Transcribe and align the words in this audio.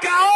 Go. 0.00 0.27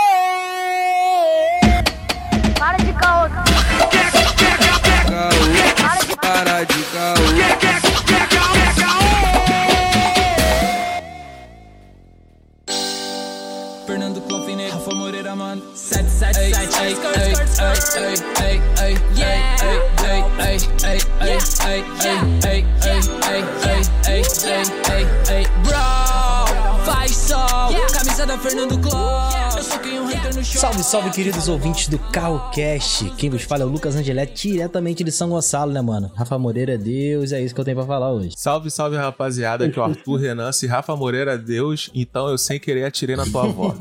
Salve, 30.62 30.84
salve, 30.84 31.10
queridos 31.10 31.48
ouvintes 31.48 31.88
do 31.88 31.98
Carrocast. 31.98 33.10
Quem 33.16 33.28
vos 33.28 33.42
fala 33.42 33.64
é 33.64 33.66
o 33.66 33.68
Lucas 33.68 33.96
Angeletti, 33.96 34.52
diretamente 34.52 35.02
de 35.02 35.10
São 35.10 35.28
Gonçalo, 35.28 35.72
né, 35.72 35.82
mano? 35.82 36.08
Rafa 36.14 36.38
Moreira 36.38 36.74
é 36.74 36.78
Deus, 36.78 37.32
é 37.32 37.40
isso 37.40 37.52
que 37.52 37.60
eu 37.60 37.64
tenho 37.64 37.76
pra 37.76 37.84
falar 37.84 38.12
hoje. 38.12 38.30
Salve, 38.36 38.70
salve 38.70 38.96
rapaziada, 38.96 39.64
aqui 39.64 39.76
é 39.76 39.82
o 39.82 39.84
Arthur 39.84 40.20
Renan, 40.20 40.52
se 40.52 40.68
Rafa 40.68 40.94
Moreira 40.94 41.32
é 41.32 41.36
Deus, 41.36 41.90
então 41.92 42.28
eu 42.28 42.38
sem 42.38 42.60
querer 42.60 42.84
atirei 42.84 43.16
na 43.16 43.24
tua 43.24 43.42
avó. 43.42 43.74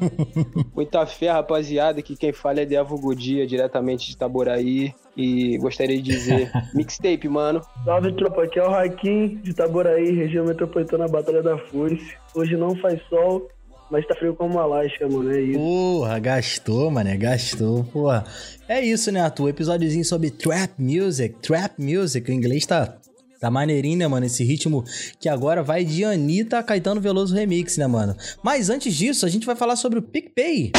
Muita 0.74 1.04
fé, 1.04 1.30
rapaziada, 1.30 2.00
que 2.00 2.16
quem 2.16 2.32
fala 2.32 2.60
é 2.60 2.64
Devo 2.64 2.98
Godia, 2.98 3.46
diretamente 3.46 4.06
de 4.06 4.12
Itaboraí. 4.12 4.94
E 5.14 5.58
gostaria 5.58 5.98
de 5.98 6.10
dizer, 6.10 6.50
mixtape, 6.74 7.28
mano. 7.28 7.60
Salve 7.84 8.12
tropa, 8.12 8.44
aqui 8.44 8.58
é 8.58 8.66
o 8.66 8.70
Raquim 8.70 9.42
de 9.42 9.50
Itaboraí, 9.50 10.10
região 10.12 10.46
metropolitana 10.46 11.06
Batalha 11.06 11.42
da 11.42 11.58
Foice. 11.58 12.16
Hoje 12.34 12.56
não 12.56 12.74
faz 12.76 12.98
sol, 13.10 13.46
mas 13.90 14.06
tá 14.06 14.14
frio 14.14 14.34
como 14.34 14.58
Alasca, 14.58 15.08
mano, 15.08 15.30
é 15.30 15.40
isso. 15.40 15.58
Porra, 15.58 16.18
gastou, 16.18 16.90
mané, 16.90 17.16
gastou. 17.16 17.84
Porra, 17.84 18.24
é 18.68 18.80
isso, 18.80 19.12
né, 19.12 19.20
Arthur? 19.20 19.50
Episódiozinho 19.50 20.04
sobre 20.04 20.30
trap 20.30 20.72
music, 20.78 21.36
trap 21.40 21.80
music. 21.80 22.30
O 22.30 22.34
inglês 22.34 22.66
tá, 22.66 22.96
tá 23.40 23.50
maneirinho, 23.50 23.98
né, 23.98 24.08
mano? 24.08 24.26
Esse 24.26 24.42
ritmo 24.42 24.84
que 25.20 25.28
agora 25.28 25.62
vai 25.62 25.84
de 25.84 26.04
Anitta 26.04 26.58
a 26.58 26.62
Caetano 26.62 27.00
Veloso 27.00 27.34
Remix, 27.34 27.76
né, 27.76 27.86
mano? 27.86 28.16
Mas 28.42 28.70
antes 28.70 28.94
disso, 28.94 29.26
a 29.26 29.28
gente 29.28 29.46
vai 29.46 29.54
falar 29.54 29.76
sobre 29.76 29.98
o 29.98 30.02
PicPay. 30.02 30.72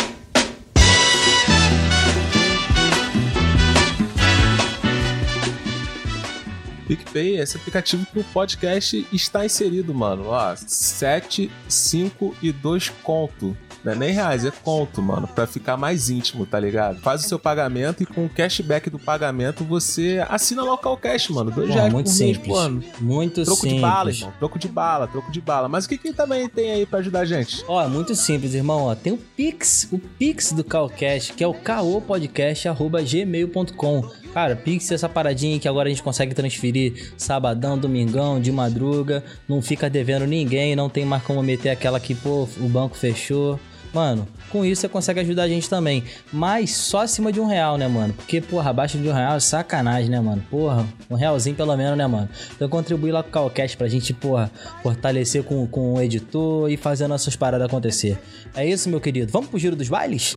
PicPay, 6.88 7.38
esse 7.39 7.58
aplicativo 7.58 8.05
que 8.05 8.19
o 8.19 8.23
podcast 8.25 9.05
está 9.11 9.44
inserido, 9.45 9.94
mano. 9.94 10.28
Ó, 10.28 10.55
7, 10.55 11.52
5 11.67 12.36
e 12.42 12.52
2 12.52 12.89
conto. 13.03 13.58
Não 13.83 13.92
é 13.92 13.95
nem 13.95 14.11
reais, 14.11 14.44
é 14.44 14.50
conto, 14.52 15.00
mano, 15.00 15.27
pra 15.27 15.45
ficar 15.45 15.77
mais 15.77 16.09
íntimo, 16.09 16.44
tá 16.44 16.59
ligado? 16.59 17.00
Faz 17.02 17.23
o 17.23 17.27
seu 17.27 17.38
pagamento 17.38 18.02
e 18.02 18.05
com 18.05 18.25
o 18.25 18.30
cashback 18.30 18.89
do 18.89 18.97
pagamento 18.97 19.64
você 19.64 20.25
assina 20.27 20.64
local 20.64 20.97
cash, 20.97 21.30
mano. 21.30 21.52
Dois 21.52 21.69
reais 21.72 21.94
muito 21.94 22.09
por 22.09 22.17
mês, 22.17 22.36
simples. 22.36 22.58
mano. 22.58 22.83
Muito 22.99 23.44
Troco 23.44 23.61
simples. 23.61 23.75
de 23.75 23.81
bala, 23.81 24.09
irmão. 24.09 24.33
Troco 24.39 24.58
de 24.58 24.67
bala, 24.67 25.08
troco 25.08 25.31
de 25.31 25.39
bala. 25.39 25.70
Mas 25.70 25.86
o 25.86 25.89
que 25.89 25.99
que 25.99 26.11
também 26.14 26.49
tem 26.49 26.72
aí 26.72 26.83
pra 26.88 26.97
ajudar 26.97 27.20
a 27.20 27.25
gente? 27.25 27.64
Ó, 27.67 27.80
é 27.83 27.88
muito 27.88 28.16
simples, 28.16 28.55
irmão. 28.55 28.86
Ó, 28.86 28.95
tem 28.95 29.14
o 29.14 29.17
Pix, 29.17 29.88
o 29.92 29.99
Pix 29.99 30.52
do 30.52 30.64
Calcast, 30.64 31.33
que 31.33 31.44
é 31.44 31.47
o 31.47 31.53
caopodcast.gmail.com. 31.53 34.24
Cara, 34.36 34.53
Pix 34.53 34.91
é 34.91 34.95
essa 34.95 35.08
paradinha 35.08 35.58
que 35.58 35.66
agora 35.66 35.88
a 35.88 35.89
gente 35.89 36.03
consegue 36.03 36.36
transferir 36.36 37.14
sabadão, 37.17 37.78
domingão, 37.78 38.38
de 38.38 38.52
madruga. 38.52 39.23
Não 39.47 39.61
fica 39.61 39.89
devendo 39.89 40.27
ninguém, 40.27 40.75
não 40.75 40.89
tem 40.89 41.05
mais 41.05 41.23
como 41.23 41.42
meter 41.42 41.69
aquela 41.69 42.02
que, 42.02 42.14
pô, 42.14 42.45
o 42.59 42.67
banco 42.67 42.97
fechou. 42.97 43.58
Mano, 43.94 44.27
com 44.50 44.66
isso 44.66 44.81
você 44.81 44.89
consegue 44.89 45.22
ajudar 45.22 45.44
a 45.44 45.47
gente 45.47 45.69
também. 45.69 46.03
Mas 46.33 46.72
só 46.72 47.03
acima 47.03 47.31
de 47.31 47.39
um 47.39 47.45
real, 47.45 47.77
né, 47.77 47.88
mano? 47.88 48.14
Porque, 48.14 48.42
porra, 48.42 48.72
abaixo 48.72 48.97
de 48.97 49.08
um 49.08 49.14
real 49.14 49.38
é 49.38 49.39
sacanagem, 49.39 50.09
né, 50.09 50.19
mano? 50.19 50.44
Porra, 50.52 50.86
um 51.09 51.16
realzinho 51.16 51.55
pelo 51.55 51.77
menos, 51.77 51.97
né, 51.97 52.05
mano? 52.05 52.27
Então 52.54 52.67
contribui 52.67 53.14
lá 53.14 53.23
com 53.23 53.30
o 53.30 53.32
Calcast 53.32 53.77
pra 53.77 53.88
gente, 53.88 54.14
porra, 54.14 54.52
fortalecer 54.83 55.45
com, 55.45 55.65
com 55.65 55.93
o 55.93 56.02
editor 56.02 56.70
e 56.70 56.76
fazer 56.76 57.08
nossas 57.08 57.38
paradas 57.38 57.67
acontecer. 57.67 58.20
É 58.54 58.67
isso, 58.67 58.89
meu 58.89 58.99
querido. 58.99 59.32
Vamos 59.32 59.49
pro 59.49 59.58
giro 59.58 59.77
dos 59.77 59.88
bailes? 59.88 60.33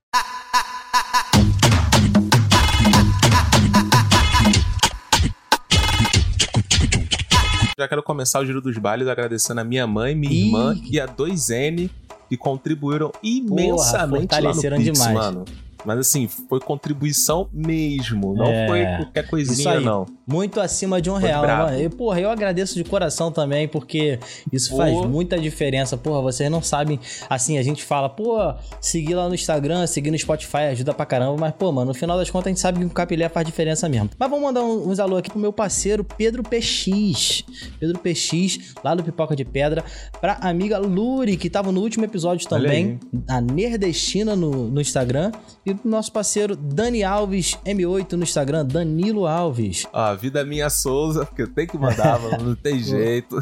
Já 7.78 7.87
quero 7.87 8.03
começar 8.03 8.41
o 8.41 8.44
giro 8.44 8.61
dos 8.61 8.77
bailes 8.77 9.06
agradecendo 9.06 9.61
a 9.61 9.65
minha 9.65 9.87
mãe, 9.87 10.12
minha 10.12 10.33
Ih. 10.33 10.47
irmã 10.47 10.77
e 10.91 10.99
a 10.99 11.06
2N 11.06 11.89
que 12.28 12.37
contribuíram 12.37 13.12
imensamente 13.22 14.34
lá 14.34 14.53
no 14.53 14.61
Pix, 14.61 14.99
demais. 14.99 15.15
mano. 15.15 15.44
Mas 15.84 15.99
assim, 15.99 16.28
foi 16.28 16.61
contribuição 16.61 17.49
mesmo, 17.53 18.34
não 18.34 18.47
É, 18.47 18.66
foi 18.66 18.84
qualquer 18.84 19.28
coisinha, 19.28 19.81
não. 19.81 20.06
Muito 20.27 20.61
acima 20.61 21.00
de 21.00 21.11
um 21.11 21.15
Foi 21.19 21.28
real, 21.28 21.47
mano. 21.47 21.81
E, 21.81 21.89
porra, 21.89 22.21
eu 22.21 22.31
agradeço 22.31 22.75
de 22.75 22.84
coração 22.84 23.33
também, 23.33 23.66
porque 23.66 24.19
isso 24.53 24.71
Pô. 24.71 24.77
faz 24.77 24.94
muita 25.06 25.39
diferença. 25.39 25.97
Porra, 25.97 26.21
vocês 26.21 26.50
não 26.50 26.61
sabem. 26.61 27.00
Assim, 27.31 27.56
a 27.56 27.62
gente 27.62 27.83
fala, 27.83 28.09
pô, 28.09 28.37
seguir 28.81 29.15
lá 29.15 29.28
no 29.28 29.34
Instagram, 29.34 29.87
seguir 29.87 30.11
no 30.11 30.19
Spotify 30.19 30.69
ajuda 30.71 30.93
pra 30.93 31.06
caramba. 31.06 31.37
Mas, 31.39 31.55
pô, 31.55 31.72
mano, 31.72 31.89
no 31.89 31.95
final 31.95 32.19
das 32.19 32.31
contas 32.31 32.49
a 32.49 32.50
gente 32.50 32.60
sabe 32.60 32.81
que 32.81 32.84
o 32.84 32.91
capilé 32.91 33.28
faz 33.28 33.47
diferença 33.47 33.89
mesmo. 33.89 34.10
Mas 34.19 34.28
vamos 34.28 34.45
mandar 34.45 34.62
uns 34.62 34.99
alô 34.99 35.16
aqui 35.16 35.31
pro 35.31 35.39
meu 35.39 35.53
parceiro 35.53 36.05
Pedro 36.05 36.43
PX. 36.43 37.45
Pedro 37.81 37.99
PX, 37.99 38.75
lá 38.84 38.95
do 38.95 39.03
Pipoca 39.03 39.34
de 39.34 39.45
Pedra. 39.45 39.84
Pra 40.21 40.34
amiga 40.43 40.78
Luri, 40.78 41.37
que 41.37 41.49
tava 41.49 41.72
no 41.72 41.81
último 41.81 42.05
episódio 42.05 42.47
também. 42.49 42.99
A 43.28 43.41
Nerdestina 43.41 44.37
no, 44.37 44.69
no 44.69 44.81
Instagram. 44.81 45.33
E 45.69 45.75
pro 45.75 45.91
nosso 45.91 46.11
parceiro 46.11 46.56
Dani 46.56 47.05
Alves 47.05 47.59
M8 47.62 48.12
no 48.12 48.23
Instagram, 48.23 48.65
Danilo 48.65 49.27
Alves. 49.27 49.87
Ó, 49.93 49.99
a 49.99 50.15
vida 50.15 50.41
é 50.41 50.45
minha 50.45 50.71
Souza, 50.71 51.27
porque 51.27 51.43
eu 51.43 51.49
tenho 51.49 51.69
que 51.69 51.77
mandar, 51.77 52.19
mano, 52.23 52.43
não 52.43 52.55
tem 52.55 52.79
jeito. 52.79 53.37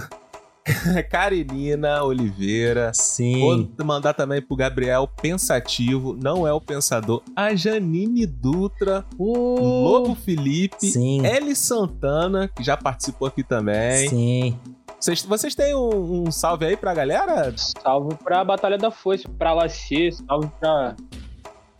Carinina 1.09 2.03
Oliveira. 2.03 2.91
Sim. 2.93 3.71
Vou 3.79 3.87
mandar 3.87 4.13
também 4.13 4.43
pro 4.43 4.57
Gabriel 4.57 5.07
Pensativo, 5.07 6.19
não 6.21 6.45
é 6.45 6.53
o 6.53 6.61
Pensador. 6.61 7.23
A 7.37 7.55
Janine 7.55 8.27
Dutra, 8.27 9.05
Uh, 9.17 9.85
Lobo 9.85 10.17
Felipe, 10.17 10.91
Sim. 10.91 11.25
Eli 11.25 11.55
Santana, 11.55 12.49
que 12.49 12.65
já 12.65 12.77
participou 12.77 13.29
aqui 13.29 13.45
também. 13.45 14.09
Sim. 14.09 14.59
Vocês, 14.99 15.23
vocês 15.23 15.55
têm 15.55 15.77
um, 15.77 16.25
um 16.27 16.33
salve 16.33 16.65
aí 16.65 16.77
pra 16.77 16.93
galera? 16.93 17.55
Salve 17.57 18.17
pra 18.17 18.43
Batalha 18.43 18.77
da 18.77 18.91
Foice, 18.91 19.29
pra 19.29 19.53
Lacie, 19.53 20.11
salve 20.11 20.51
pra 20.59 20.97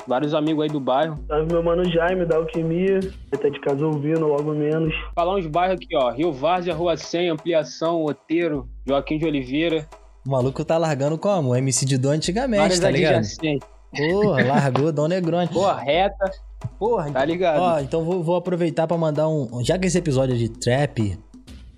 vários 0.07 0.35
amigos 0.35 0.65
aí 0.65 0.69
do 0.69 0.81
bairro. 0.81 1.19
Salve 1.27 1.53
meu 1.53 1.63
mano 1.63 1.85
Jaime 1.85 2.25
da 2.25 2.37
Alquimia, 2.37 3.01
vai 3.31 3.41
tá 3.41 3.49
de 3.49 3.61
casa 3.61 3.85
ouvindo, 3.87 4.27
logo 4.27 4.53
menos. 4.53 4.95
Falar 5.15 5.37
uns 5.37 5.47
bairros 5.47 5.77
aqui, 5.77 5.97
ó. 5.97 6.11
Rio 6.11 6.33
Várzea, 6.33 6.75
Rua 6.75 6.97
100, 6.97 7.31
Ampliação, 7.31 8.05
Oteiro, 8.05 8.69
Joaquim 8.87 9.19
de 9.19 9.27
Oliveira. 9.27 9.87
O 10.27 10.31
maluco 10.31 10.65
tá 10.65 10.77
largando 10.79 11.17
como? 11.19 11.51
O 11.51 11.57
MC 11.57 11.85
Didu 11.87 12.09
antigamente, 12.09 12.61
Várias 12.61 12.81
tá 12.81 12.91
ligado? 12.91 13.17
adjacentes. 13.17 13.69
Porra, 13.97 14.45
largou 14.45 14.93
Dom 14.93 15.07
Negroni. 15.07 15.49
Boa 15.53 15.79
reta, 15.79 16.31
Porra, 16.79 17.11
tá 17.11 17.25
ligado? 17.25 17.61
Ó, 17.61 17.81
então 17.81 18.05
vou, 18.05 18.23
vou 18.23 18.37
aproveitar 18.37 18.87
pra 18.87 18.97
mandar 18.97 19.29
um. 19.29 19.63
Já 19.63 19.79
que 19.79 19.87
esse 19.87 19.99
episódio 19.99 20.35
é 20.35 20.39
de 20.39 20.49
trap, 20.49 21.19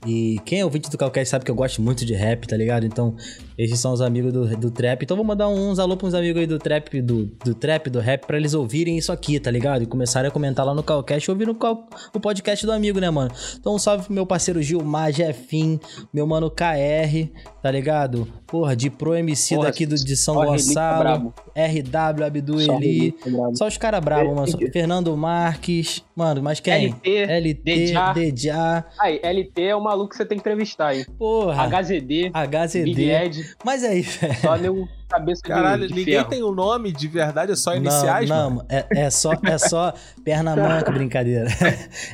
e 0.07 0.39
quem 0.45 0.61
é 0.61 0.65
ouvinte 0.65 0.89
do 0.89 0.97
Calcast 0.97 1.29
sabe 1.29 1.45
que 1.45 1.51
eu 1.51 1.55
gosto 1.55 1.83
muito 1.83 2.05
de 2.05 2.15
rap, 2.15 2.47
tá 2.47 2.57
ligado? 2.57 2.87
Então, 2.87 3.17
esses 3.57 3.81
são 3.81 3.93
os 3.93 4.01
amigos 4.01 4.33
do, 4.33 4.57
do 4.57 4.71
trap. 4.71 5.03
Então, 5.03 5.17
vou 5.17 5.27
mandar 5.27 5.49
uns 5.49 5.79
alô 5.79 5.97
pros 5.97 6.15
amigos 6.15 6.41
aí 6.41 6.47
do 6.47 6.59
trap, 6.59 7.03
do, 7.03 7.27
do 7.45 7.55
trap, 7.55 7.91
do 7.91 7.99
rap, 7.99 8.25
pra 8.25 8.37
eles 8.37 8.55
ouvirem 8.55 8.97
isso 8.97 9.11
aqui, 9.11 9.41
tá 9.41 9.51
ligado? 9.51 9.83
E 9.83 9.87
começarem 9.87 10.29
a 10.29 10.31
comentar 10.31 10.65
lá 10.65 10.73
no 10.73 10.85
Calcast 10.85 11.29
ouvir 11.31 11.47
no 11.47 11.55
Cal, 11.55 11.89
o 12.15 12.21
podcast 12.21 12.65
do 12.65 12.73
amigo, 12.73 13.01
né, 13.01 13.11
mano? 13.11 13.31
Então, 13.59 13.75
um 13.75 13.79
salve 13.79 14.05
pro 14.05 14.13
meu 14.13 14.25
parceiro 14.25 14.63
Gilmar, 14.63 15.13
Jefim, 15.13 15.81
meu 16.13 16.27
mano 16.27 16.49
KR, 16.49 17.29
tá 17.63 17.71
ligado? 17.71 18.29
Porra, 18.47 18.75
de 18.75 18.89
Pro 18.91 19.15
MC 19.15 19.55
Porra, 19.55 19.67
daqui 19.69 19.87
do, 19.87 19.95
de 19.97 20.17
São 20.17 20.35
Gonçalo. 20.35 21.35
RW, 21.55 22.25
Abdu 22.25 22.61
Só 22.61 22.77
Eli. 22.77 23.15
Só 23.55 23.67
os 23.67 23.77
caras 23.77 24.01
bravos, 24.01 24.35
mano. 24.35 24.49
Só 24.49 24.59
Fernando 24.73 25.17
Marques. 25.17 26.05
Mano, 26.15 26.43
mas 26.43 26.61
quem? 26.61 26.89
LT, 26.89 27.27
LT. 27.41 27.93
Dejá. 28.15 28.85
Aí, 29.01 29.21
LT 29.23 29.63
é 29.63 29.77
o 29.77 29.83
maluco 29.83 30.11
que 30.11 30.17
você 30.17 30.25
tem 30.25 30.39
que 30.39 30.43
entrevistar 30.43 30.89
aí. 30.89 31.05
Porra. 31.19 31.67
HZD, 31.69 32.31
Big 32.31 32.33
HZD. 32.33 33.11
Ed, 33.11 33.55
Mas 33.65 33.85
aí, 33.85 34.03
velho. 34.03 34.35
só 34.41 34.57
nego 34.59 34.89
cabeça 35.09 35.41
de- 35.43 35.49
Caralho, 35.49 35.89
de, 35.89 35.95
ninguém 35.95 36.15
ferro. 36.15 36.29
tem 36.29 36.43
um 36.45 36.53
nome 36.53 36.93
de 36.93 37.09
verdade, 37.09 37.53
é 37.53 37.57
só 37.57 37.71
Não, 37.71 37.79
iniciais, 37.79 38.29
mano. 38.29 38.57
não, 38.57 38.67
é, 38.69 38.87
é 39.07 39.11
só, 39.11 39.33
é 39.45 39.59
só 39.59 39.93
perna 40.25 40.55
manca, 40.55 40.91
brincadeira. 40.93 41.49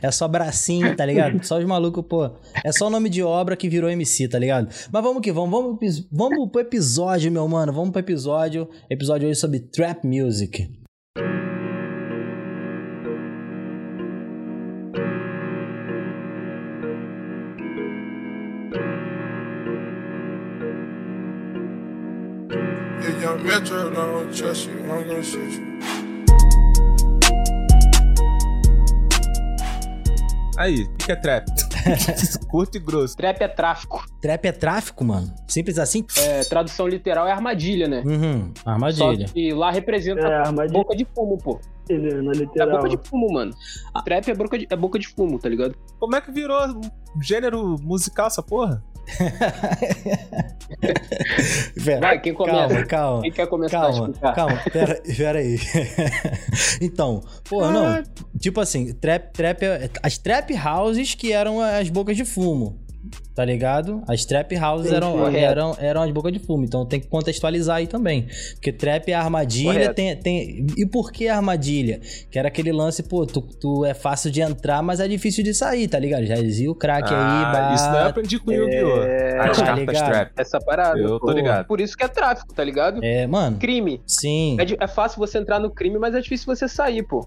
É 0.02 0.10
só 0.10 0.28
bracinho, 0.28 0.94
tá 0.96 1.04
ligado? 1.04 1.44
Só 1.44 1.58
os 1.58 1.64
malucos, 1.64 2.04
pô. 2.08 2.30
É 2.64 2.70
só 2.72 2.86
o 2.86 2.90
nome 2.90 3.08
de 3.08 3.22
obra 3.22 3.56
que 3.56 3.68
virou 3.68 3.90
MC, 3.90 4.28
tá 4.28 4.38
ligado? 4.38 4.68
Mas 4.92 5.02
vamos 5.02 5.20
que 5.22 5.32
vamos, 5.32 5.50
vamos, 5.50 6.06
vamos 6.10 6.50
pro 6.50 6.60
episódio, 6.60 7.30
meu 7.32 7.46
mano. 7.48 7.72
Vamos 7.72 7.90
pro 7.90 8.00
episódio. 8.00 8.68
Episódio 8.88 9.28
hoje 9.28 9.38
sobre 9.40 9.60
trap 9.60 10.04
music. 10.06 10.70
Young 23.24 23.42
Metro, 23.42 23.90
don't 23.90 24.30
trust 24.36 24.68
you, 24.68 24.80
I'm 24.84 25.08
gonna 25.08 25.22
shoot 25.22 25.50
you. 25.54 25.64
Aí, 30.58 30.82
o 30.82 30.96
que 30.98 31.10
é 31.10 31.16
trap? 31.16 31.46
Curto 32.50 32.76
e 32.76 32.80
grosso. 32.80 33.16
Trap 33.16 33.40
é 33.40 33.48
tráfico. 33.48 34.04
Trap 34.20 34.44
é 34.44 34.52
tráfico, 34.52 35.04
mano. 35.04 35.34
Simples 35.48 35.78
assim? 35.78 36.04
É, 36.18 36.44
tradução 36.44 36.86
literal 36.86 37.26
é 37.26 37.32
armadilha, 37.32 37.88
né? 37.88 38.02
Uhum, 38.04 38.52
Só 38.62 38.70
armadilha. 38.70 39.24
que 39.26 39.54
lá 39.54 39.70
representa 39.70 40.20
É, 40.20 40.34
armadilha 40.40 40.78
boca 40.78 40.94
de 40.94 41.06
fumo, 41.14 41.38
pô. 41.38 41.58
Na 41.88 42.30
É 42.32 42.34
literal. 42.34 42.76
boca 42.82 42.88
de 42.88 43.08
fumo, 43.08 43.32
mano. 43.32 43.52
Trap 44.04 44.28
é 44.30 44.34
boca 44.34 44.58
de, 44.58 44.66
é 44.70 44.76
boca 44.76 44.98
de 44.98 45.08
fumo, 45.08 45.38
tá 45.38 45.48
ligado? 45.48 45.74
Como 45.98 46.14
é 46.16 46.20
que 46.20 46.30
virou 46.32 46.58
gênero 47.22 47.76
musical 47.82 48.26
essa 48.28 48.42
porra? 48.42 48.82
Pera, 51.84 52.00
Vai, 52.00 52.20
quem 52.20 52.32
começa? 52.34 52.68
calma, 52.68 52.86
calma. 52.86 53.22
Quem 53.22 53.32
quer 53.32 53.46
começar 53.46 53.78
a 53.78 53.82
Calma, 53.82 54.06
explicar? 54.06 54.34
calma, 54.34 54.56
pera, 54.72 55.02
pera 55.16 55.38
aí. 55.38 55.58
então, 56.80 57.20
pô, 57.48 57.70
não. 57.70 58.02
Tipo 58.38 58.60
assim, 58.60 58.92
trap, 58.94 59.32
trap, 59.32 59.62
é- 59.62 59.90
as 60.02 60.16
trap 60.18 60.50
houses 60.56 61.14
que 61.14 61.32
eram 61.32 61.60
as 61.60 61.88
bocas 61.90 62.16
de 62.16 62.24
fumo. 62.24 62.82
Tá 63.34 63.44
ligado? 63.44 64.00
As 64.06 64.24
trap 64.24 64.56
houses 64.56 64.90
Sim, 64.90 64.94
eram, 64.96 65.12
correto. 65.12 65.36
eram, 65.38 65.76
eram 65.80 66.02
as 66.02 66.10
bocas 66.12 66.32
de 66.32 66.38
fumo. 66.38 66.64
Então 66.64 66.86
tem 66.86 67.00
que 67.00 67.08
contextualizar 67.08 67.78
aí 67.78 67.86
também. 67.88 68.28
Porque 68.54 68.72
trap 68.72 69.10
é 69.10 69.14
armadilha, 69.14 69.72
Correto. 69.72 69.94
tem, 69.94 70.16
tem. 70.16 70.66
E 70.76 70.86
por 70.86 71.10
que 71.10 71.28
armadilha? 71.28 72.00
Que 72.30 72.38
era 72.38 72.46
aquele 72.46 72.70
lance, 72.70 73.02
pô, 73.02 73.26
tu, 73.26 73.40
tu 73.42 73.84
é 73.84 73.92
fácil 73.92 74.30
de 74.30 74.40
entrar, 74.40 74.82
mas 74.82 75.00
é 75.00 75.08
difícil 75.08 75.42
de 75.42 75.52
sair, 75.52 75.88
tá 75.88 75.98
ligado? 75.98 76.24
Já 76.26 76.36
dizia 76.36 76.70
o 76.70 76.76
aí, 76.84 77.02
Ah, 77.02 77.50
bate. 77.52 77.74
isso 77.74 77.90
daí 77.90 78.02
eu 78.04 78.08
aprendi 78.08 78.38
com 78.38 78.50
o 78.50 78.54
Yu-Gi-Oh! 78.54 79.00
As 79.50 79.56
Tá 79.58 79.64
cartas 79.64 79.78
ligado? 79.78 80.10
trap. 80.10 80.32
Essa 80.36 80.58
parada. 80.60 80.98
Eu 81.00 81.18
tô 81.18 81.26
pô. 81.26 81.32
ligado. 81.32 81.66
Por 81.66 81.80
isso 81.80 81.96
que 81.96 82.04
é 82.04 82.08
tráfico, 82.08 82.54
tá 82.54 82.62
ligado? 82.62 83.00
É, 83.02 83.26
mano, 83.26 83.56
Crime. 83.58 84.00
sim. 84.06 84.56
É, 84.60 84.84
é 84.84 84.86
fácil 84.86 85.18
você 85.18 85.38
entrar 85.38 85.58
no 85.58 85.70
crime, 85.74 85.98
mas 85.98 86.14
é 86.14 86.20
difícil 86.20 86.46
você 86.46 86.68
sair, 86.68 87.02
pô. 87.02 87.26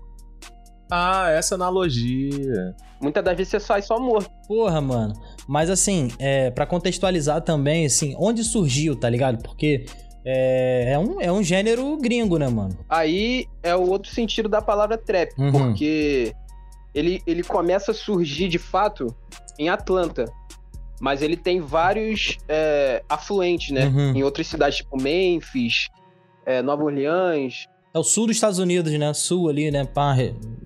Ah, 0.90 1.30
essa 1.32 1.56
analogia. 1.56 2.74
Muitas 3.02 3.24
das 3.24 3.38
vezes 3.38 3.52
você 3.52 3.60
sai 3.60 3.82
só 3.82 4.00
morto. 4.00 4.30
Porra, 4.48 4.82
mano. 4.82 5.14
Mas 5.48 5.70
assim, 5.70 6.10
é, 6.20 6.50
para 6.52 6.66
contextualizar 6.66 7.42
também, 7.42 7.86
assim, 7.86 8.16
onde 8.18 8.44
surgiu, 8.44 8.96
tá 8.96 9.10
ligado? 9.10 9.42
Porque 9.44 9.86
é, 10.26 10.94
é, 10.94 11.00
um, 11.00 11.22
é 11.22 11.32
um 11.32 11.42
gênero 11.44 11.96
gringo, 11.98 12.38
né, 12.38 12.48
mano? 12.48 12.78
Aí 12.90 13.46
é 13.64 13.76
o 13.76 13.88
outro 13.90 14.12
sentido 14.12 14.50
da 14.50 14.62
palavra 14.62 14.98
trap, 14.98 15.32
Uhum. 15.38 15.52
porque 15.52 16.34
ele, 16.94 17.22
ele 17.26 17.44
começa 17.44 17.92
a 17.92 17.94
surgir 17.94 18.48
de 18.50 18.58
fato 18.58 19.16
em 19.58 19.70
Atlanta. 19.70 20.26
Mas 21.00 21.22
ele 21.22 21.38
tem 21.38 21.62
vários 21.62 22.38
é, 22.50 23.04
afluentes, 23.08 23.70
né? 23.72 23.86
Uhum. 23.86 24.16
Em 24.16 24.24
outras 24.24 24.48
cidades, 24.48 24.78
tipo 24.78 25.00
Memphis, 25.00 25.90
é, 26.46 26.62
Nova 26.64 26.84
Orleans. 26.84 27.68
É 27.98 28.00
o 28.00 28.04
sul 28.04 28.28
dos 28.28 28.36
Estados 28.36 28.60
Unidos, 28.60 28.94
né? 28.94 29.12
Sul 29.12 29.50
ali, 29.50 29.72
né? 29.72 29.84
Pá, 29.84 30.16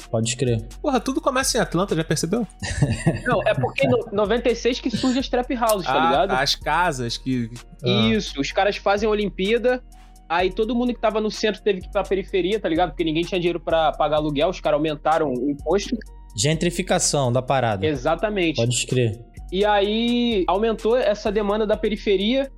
pode 0.09 0.27
escrever. 0.27 0.67
Porra, 0.81 0.99
tudo 0.99 1.21
começa 1.21 1.57
em 1.57 1.61
Atlanta, 1.61 1.95
já 1.95 2.03
percebeu? 2.03 2.45
Não, 3.25 3.41
é 3.47 3.53
porque 3.53 3.87
em 3.87 3.89
no- 3.89 4.05
96 4.11 4.81
que 4.81 4.91
surge 4.91 5.17
as 5.19 5.29
trap 5.29 5.49
houses, 5.55 5.87
tá 5.87 5.93
Ah, 5.93 6.05
ligado? 6.11 6.31
As 6.31 6.55
casas 6.55 7.17
que. 7.17 7.49
Ah. 7.81 8.09
Isso, 8.09 8.39
os 8.41 8.51
caras 8.51 8.75
fazem 8.75 9.07
a 9.07 9.09
Olimpíada, 9.11 9.81
aí 10.27 10.51
todo 10.51 10.75
mundo 10.75 10.93
que 10.93 10.99
tava 10.99 11.21
no 11.21 11.31
centro 11.31 11.61
teve 11.61 11.79
que 11.79 11.87
ir 11.87 11.91
pra 11.91 12.03
periferia, 12.03 12.59
tá 12.59 12.67
ligado? 12.67 12.89
Porque 12.89 13.05
ninguém 13.05 13.23
tinha 13.23 13.39
dinheiro 13.39 13.61
pra 13.61 13.93
pagar 13.93 14.17
aluguel, 14.17 14.49
os 14.49 14.59
caras 14.59 14.77
aumentaram 14.77 15.31
o 15.31 15.49
imposto. 15.49 15.95
Gentrificação 16.35 17.31
da 17.31 17.41
parada. 17.41 17.85
Exatamente. 17.85 18.57
Pode 18.57 18.73
escrever. 18.75 19.23
E 19.53 19.63
aí 19.63 20.43
aumentou 20.47 20.97
essa 20.97 21.31
demanda 21.31 21.65
da 21.65 21.77
periferia, 21.77 22.51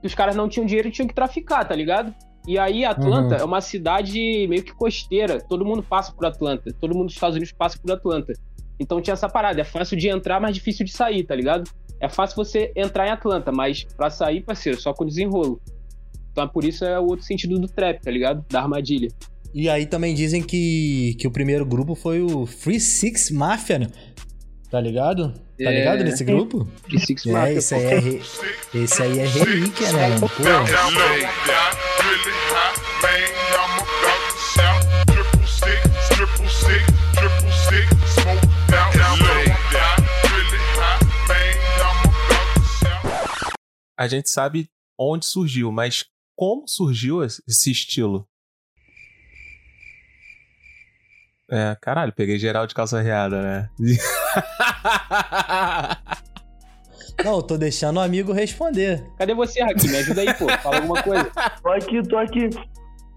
que 0.00 0.06
os 0.06 0.14
caras 0.14 0.34
não 0.34 0.48
tinham 0.48 0.64
dinheiro 0.66 0.88
e 0.88 0.90
tinham 0.90 1.06
que 1.08 1.14
traficar, 1.14 1.66
tá 1.68 1.74
ligado? 1.74 2.14
E 2.46 2.58
aí 2.58 2.84
Atlanta 2.84 3.36
Uhum. 3.36 3.40
é 3.40 3.44
uma 3.44 3.60
cidade 3.60 4.46
meio 4.48 4.62
que 4.62 4.72
costeira, 4.74 5.40
todo 5.40 5.64
mundo 5.64 5.82
passa 5.82 6.12
por 6.12 6.26
Atlanta, 6.26 6.74
todo 6.80 6.94
mundo 6.94 7.06
dos 7.06 7.14
Estados 7.14 7.36
Unidos 7.36 7.54
passa 7.56 7.78
por 7.78 7.90
Atlanta. 7.90 8.32
Então 8.78 9.00
tinha 9.00 9.14
essa 9.14 9.28
parada, 9.28 9.60
é 9.60 9.64
fácil 9.64 9.96
de 9.96 10.08
entrar, 10.08 10.40
mas 10.40 10.54
difícil 10.54 10.84
de 10.84 10.92
sair, 10.92 11.24
tá 11.24 11.34
ligado? 11.34 11.70
É 12.00 12.08
fácil 12.08 12.36
você 12.36 12.70
entrar 12.76 13.06
em 13.06 13.10
Atlanta, 13.10 13.50
mas 13.50 13.84
pra 13.96 14.10
sair, 14.10 14.42
parceiro, 14.42 14.78
só 14.80 14.92
com 14.92 15.06
desenrolo. 15.06 15.60
Então 16.32 16.44
é 16.44 16.48
por 16.48 16.64
isso 16.64 16.84
é 16.84 16.98
o 16.98 17.04
outro 17.06 17.24
sentido 17.24 17.58
do 17.58 17.68
trap, 17.68 18.02
tá 18.02 18.10
ligado? 18.10 18.44
Da 18.50 18.60
armadilha. 18.60 19.08
E 19.54 19.68
aí 19.68 19.86
também 19.86 20.14
dizem 20.14 20.42
que, 20.42 21.14
que 21.18 21.28
o 21.28 21.30
primeiro 21.30 21.64
grupo 21.64 21.94
foi 21.94 22.20
o 22.20 22.44
Free 22.44 22.80
Six 22.80 23.30
Mafia, 23.30 23.78
né? 23.78 23.86
Tá 24.74 24.80
ligado? 24.80 25.30
Tá 25.30 25.70
É. 25.70 25.78
ligado 25.78 26.02
nesse 26.02 26.24
grupo? 26.24 26.68
De 26.88 26.98
Six 26.98 27.26
É, 27.26 27.52
esse 27.54 27.76
aí 27.76 27.84
é, 27.84 27.98
re- 28.00 28.20
esse 28.74 29.02
aí 29.04 29.20
é 29.20 29.24
relíquia, 29.24 29.92
né, 29.92 30.08
mano? 30.18 30.28
A 43.96 44.08
gente 44.08 44.28
sabe 44.28 44.68
onde 44.98 45.24
surgiu, 45.24 45.70
mas 45.70 46.04
como 46.36 46.66
surgiu 46.66 47.22
esse 47.24 47.70
estilo? 47.70 48.26
É, 51.50 51.76
caralho, 51.80 52.12
peguei 52.12 52.38
geral 52.38 52.66
de 52.66 52.74
calça 52.74 53.00
riada, 53.00 53.42
né? 53.42 53.70
não, 57.22 57.36
eu 57.36 57.42
tô 57.42 57.58
deixando 57.58 57.98
o 57.98 58.00
amigo 58.00 58.32
responder. 58.32 59.04
Cadê 59.18 59.34
você, 59.34 59.62
Raquel? 59.62 59.90
Me 59.90 59.98
ajuda 59.98 60.22
aí, 60.22 60.32
pô. 60.34 60.48
Fala 60.48 60.76
alguma 60.76 61.02
coisa. 61.02 61.30
Tô 61.62 61.70
aqui, 61.70 62.02
tô 62.08 62.16
aqui. 62.16 62.48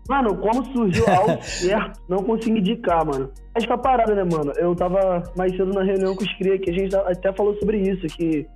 Mano, 0.10 0.38
como 0.38 0.66
surgiu 0.74 1.06
algo 1.12 1.42
certo, 1.44 2.02
não 2.08 2.24
consigo 2.24 2.58
indicar, 2.58 3.06
mano. 3.06 3.32
Mas 3.54 3.66
pra 3.66 3.78
parada, 3.78 4.16
né, 4.16 4.24
mano? 4.24 4.54
Eu 4.58 4.76
tava 4.76 5.24
mais 5.38 5.52
cedo 5.52 5.74
na 5.74 5.84
reunião 5.84 6.16
com 6.16 6.24
os 6.24 6.34
cria 6.38 6.58
que 6.60 6.70
a 6.70 6.74
gente 6.74 6.96
até 6.96 7.34
falou 7.34 7.58
sobre 7.60 7.80
isso, 7.80 8.08
que 8.08 8.48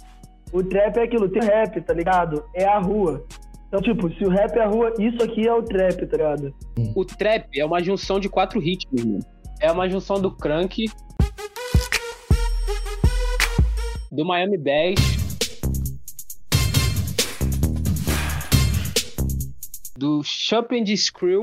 o 0.53 0.63
trap 0.63 0.97
é 0.97 1.03
aquilo, 1.03 1.29
tem 1.29 1.43
rap, 1.43 1.81
tá 1.81 1.93
ligado? 1.93 2.43
É 2.53 2.65
a 2.65 2.79
rua. 2.79 3.25
Então, 3.67 3.81
tipo, 3.81 4.09
se 4.13 4.25
o 4.25 4.29
rap 4.29 4.55
é 4.57 4.63
a 4.63 4.67
rua, 4.67 4.93
isso 4.99 5.21
aqui 5.23 5.47
é 5.47 5.53
o 5.53 5.63
trap, 5.63 6.05
tá 6.05 6.17
ligado? 6.17 6.53
O 6.95 7.05
trap 7.05 7.47
é 7.57 7.65
uma 7.65 7.81
junção 7.81 8.19
de 8.19 8.29
quatro 8.29 8.59
ritmos, 8.59 9.03
mano. 9.03 9.19
É 9.61 9.71
uma 9.71 9.87
junção 9.87 10.19
do 10.19 10.31
Crank, 10.31 10.89
do 14.11 14.25
Miami 14.25 14.57
Bass, 14.57 14.99
do 19.95 20.23
Chop 20.23 20.75
and 20.75 20.95
Screw. 20.97 21.41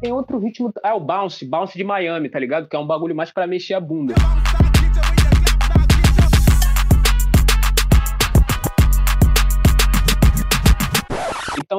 Tem 0.00 0.12
outro 0.12 0.38
ritmo, 0.38 0.72
ah, 0.84 0.94
o 0.94 1.00
Bounce, 1.00 1.44
Bounce 1.44 1.76
de 1.76 1.82
Miami, 1.82 2.28
tá 2.30 2.38
ligado? 2.38 2.68
Que 2.68 2.76
é 2.76 2.78
um 2.78 2.86
bagulho 2.86 3.14
mais 3.14 3.32
pra 3.32 3.48
mexer 3.48 3.74
a 3.74 3.80
bunda. 3.80 4.14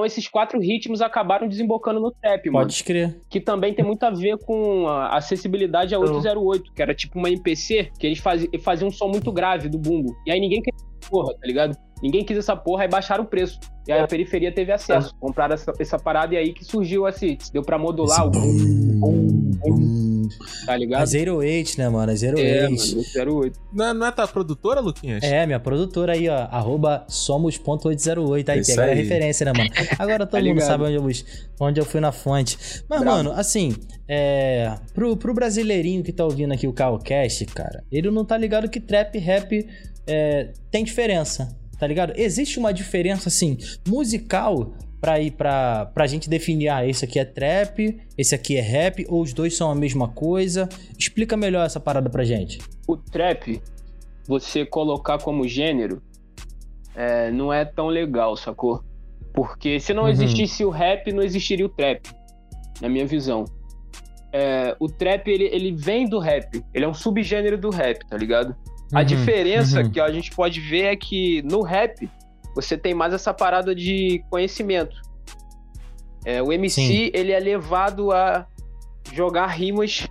Então 0.02 0.06
esses 0.08 0.28
quatro 0.28 0.60
ritmos 0.60 1.00
acabaram 1.00 1.48
desembocando 1.48 2.00
no 2.00 2.12
trap, 2.12 2.50
mano. 2.50 2.66
Pode 2.66 2.74
escrever. 2.74 3.22
Que 3.30 3.40
também 3.40 3.72
tem 3.72 3.86
muito 3.86 4.04
a 4.04 4.10
ver 4.10 4.36
com 4.40 4.88
a 4.88 5.18
acessibilidade 5.18 5.94
a 5.94 6.00
808, 6.00 6.74
que 6.74 6.82
era 6.82 6.96
tipo 6.96 7.20
uma 7.20 7.30
MPC, 7.30 7.92
que 8.00 8.08
eles 8.08 8.18
faziam, 8.18 8.50
faziam 8.62 8.88
um 8.88 8.92
som 8.92 9.10
muito 9.10 9.32
grave 9.32 9.70
do 9.70 9.78
bumbo. 9.78 10.16
E 10.26 10.32
aí 10.32 10.40
ninguém 10.40 10.60
quis 10.60 10.74
essa 10.74 10.91
porra, 11.10 11.34
tá 11.34 11.46
ligado? 11.48 11.78
Ninguém 12.02 12.26
quis 12.26 12.38
essa 12.38 12.56
porra, 12.56 12.84
aí 12.84 12.90
baixaram 12.90 13.24
o 13.24 13.28
preço. 13.28 13.60
E 13.88 13.92
aí 13.92 14.00
a 14.00 14.08
periferia 14.08 14.52
teve 14.52 14.72
acesso. 14.72 15.14
Compraram 15.20 15.54
essa, 15.54 15.72
essa 15.80 16.00
parada 16.00 16.34
e 16.34 16.38
aí 16.38 16.54
que 16.54 16.64
surgiu 16.66 17.06
assim, 17.06 17.38
deu 17.54 17.62
pra 17.62 17.78
modular 17.78 18.26
o 18.28 18.32
bum, 18.32 19.52
Hum, 19.64 20.28
tá 20.66 20.74
a 20.74 20.78
ligado? 20.78 21.08
08, 21.08 21.78
né, 21.78 21.90
mano? 21.90 22.12
A 22.12 22.16
08. 22.16 22.40
É, 22.40 22.64
mano, 22.64 23.40
08. 23.42 23.60
Não 23.74 23.86
é, 23.86 23.94
não 23.94 24.06
é 24.08 24.12
tua 24.12 24.28
produtora, 24.28 24.80
Luquinhas? 24.80 25.24
É, 25.24 25.46
minha 25.46 25.60
produtora 25.60 26.14
aí, 26.14 26.28
ó, 26.30 26.48
arroba 26.52 27.06
somos.808. 27.08 28.50
Aí, 28.50 28.60
Isso 28.60 28.72
pegaram 28.72 28.92
a 28.92 28.96
aí. 28.96 29.02
referência, 29.02 29.46
né, 29.46 29.54
mano? 29.56 29.70
Agora 30.00 30.26
todo 30.26 30.42
Tá 30.42 30.48
mundo 30.48 30.62
sabe 30.62 30.84
onde 30.86 30.96
eu, 30.96 31.08
onde 31.60 31.80
eu 31.80 31.86
fui 31.86 32.00
na 32.00 32.12
fonte. 32.12 32.58
Mas, 32.90 33.02
Bravo. 33.02 33.18
mano, 33.18 33.32
assim, 33.34 33.76
é, 34.08 34.76
pro, 34.94 35.16
pro 35.18 35.34
brasileirinho 35.34 36.04
que 36.04 36.12
tá 36.12 36.24
ouvindo 36.26 36.54
aqui 36.54 36.68
o 36.68 36.74
Calcast, 36.74 37.46
cara, 37.48 37.84
ele 37.92 38.10
não 38.10 38.26
tá 38.26 38.38
ligado 38.38 38.70
que 38.70 38.80
trap 38.80 39.18
rap 39.20 39.68
é, 40.08 40.52
tem 40.70 40.84
diferença, 40.84 41.56
tá 41.80 41.86
ligado? 41.88 42.14
Existe 42.16 42.60
uma 42.60 42.74
diferença, 42.74 43.30
assim, 43.30 43.58
musical 43.88 44.74
pra 45.00 45.20
ir 45.20 45.32
pra, 45.32 45.88
pra 45.88 46.06
gente 46.06 46.30
definir, 46.30 46.70
ah, 46.70 46.86
esse 46.88 47.04
aqui 47.06 47.18
é 47.18 47.26
trap, 47.26 48.00
esse 48.18 48.36
aqui 48.36 48.56
é 48.58 48.62
rap, 48.62 49.06
ou 49.10 49.22
os 49.22 49.34
dois 49.34 49.58
são 49.58 49.72
a 49.72 49.76
mesma 49.76 50.08
coisa. 50.08 50.70
Explica 50.98 51.36
melhor 51.36 51.66
essa 51.66 51.80
parada 51.80 52.10
pra 52.10 52.24
gente. 52.24 52.60
o 52.88 52.96
trap, 52.98 53.62
você 54.28 54.66
colocar 54.66 55.18
como 55.18 55.48
gênero, 55.48 56.02
é, 56.96 57.32
não 57.32 57.52
é 57.54 57.64
tão 57.66 57.88
legal, 57.88 58.36
sacou? 58.38 58.84
Porque 59.34 59.80
se 59.80 59.94
não 59.94 60.04
Uhum. 60.04 60.10
existisse 60.10 60.64
o 60.66 60.70
rap, 60.70 61.12
não 61.14 61.24
existiria 61.24 61.66
o 61.66 61.70
trap, 61.70 62.02
na 62.82 62.90
minha 62.90 63.06
visão. 63.08 63.46
É, 64.34 64.76
o 64.80 64.88
trap, 64.88 65.28
ele, 65.30 65.46
ele 65.46 65.72
vem 65.74 66.06
do 66.08 66.20
rap, 66.20 66.64
ele 66.74 66.86
é 66.86 66.88
um 66.88 66.94
subgênero 66.94 67.58
do 67.58 67.70
rap, 67.70 68.06
tá 68.08 68.18
ligado? 68.18 68.56
A 68.94 69.00
Uhum, 69.00 69.06
diferença 69.06 69.82
uhum. 69.82 69.90
que 69.92 70.00
a 70.00 70.12
gente 70.12 70.32
pode 70.32 70.60
ver 70.60 70.86
é 70.86 70.96
que 70.96 71.42
no 71.44 71.62
rap 71.62 72.10
você 72.56 72.78
tem 72.78 72.94
mais 72.94 73.14
essa 73.14 73.34
parada 73.34 73.74
de 73.74 74.24
conhecimento. 74.30 74.96
É, 76.26 76.42
o 76.42 76.52
MC 76.52 76.82
Sim. 76.82 77.12
ele 77.14 77.32
é 77.32 77.40
levado 77.40 78.12
a 78.12 78.46
jogar 79.14 79.48
rimas 79.48 80.08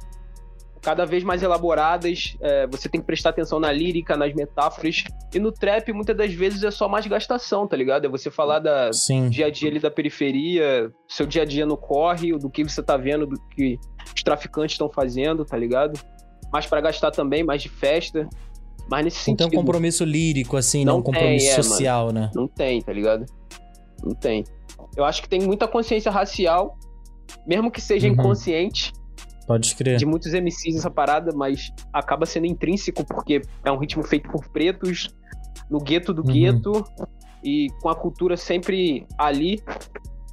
cada 0.83 1.05
vez 1.05 1.23
mais 1.23 1.43
elaboradas. 1.43 2.37
é, 2.41 2.67
você 2.67 2.89
tem 2.89 3.01
que 3.01 3.07
prestar 3.07 3.31
atenção 3.31 3.61
na 3.61 3.71
lírica, 3.71 4.17
nas 4.17 4.33
metáforas. 4.33 5.05
E 5.33 5.39
no 5.39 5.53
trap 5.53 5.93
muitas 5.93 6.17
das 6.17 6.33
vezes 6.33 6.63
é 6.63 6.71
só 6.71 6.89
mais 6.89 7.07
gastação, 7.07 7.69
tá 7.69 7.77
ligado? 7.77 8.07
É 8.07 8.09
você 8.09 8.31
falar 8.31 8.59
da 8.61 8.91
Sim. 8.93 9.29
dia 9.29 9.47
a 9.47 9.51
dia 9.51 9.69
ali 9.69 9.79
da 9.79 9.91
periferia, 9.91 10.91
seu 11.07 11.27
dia 11.27 11.43
a 11.43 11.45
dia 11.45 11.67
no 11.67 11.77
corre, 11.77 12.33
do 12.39 12.49
que 12.51 12.65
você 12.65 12.83
tá 12.83 12.97
vendo, 12.97 13.27
do 13.27 13.39
que 13.51 13.79
os 14.17 14.23
traficantes 14.23 14.73
estão 14.75 14.89
fazendo, 14.91 15.45
tá 15.45 15.57
ligado? 15.57 16.01
Mais 16.51 16.67
pra 16.67 16.81
gastar 16.81 17.11
também, 17.11 17.45
mais 17.45 17.63
de 17.63 17.69
festa. 17.69 18.27
Mas 18.89 19.05
nesse 19.05 19.19
Não 19.31 19.37
tem 19.37 19.47
um 19.47 19.51
sentido. 19.51 19.61
compromisso 19.61 20.05
lírico, 20.05 20.57
assim, 20.57 20.85
não, 20.85 20.95
Não 20.95 21.01
um 21.01 21.03
compromisso 21.03 21.47
tem, 21.47 21.55
é, 21.55 21.63
social, 21.63 22.13
né? 22.13 22.31
Não 22.35 22.47
tem, 22.49 22.81
tá 22.83 22.93
ligado? 22.93 23.25
Não 24.03 24.15
tem. 24.15 24.45
Eu 24.97 25.05
acho 25.05 25.23
que 25.23 25.29
tem 25.29 25.41
muita 25.41 25.69
consciência 25.69 26.11
racial, 26.11 26.77
mesmo 27.47 27.71
que 27.71 27.81
seja 27.81 28.07
Uhum. 28.09 28.15
inconsciente, 28.15 28.93
Pode 29.47 29.67
escrever. 29.67 29.99
de 29.99 30.07
muitos 30.07 30.33
MCs 30.33 30.77
essa 30.77 30.91
parada, 30.91 31.33
mas 31.35 31.71
acaba 31.93 32.27
sendo 32.27 32.47
intrínseco 32.47 33.05
porque 33.05 33.43
é 33.65 33.71
um 33.71 33.79
ritmo 33.79 34.03
feito 34.03 34.29
por 34.31 34.49
pretos, 34.49 35.09
no 35.71 35.79
gueto 35.79 36.13
do 36.13 36.23
Uhum. 36.23 36.33
gueto, 36.33 36.85
e 37.45 37.69
com 37.81 37.89
a 37.89 37.95
cultura 37.95 38.37
sempre 38.37 39.07
ali, 39.19 39.63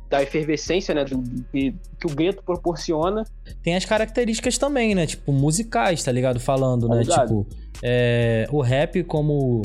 da 0.10 0.24
efervescência, 0.24 0.96
né, 0.96 1.04
do, 1.04 1.22
que, 1.51 1.75
que 2.00 2.08
o 2.08 2.10
gueto 2.16 2.42
proporciona. 2.42 3.24
Tem 3.62 3.75
as 3.75 3.84
características 3.84 4.58
também, 4.58 4.96
né? 4.96 5.06
Tipo, 5.06 5.34
musicais, 5.34 6.01
tá 6.01 6.12
ligado? 6.13 6.39
Falando, 6.39 6.88
Tá 6.88 6.96
né? 6.96 7.01
ligado. 7.01 7.27
Tipo, 7.46 7.48
é, 7.84 8.48
o 8.52 8.62
rap 8.62 9.04
como, 9.04 9.62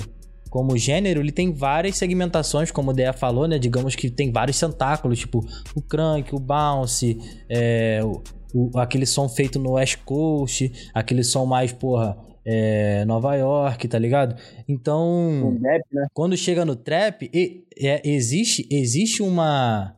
como 0.50 0.76
gênero, 0.76 1.20
ele 1.20 1.32
tem 1.32 1.52
várias 1.52 1.96
segmentações, 1.96 2.70
como 2.70 2.90
o 2.90 2.94
Dea 2.94 3.12
falou, 3.12 3.46
né? 3.48 3.58
Digamos 3.58 3.94
que 3.94 4.10
tem 4.10 4.30
vários 4.30 4.58
tentáculos, 4.58 5.18
tipo 5.18 5.44
o 5.74 5.80
crunk, 5.82 6.34
o 6.34 6.38
bounce, 6.38 7.18
é, 7.48 8.00
o, 8.02 8.22
o- 8.54 8.78
aquele 8.78 9.06
som 9.06 9.28
feito 9.28 9.58
no 9.58 9.72
West 9.72 9.98
Coast, 10.04 10.70
aquele 10.92 11.24
som 11.24 11.46
mais, 11.46 11.72
porra, 11.72 12.16
é, 12.44 13.04
Nova 13.04 13.34
York, 13.36 13.86
tá 13.88 13.98
ligado? 13.98 14.34
Então, 14.68 15.58
rap, 15.62 15.82
né? 15.92 16.06
quando 16.12 16.36
chega 16.36 16.64
no 16.64 16.74
trap, 16.76 17.30
e- 17.32 17.64
é, 17.78 18.02
existe, 18.08 18.66
existe 18.70 19.22
uma, 19.22 19.94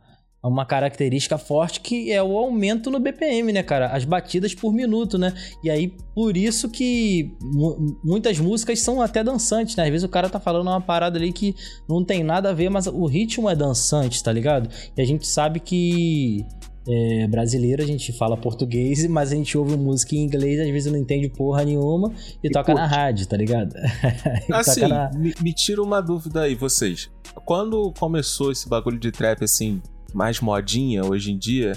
uma 0.49 0.67
característica 0.67 1.39
forte 1.39 1.81
que 1.81 2.13
é 2.13 2.23
o 2.23 2.37
aumento 2.37 2.91
no 2.91 2.99
BPM, 3.01 3.53
né, 3.53 3.63
cara? 3.63 3.89
As 3.89 4.05
batidas 4.05 4.55
por 4.55 4.73
minuto, 4.73 5.17
né? 5.19 5.33
E 5.63 5.71
aí, 5.71 5.93
por 6.15 6.37
isso 6.37 6.69
que 6.69 7.35
mu- 7.41 7.99
muitas 8.05 8.39
músicas 8.39 8.81
são 8.81 9.01
até 9.01 9.25
dançantes, 9.25 9.75
né? 9.77 9.85
Às 9.85 9.91
vezes 9.91 10.05
o 10.05 10.09
cara 10.09 10.29
tá 10.29 10.39
falando 10.39 10.69
uma 10.69 10.81
parada 10.81 11.19
ali 11.19 11.33
que 11.33 11.55
não 11.89 12.05
tem 12.05 12.23
nada 12.23 12.51
a 12.51 12.53
ver, 12.53 12.69
mas 12.69 12.87
o 12.87 13.07
ritmo 13.07 13.49
é 13.49 13.57
dançante, 13.57 14.23
tá 14.23 14.31
ligado? 14.33 14.69
E 14.97 15.01
a 15.01 15.05
gente 15.05 15.27
sabe 15.27 15.61
que. 15.61 16.45
É, 16.87 17.27
brasileiro, 17.29 17.83
a 17.83 17.87
gente 17.87 18.13
fala 18.13 18.37
português, 18.37 19.07
mas 19.09 19.33
a 19.33 19.35
gente 19.35 19.57
ouve 19.57 19.75
música 19.75 20.15
em 20.15 20.19
inglês, 20.19 20.61
às 20.61 20.69
vezes 20.69 20.93
não 20.93 20.99
entende 20.99 21.31
porra 21.31 21.65
nenhuma 21.65 22.13
e, 22.43 22.49
E 22.49 22.51
toca 22.51 22.75
na 22.75 22.83
curte. 22.83 22.95
rádio, 22.95 23.27
tá 23.27 23.39
ligado? 23.39 23.75
Assim, 24.53 24.81
na- 24.83 25.11
me, 25.15 25.33
me 25.41 25.55
tira 25.55 25.83
uma 25.83 26.03
dúvida 26.03 26.43
aí, 26.43 26.55
vocês. 26.55 27.11
Quando 27.47 27.91
começou 27.99 28.53
esse 28.53 28.69
bagulho 28.69 28.99
de 28.99 29.11
trap, 29.11 29.43
assim, 29.43 29.81
mais 30.15 30.41
modinha 30.41 31.05
hoje 31.05 31.33
em 31.33 31.39
dia, 31.39 31.75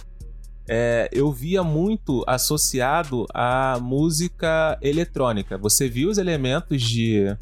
é, 0.70 1.10
eu 1.12 1.32
via 1.32 1.64
muito 1.64 2.24
associado 2.28 3.26
à 3.34 3.80
música 3.82 4.78
eletrônica. 4.82 5.58
Você 5.58 5.88
via 5.88 6.10
os 6.10 6.18
elementos 6.18 6.82
de, 6.82 7.36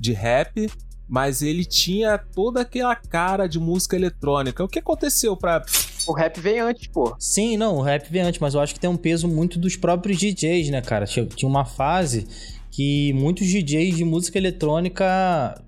de 0.00 0.12
rap, 0.12 0.70
mas 1.06 1.42
ele 1.42 1.64
tinha 1.64 2.16
toda 2.16 2.62
aquela 2.62 2.96
cara 2.96 3.46
de 3.46 3.58
música 3.58 3.96
eletrônica. 3.96 4.64
O 4.64 4.68
que 4.68 4.78
aconteceu 4.78 5.36
pra. 5.36 5.62
O 6.06 6.12
rap 6.12 6.40
veio 6.40 6.66
antes, 6.66 6.86
pô. 6.86 7.14
Sim, 7.18 7.56
não, 7.56 7.76
o 7.76 7.82
rap 7.82 8.10
vem 8.10 8.22
antes, 8.22 8.40
mas 8.40 8.54
eu 8.54 8.60
acho 8.60 8.74
que 8.74 8.80
tem 8.80 8.90
um 8.90 8.96
peso 8.96 9.28
muito 9.28 9.58
dos 9.58 9.76
próprios 9.76 10.18
DJs, 10.18 10.70
né, 10.70 10.80
cara? 10.80 11.06
Tinha 11.06 11.26
tinha 11.26 11.48
uma 11.48 11.64
fase 11.64 12.26
que 12.70 13.12
muitos 13.12 13.46
DJs 13.46 13.96
de 13.96 14.04
música 14.04 14.36
eletrônica 14.36 15.04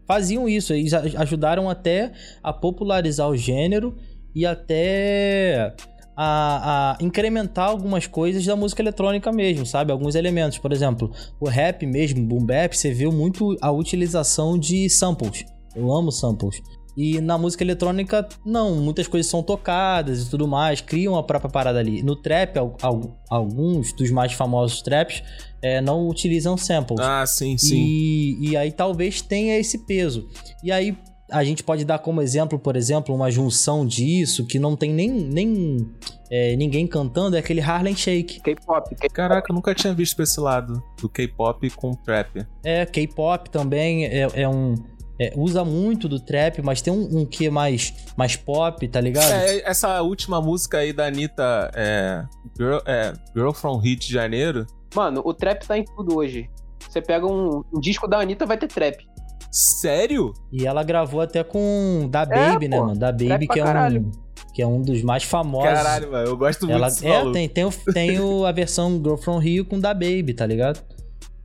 faziam 0.07 0.49
isso. 0.49 0.73
Eles 0.73 0.93
ajudaram 0.93 1.71
até 1.71 2.13
a 2.43 2.53
popularizar 2.53 3.29
o 3.29 3.37
gênero 3.37 3.97
e 4.37 4.45
até 4.45 5.75
a, 6.16 6.93
a 6.99 7.05
incrementar 7.05 7.69
algumas 7.71 8.07
coisas 8.07 8.45
da 8.45 8.55
música 8.55 8.83
eletrônica 8.83 9.33
mesmo, 9.33 9.64
sabe? 9.66 9.90
Alguns 9.93 10.14
elementos. 10.14 10.59
Por 10.59 10.73
exemplo, 10.73 11.11
o 11.40 11.49
rap 11.49 11.85
mesmo, 11.87 12.25
boom 12.26 12.45
bap, 12.45 12.75
você 12.76 12.93
viu 12.93 13.11
muito 13.11 13.57
a 13.61 13.71
utilização 13.73 14.59
de 14.59 14.88
samples. 14.90 15.45
Eu 15.75 15.93
amo 15.93 16.12
samples. 16.12 16.61
E 16.97 17.21
na 17.21 17.37
música 17.37 17.62
eletrônica, 17.62 18.26
não, 18.45 18.76
muitas 18.76 19.07
coisas 19.07 19.31
são 19.31 19.43
tocadas 19.43 20.23
e 20.26 20.31
tudo 20.31 20.49
mais, 20.49 20.81
criam 20.81 21.14
a 21.16 21.23
própria 21.23 21.50
parada 21.50 21.78
ali. 21.78 22.02
No 22.02 22.16
trap, 22.16 22.57
al- 22.59 22.76
al- 22.81 23.19
alguns 23.28 23.93
dos 23.93 24.11
mais 24.11 24.33
famosos 24.33 24.81
traps 24.81 25.23
é, 25.61 25.81
não 25.83 26.09
utilizam 26.09 26.57
samples. 26.57 26.99
Ah, 27.00 27.26
sim, 27.26 27.59
sim. 27.59 27.76
E, 27.76 28.49
e 28.50 28.57
aí 28.57 28.73
talvez 28.73 29.21
tenha 29.21 29.59
esse 29.59 29.85
peso. 29.85 30.26
E 30.64 30.73
aí 30.73 30.97
a 31.30 31.42
gente 31.45 31.62
pode 31.62 31.85
dar 31.85 31.99
como 31.99 32.23
exemplo, 32.23 32.59
por 32.59 32.76
exemplo, 32.76 33.14
uma 33.14 33.30
junção 33.30 33.87
disso 33.87 34.47
que 34.47 34.59
não 34.59 34.76
tem 34.76 34.92
nem, 34.92 35.11
nem 35.11 35.90
é, 36.30 36.56
ninguém 36.56 36.87
cantando, 36.87 37.37
é 37.37 37.40
aquele 37.40 37.61
Harlem 37.61 37.97
Shake. 37.97 38.40
K-pop. 38.40 38.95
Caraca, 39.12 39.50
eu 39.50 39.54
nunca 39.54 39.75
tinha 39.75 39.92
visto 39.92 40.16
pra 40.16 40.25
esse 40.25 40.40
lado 40.40 40.83
do 41.00 41.09
K-pop 41.09 41.68
com 41.71 41.92
trap. 41.92 42.47
É, 42.64 42.87
K-pop 42.87 43.50
também 43.50 44.06
é, 44.06 44.28
é 44.35 44.49
um. 44.49 44.75
é, 45.21 45.33
usa 45.37 45.64
muito 45.64 46.09
do 46.09 46.21
trap, 46.21 46.62
mas 46.62 46.80
tem 46.80 46.92
um, 46.92 47.21
um 47.21 47.26
que 47.26 47.50
mais, 47.50 47.92
mais 48.16 48.37
pop, 48.37 48.87
tá 48.87 49.00
ligado? 49.00 49.33
É, 49.33 49.68
essa 49.68 50.00
última 50.02 50.40
música 50.40 50.78
aí 50.78 50.92
da 50.92 51.06
Anitta, 51.06 51.71
é, 51.75 52.25
Girl, 52.56 52.78
é, 52.87 53.12
Girl 53.35 53.50
from 53.52 53.78
Rio 53.78 53.97
de 53.97 54.12
Janeiro, 54.12 54.66
Mano, 54.97 55.21
o 55.23 55.35
trap 55.35 55.66
tá 55.66 55.76
em 55.76 55.85
tudo 55.85 56.16
hoje. 56.16 56.49
Você 56.88 57.02
pega 57.02 57.26
um, 57.26 57.62
um 57.73 57.80
disco 57.80 58.09
da 58.09 58.18
Anitta, 58.18 58.47
vai 58.47 58.56
ter 58.56 58.66
trap. 58.66 59.06
Sério? 59.57 60.33
E 60.53 60.67
ela 60.67 60.83
gravou 60.83 61.21
até 61.21 61.43
com 61.43 62.09
Da 62.11 62.25
Baby, 62.27 62.69
né, 62.69 62.77
pô. 62.79 62.87
mano? 62.87 62.99
Da 62.99 63.11
Baby, 63.13 63.47
que 63.49 63.59
é, 63.59 63.63
um, 63.63 63.67
caralho. 63.67 64.11
que 64.55 64.63
é 64.63 64.67
um 64.67 64.81
dos 64.83 65.03
mais 65.03 65.23
famosos. 65.25 65.69
Caralho, 65.73 66.11
mano, 66.13 66.29
eu 66.29 66.37
gosto 66.37 66.61
muito 66.67 66.75
Ela, 66.77 66.89
desse 66.89 67.07
é, 67.07 67.11
maluco. 67.19 67.33
tem, 67.33 67.49
tem, 67.49 67.65
o, 67.65 67.71
tem 67.93 68.21
o, 68.21 68.45
a 68.45 68.53
versão 68.53 68.93
Girl 69.03 69.17
From 69.17 69.39
Rio 69.39 69.65
com 69.65 69.81
Da 69.81 69.95
Baby, 69.95 70.35
tá 70.35 70.45
ligado? 70.47 70.83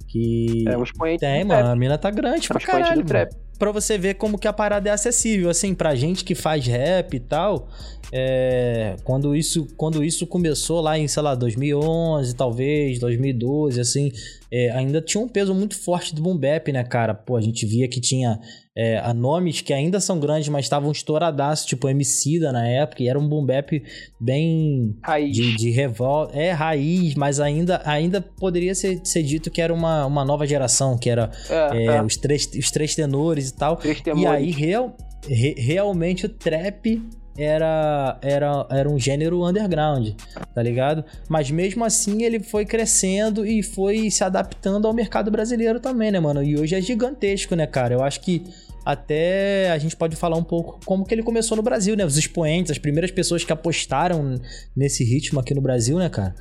Que. 0.07 0.65
É 0.67 0.77
um 0.77 0.83
expoente 0.83 1.19
tem, 1.21 1.43
do 1.43 1.47
mano. 1.47 1.61
trap. 1.61 1.71
A 1.71 1.75
mina 1.75 1.97
tá 1.97 2.09
grande 2.11 2.47
É 2.47 2.53
um 2.53 2.57
pra 2.57 2.59
caralho. 2.59 3.01
do 3.01 3.07
trap. 3.07 3.31
mano. 3.33 3.50
Pra 3.61 3.71
você 3.71 3.95
ver 3.95 4.15
como 4.15 4.39
que 4.39 4.47
a 4.47 4.53
parada 4.53 4.89
é 4.89 4.91
acessível, 4.91 5.47
assim, 5.47 5.75
pra 5.75 5.93
gente 5.93 6.23
que 6.23 6.33
faz 6.33 6.65
rap 6.65 7.13
e 7.13 7.19
tal. 7.19 7.69
é, 8.11 8.95
quando, 9.03 9.35
isso, 9.35 9.67
quando 9.77 10.03
isso 10.03 10.25
começou 10.25 10.81
lá 10.81 10.97
em, 10.97 11.07
sei 11.07 11.21
lá, 11.21 11.35
2011, 11.35 12.35
talvez, 12.35 12.97
2012, 12.97 13.79
assim, 13.79 14.11
é, 14.51 14.71
ainda 14.71 14.99
tinha 14.99 15.21
um 15.21 15.27
peso 15.27 15.53
muito 15.53 15.79
forte 15.79 16.15
do 16.15 16.23
boom 16.23 16.35
bap, 16.35 16.71
né, 16.71 16.83
cara? 16.83 17.13
Pô, 17.13 17.37
a 17.37 17.41
gente 17.41 17.63
via 17.67 17.87
que 17.87 18.01
tinha 18.01 18.39
é, 18.75 18.97
a 18.99 19.13
nomes 19.13 19.59
que 19.61 19.73
ainda 19.73 19.99
são 19.99 20.19
grandes, 20.19 20.47
mas 20.49 20.65
estavam 20.65 20.91
estouradaços, 20.91 21.65
tipo 21.65 21.89
Emicida 21.89 22.51
na 22.51 22.65
época, 22.67 23.03
e 23.03 23.09
era 23.09 23.19
um 23.19 23.27
boom 23.27 23.45
bap 23.45 23.83
bem 24.19 24.95
Raiz. 25.03 25.35
de, 25.35 25.55
de 25.57 25.69
revolta. 25.71 26.37
É 26.37 26.51
raiz, 26.51 27.15
mas 27.15 27.39
ainda, 27.39 27.81
ainda 27.85 28.21
poderia 28.21 28.73
ser, 28.73 29.01
ser 29.03 29.23
dito 29.23 29.51
que 29.51 29.61
era 29.61 29.73
uma, 29.73 30.05
uma 30.05 30.23
nova 30.23 30.45
geração, 30.47 30.97
que 30.97 31.09
era 31.09 31.29
É, 31.49 31.77
é, 31.77 31.85
é. 31.97 32.01
Os, 32.03 32.15
três, 32.15 32.49
os 32.57 32.71
três 32.71 32.95
tenores 32.95 33.49
e 33.49 33.55
tal. 33.55 33.75
Três 33.75 34.01
E 34.15 34.25
aí, 34.25 34.51
real, 34.51 34.95
re- 35.27 35.55
realmente, 35.57 36.25
o 36.25 36.29
trap 36.29 37.01
era, 37.37 38.17
era, 38.21 38.67
era 38.69 38.89
um 38.89 38.99
gênero 38.99 39.45
underground, 39.45 40.09
tá 40.53 40.61
ligado? 40.61 41.03
Mas 41.29 41.49
mesmo 41.49 41.83
assim, 41.85 42.23
ele 42.23 42.39
foi 42.39 42.65
crescendo 42.65 43.45
e 43.45 43.63
foi 43.63 44.09
se 44.11 44.23
adaptando 44.23 44.87
ao 44.87 44.93
mercado 44.93 45.31
brasileiro 45.31 45.79
também, 45.79 46.11
né, 46.11 46.19
mano? 46.19 46.43
E 46.43 46.59
hoje 46.59 46.75
é 46.75 46.81
gigantesco, 46.81 47.55
né, 47.55 47.65
cara? 47.65 47.93
Eu 47.93 48.03
acho 48.03 48.21
que 48.21 48.43
até 48.85 49.71
a 49.71 49.77
gente 49.77 49.95
pode 49.95 50.15
falar 50.15 50.37
um 50.37 50.43
pouco 50.43 50.79
como 50.85 51.05
que 51.05 51.13
ele 51.13 51.23
começou 51.23 51.55
no 51.55 51.63
Brasil, 51.63 51.95
né? 51.95 52.05
Os 52.05 52.17
expoentes, 52.17 52.71
as 52.71 52.77
primeiras 52.77 53.11
pessoas 53.11 53.43
que 53.43 53.53
apostaram 53.53 54.35
nesse 54.75 55.03
ritmo 55.03 55.39
aqui 55.39 55.53
no 55.53 55.61
Brasil, 55.61 55.97
né, 55.97 56.09
cara? 56.09 56.35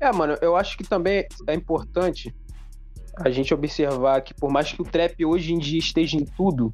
É, 0.00 0.10
mano, 0.12 0.36
eu 0.40 0.56
acho 0.56 0.76
que 0.76 0.84
também 0.84 1.26
é 1.46 1.54
importante 1.54 2.34
a 3.16 3.30
gente 3.30 3.54
observar 3.54 4.20
que 4.22 4.34
por 4.34 4.50
mais 4.50 4.72
que 4.72 4.82
o 4.82 4.84
trap 4.84 5.24
hoje 5.24 5.52
em 5.52 5.58
dia 5.58 5.78
esteja 5.78 6.16
em 6.16 6.24
tudo, 6.24 6.72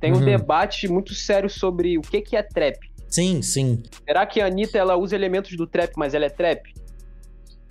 tem 0.00 0.12
um 0.12 0.16
Uhum. 0.16 0.24
debate 0.24 0.88
muito 0.88 1.14
sério 1.14 1.48
sobre 1.50 1.98
o 1.98 2.00
que 2.00 2.20
que 2.22 2.36
é 2.36 2.42
trap. 2.42 2.78
Sim, 3.08 3.42
sim. 3.42 3.82
Será 4.04 4.24
que 4.24 4.40
a 4.40 4.46
Anitta 4.46 4.78
ela 4.78 4.96
usa 4.96 5.14
elementos 5.16 5.56
do 5.56 5.66
trap, 5.66 5.92
mas 5.96 6.14
ela 6.14 6.26
é 6.26 6.30
trap? 6.30 6.72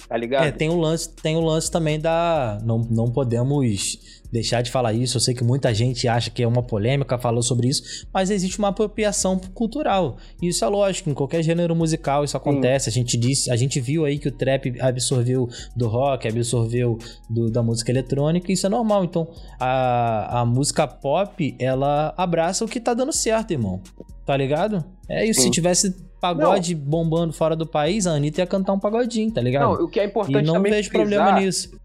Tá 0.09 0.17
ligado? 0.17 0.43
É, 0.45 0.51
tem 0.51 0.69
o 0.69 0.75
lance, 0.77 1.09
tem 1.15 1.37
o 1.37 1.41
lance 1.41 1.71
também 1.71 1.99
da. 1.99 2.57
Não, 2.65 2.79
não 2.89 3.11
podemos 3.11 3.97
deixar 4.31 4.61
de 4.61 4.69
falar 4.69 4.93
isso. 4.93 5.17
Eu 5.17 5.21
sei 5.21 5.33
que 5.33 5.43
muita 5.43 5.73
gente 5.73 6.07
acha 6.07 6.29
que 6.29 6.43
é 6.43 6.47
uma 6.47 6.61
polêmica, 6.61 7.17
falou 7.17 7.41
sobre 7.41 7.67
isso, 7.67 8.05
mas 8.13 8.29
existe 8.29 8.59
uma 8.59 8.67
apropriação 8.67 9.39
cultural. 9.55 10.17
E 10.41 10.47
isso 10.49 10.63
é 10.63 10.67
lógico, 10.67 11.09
em 11.09 11.13
qualquer 11.15 11.41
gênero 11.41 11.75
musical 11.75 12.23
isso 12.23 12.37
acontece. 12.37 12.89
A 12.89 12.91
gente 12.91 13.17
disse, 13.17 13.49
a 13.51 13.55
gente 13.55 13.79
viu 13.79 14.05
aí 14.05 14.19
que 14.19 14.27
o 14.27 14.31
trap 14.31 14.79
absorveu 14.81 15.47
do 15.75 15.87
rock, 15.87 16.27
absorveu 16.27 16.97
do- 17.29 17.49
da 17.49 17.63
música 17.63 17.91
eletrônica, 17.91 18.51
isso 18.51 18.67
é 18.67 18.69
normal. 18.69 19.03
Então, 19.03 19.27
a, 19.59 20.41
a 20.41 20.45
música 20.45 20.87
pop, 20.87 21.55
ela 21.59 22.13
abraça 22.15 22.63
o 22.63 22.67
que 22.67 22.79
tá 22.79 22.93
dando 22.93 23.11
certo, 23.13 23.51
irmão. 23.51 23.81
Tá 24.27 24.37
ligado? 24.37 24.85
É 25.09 25.25
isso. 25.25 25.39
Se 25.39 25.45
Sim. 25.47 25.51
tivesse 25.51 25.95
pagode 26.19 26.75
bombando 26.75 27.33
fora 27.33 27.55
do 27.55 27.65
país, 27.65 28.05
a 28.07 28.11
Anitta 28.11 28.41
ia 28.41 28.47
cantar 28.47 28.73
um 28.73 28.79
pagodinho, 28.79 29.31
tá 29.31 29.41
ligado? 29.41 29.63
Não, 29.63 29.85
o 29.85 29.89
que 29.89 29.99
é 29.99 30.03
e 30.03 30.07
importante 30.07 30.45
não 30.45 30.53
também 30.55 30.71
vejo 30.71 30.89
frisar 30.89 31.07
problema 31.07 31.39
nisso. 31.39 31.79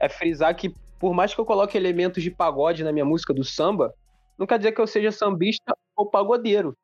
é 0.00 0.08
frisar 0.08 0.54
que, 0.54 0.74
por 0.98 1.14
mais 1.14 1.34
que 1.34 1.40
eu 1.40 1.44
coloque 1.46 1.76
elementos 1.76 2.22
de 2.22 2.30
pagode 2.30 2.84
na 2.84 2.92
minha 2.92 3.04
música 3.04 3.32
do 3.34 3.44
samba, 3.44 3.92
não 4.38 4.46
quer 4.46 4.58
dizer 4.58 4.72
que 4.72 4.80
eu 4.80 4.86
seja 4.86 5.10
sambista 5.10 5.74
ou 5.96 6.08
pagodeiro, 6.10 6.76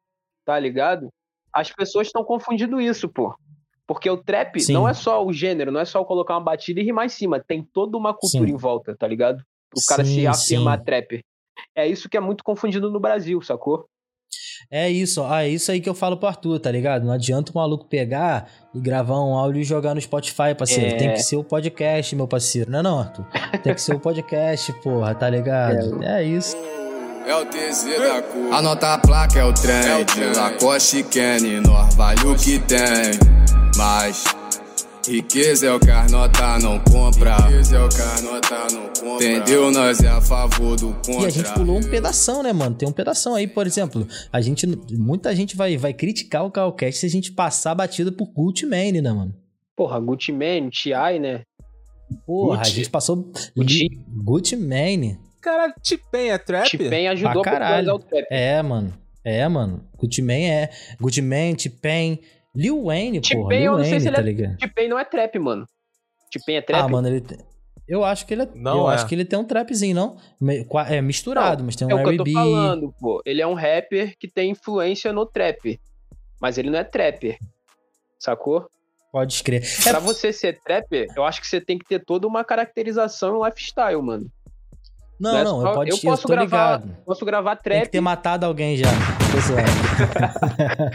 tá 0.45 0.59
ligado? 0.59 1.09
As 1.53 1.71
pessoas 1.71 2.09
estão 2.09 2.25
confundindo 2.25 2.81
isso, 2.81 3.09
pô. 3.09 3.35
Porque 3.87 4.09
o 4.09 4.17
trap 4.17 4.59
Sim. 4.61 4.73
não 4.73 4.89
é 4.89 4.95
só 4.95 5.25
o 5.25 5.33
gênero, 5.33 5.71
não 5.71 5.81
é 5.81 5.85
só 5.85 6.03
colocar 6.05 6.35
uma 6.35 6.41
batida 6.45 6.81
e 6.81 6.85
rimar 6.85 7.05
em 7.07 7.11
cima. 7.11 7.39
Tem 7.39 7.63
toda 7.63 7.97
uma 7.97 8.15
cultura 8.15 8.47
Sim. 8.49 8.55
em 8.55 8.57
volta, 8.57 8.97
tá 8.97 9.07
ligado? 9.07 9.45
Pro 9.71 9.81
cara 9.87 10.05
Sim, 10.05 10.15
se 10.15 10.27
afirmar 10.27 10.79
sim. 10.79 10.85
trapper. 10.85 11.23
É 11.77 11.87
isso 11.87 12.09
que 12.09 12.17
é 12.17 12.21
muito 12.21 12.43
confundido 12.43 12.91
no 12.91 12.99
Brasil, 12.99 13.41
sacou? 13.43 13.87
É 14.71 14.91
isso, 14.91 15.23
ó, 15.23 15.39
é 15.39 15.49
isso 15.49 15.71
aí 15.71 15.81
que 15.81 15.89
eu 15.89 15.95
falo 15.95 16.17
pro 16.17 16.29
Arthur, 16.29 16.59
tá 16.59 16.71
ligado? 16.71 17.05
Não 17.05 17.13
adianta 17.13 17.53
o 17.53 17.55
maluco 17.55 17.85
pegar 17.85 18.49
e 18.75 18.81
gravar 18.81 19.21
um 19.21 19.35
áudio 19.35 19.61
e 19.61 19.65
jogar 19.65 19.95
no 19.95 20.01
Spotify, 20.01 20.55
parceiro. 20.57 20.95
É. 20.95 20.97
Tem 20.97 21.13
que 21.13 21.23
ser 21.23 21.37
o 21.37 21.45
podcast, 21.45 22.17
meu 22.17 22.27
parceiro. 22.27 22.71
Não 22.71 22.79
é 22.81 22.83
não, 22.83 22.99
Arthur? 22.99 23.25
Tem 23.63 23.75
que 23.75 23.81
ser 23.81 23.95
o 23.95 24.01
podcast, 24.01 24.73
porra, 24.83 25.15
tá 25.15 25.31
ligado? 25.31 26.03
É, 26.03 26.23
isso. 26.25 26.57
É 27.27 27.35
o 27.35 27.47
TZ 27.47 27.85
da 27.99 28.23
cor. 28.23 28.53
Anota 28.53 28.95
a 28.95 28.99
placa, 28.99 29.39
é 29.39 29.45
o 29.45 29.53
trem. 29.53 30.05
de 30.05 30.39
Lacoste 30.39 30.99
e 30.99 31.03
Kenny, 31.05 31.61
nós 31.61 31.95
vale 31.95 32.21
o 32.27 32.35
que 32.37 32.59
tem. 32.59 32.79
Mas 33.77 34.25
riqueza 35.09 35.67
é 35.67 35.73
o 35.73 35.79
que 35.81 35.91
a 35.91 36.09
nota 36.09 36.59
não 36.59 36.79
compra. 36.81 37.37
Riqueza 37.37 37.77
é 37.77 37.81
o 37.85 37.89
que 37.89 38.01
a 38.01 38.21
nota 38.23 38.67
não 38.73 38.83
compra. 38.89 39.27
Entendeu? 39.27 39.71
Nós 39.71 40.01
é 40.01 40.09
a 40.09 40.21
favor 40.21 40.77
do 40.77 40.93
contra. 40.95 41.23
E 41.23 41.27
a 41.27 41.31
gente 41.31 41.53
pulou 41.55 41.79
um 41.79 41.83
pedação, 41.83 42.43
né, 42.43 42.53
mano? 42.53 42.75
Tem 42.75 42.89
um 42.89 42.93
pedação 42.93 43.35
aí, 43.35 43.47
por 43.47 43.67
exemplo. 43.67 44.07
A 44.33 44.41
gente. 44.41 44.67
Muita 44.93 45.35
gente 45.35 45.57
vai, 45.57 45.77
vai 45.77 45.93
criticar 45.93 46.45
o 46.45 46.51
Calcast 46.51 47.01
se 47.01 47.07
a 47.07 47.11
gente 47.11 47.33
passar 47.33 47.75
batido 47.75 48.13
por 48.13 48.33
Cult 48.33 48.65
Mane, 48.67 49.01
né, 49.01 49.13
mano? 49.13 49.35
Porra, 49.77 49.99
Gucci 50.01 50.33
Mane, 50.33 50.71
T.I., 50.71 51.19
né? 51.19 51.43
Porra, 52.27 52.57
a 52.57 52.59
Gucci. 52.59 52.71
gente 52.77 52.91
passou. 52.91 53.33
Gucci. 53.57 53.89
Gucci 54.25 54.57
Mane. 54.57 55.19
Caralho, 55.41 55.75
T-Pain 55.83 56.29
é 56.29 56.39
trap? 56.39 56.71
T-Pain 56.71 57.09
ajudou 57.09 57.43
Pra 57.43 57.51
a 57.51 57.55
popularizar 57.55 57.85
caralho. 57.85 57.95
o 57.95 57.99
trap. 57.99 58.27
É, 58.31 58.63
mano. 58.63 58.95
É, 59.25 59.49
mano. 59.49 59.85
Gucci 59.99 60.23
Mane 60.23 60.45
é. 60.47 60.71
Gucci 61.01 61.21
Mane, 61.21 61.57
T-Pain. 61.57 62.19
Lil 62.55 62.85
Wayne, 62.85 63.21
porra. 63.21 63.55
Lil 63.55 63.63
eu 63.65 63.73
não 63.79 63.85
sei 63.85 63.91
Wayne, 63.91 64.01
se 64.01 64.09
ele 64.09 64.17
tá 64.17 64.23
é- 64.23 64.25
ligado? 64.25 64.57
T-Pain 64.59 64.89
não 64.89 64.99
é 64.99 65.05
trap, 65.05 65.39
mano. 65.39 65.67
T-Pain 66.31 66.55
é 66.57 66.63
trap? 66.63 66.81
Ah, 66.83 66.89
mano, 66.89 67.09
ele. 67.09 67.21
tem- 67.21 67.39
Eu 67.87 68.03
acho 68.05 68.27
que 68.27 68.33
ele 68.35 68.43
é. 68.43 68.49
Não 68.55 68.79
eu 68.85 68.91
é. 68.91 68.95
acho 68.95 69.07
que 69.07 69.15
ele 69.15 69.25
tem 69.25 69.39
um 69.39 69.45
trapzinho, 69.45 69.95
não? 69.95 70.17
É 70.89 71.03
misturado, 71.03 71.63
mas 71.65 71.77
tem 71.77 71.87
um 71.87 71.91
é 71.91 71.95
o 71.95 72.03
que 72.05 72.11
eu 72.21 72.25
tô 72.25 72.33
falando, 72.33 72.95
pô. 72.99 73.21
Ele 73.27 73.43
é 73.43 73.47
um 73.47 73.55
rapper 73.55 74.17
que 74.19 74.27
tem 74.29 74.51
influência 74.51 75.13
no 75.13 75.27
trap. 75.27 75.79
Mas 76.41 76.57
ele 76.59 76.71
não 76.71 76.79
é 76.79 76.85
trapper. 76.85 77.37
Sacou? 78.19 78.67
Pode 79.13 79.35
escrever. 79.35 79.67
É, 79.87 79.91
Pra 79.91 80.01
você 80.01 80.33
ser 80.33 80.59
trapper, 80.63 81.07
eu 81.17 81.25
acho 81.25 81.41
que 81.41 81.47
você 81.47 81.61
tem 81.61 81.79
que 81.79 81.85
ter 81.85 82.03
toda 82.05 82.27
uma 82.27 82.43
caracterização 82.43 83.35
e 83.35 83.39
um 83.39 83.45
lifestyle, 83.45 84.01
mano. 84.03 84.27
Não, 85.21 85.33
Não 85.33 85.39
é 85.39 85.45
não, 85.45 85.61
só- 85.61 85.69
eu, 85.69 85.75
pode, 85.75 85.91
eu 85.91 85.97
eu 85.97 86.03
posso 86.03 86.23
tô 86.23 86.29
gravar- 86.29 86.77
ligado. 86.83 86.97
Posso 87.07 87.25
gravar 87.25 87.57
Tem 87.57 87.63
trap. 87.73 87.83
que 87.85 87.89
ter 87.91 88.01
matado 88.01 88.45
alguém 88.47 88.77
já. 88.77 88.89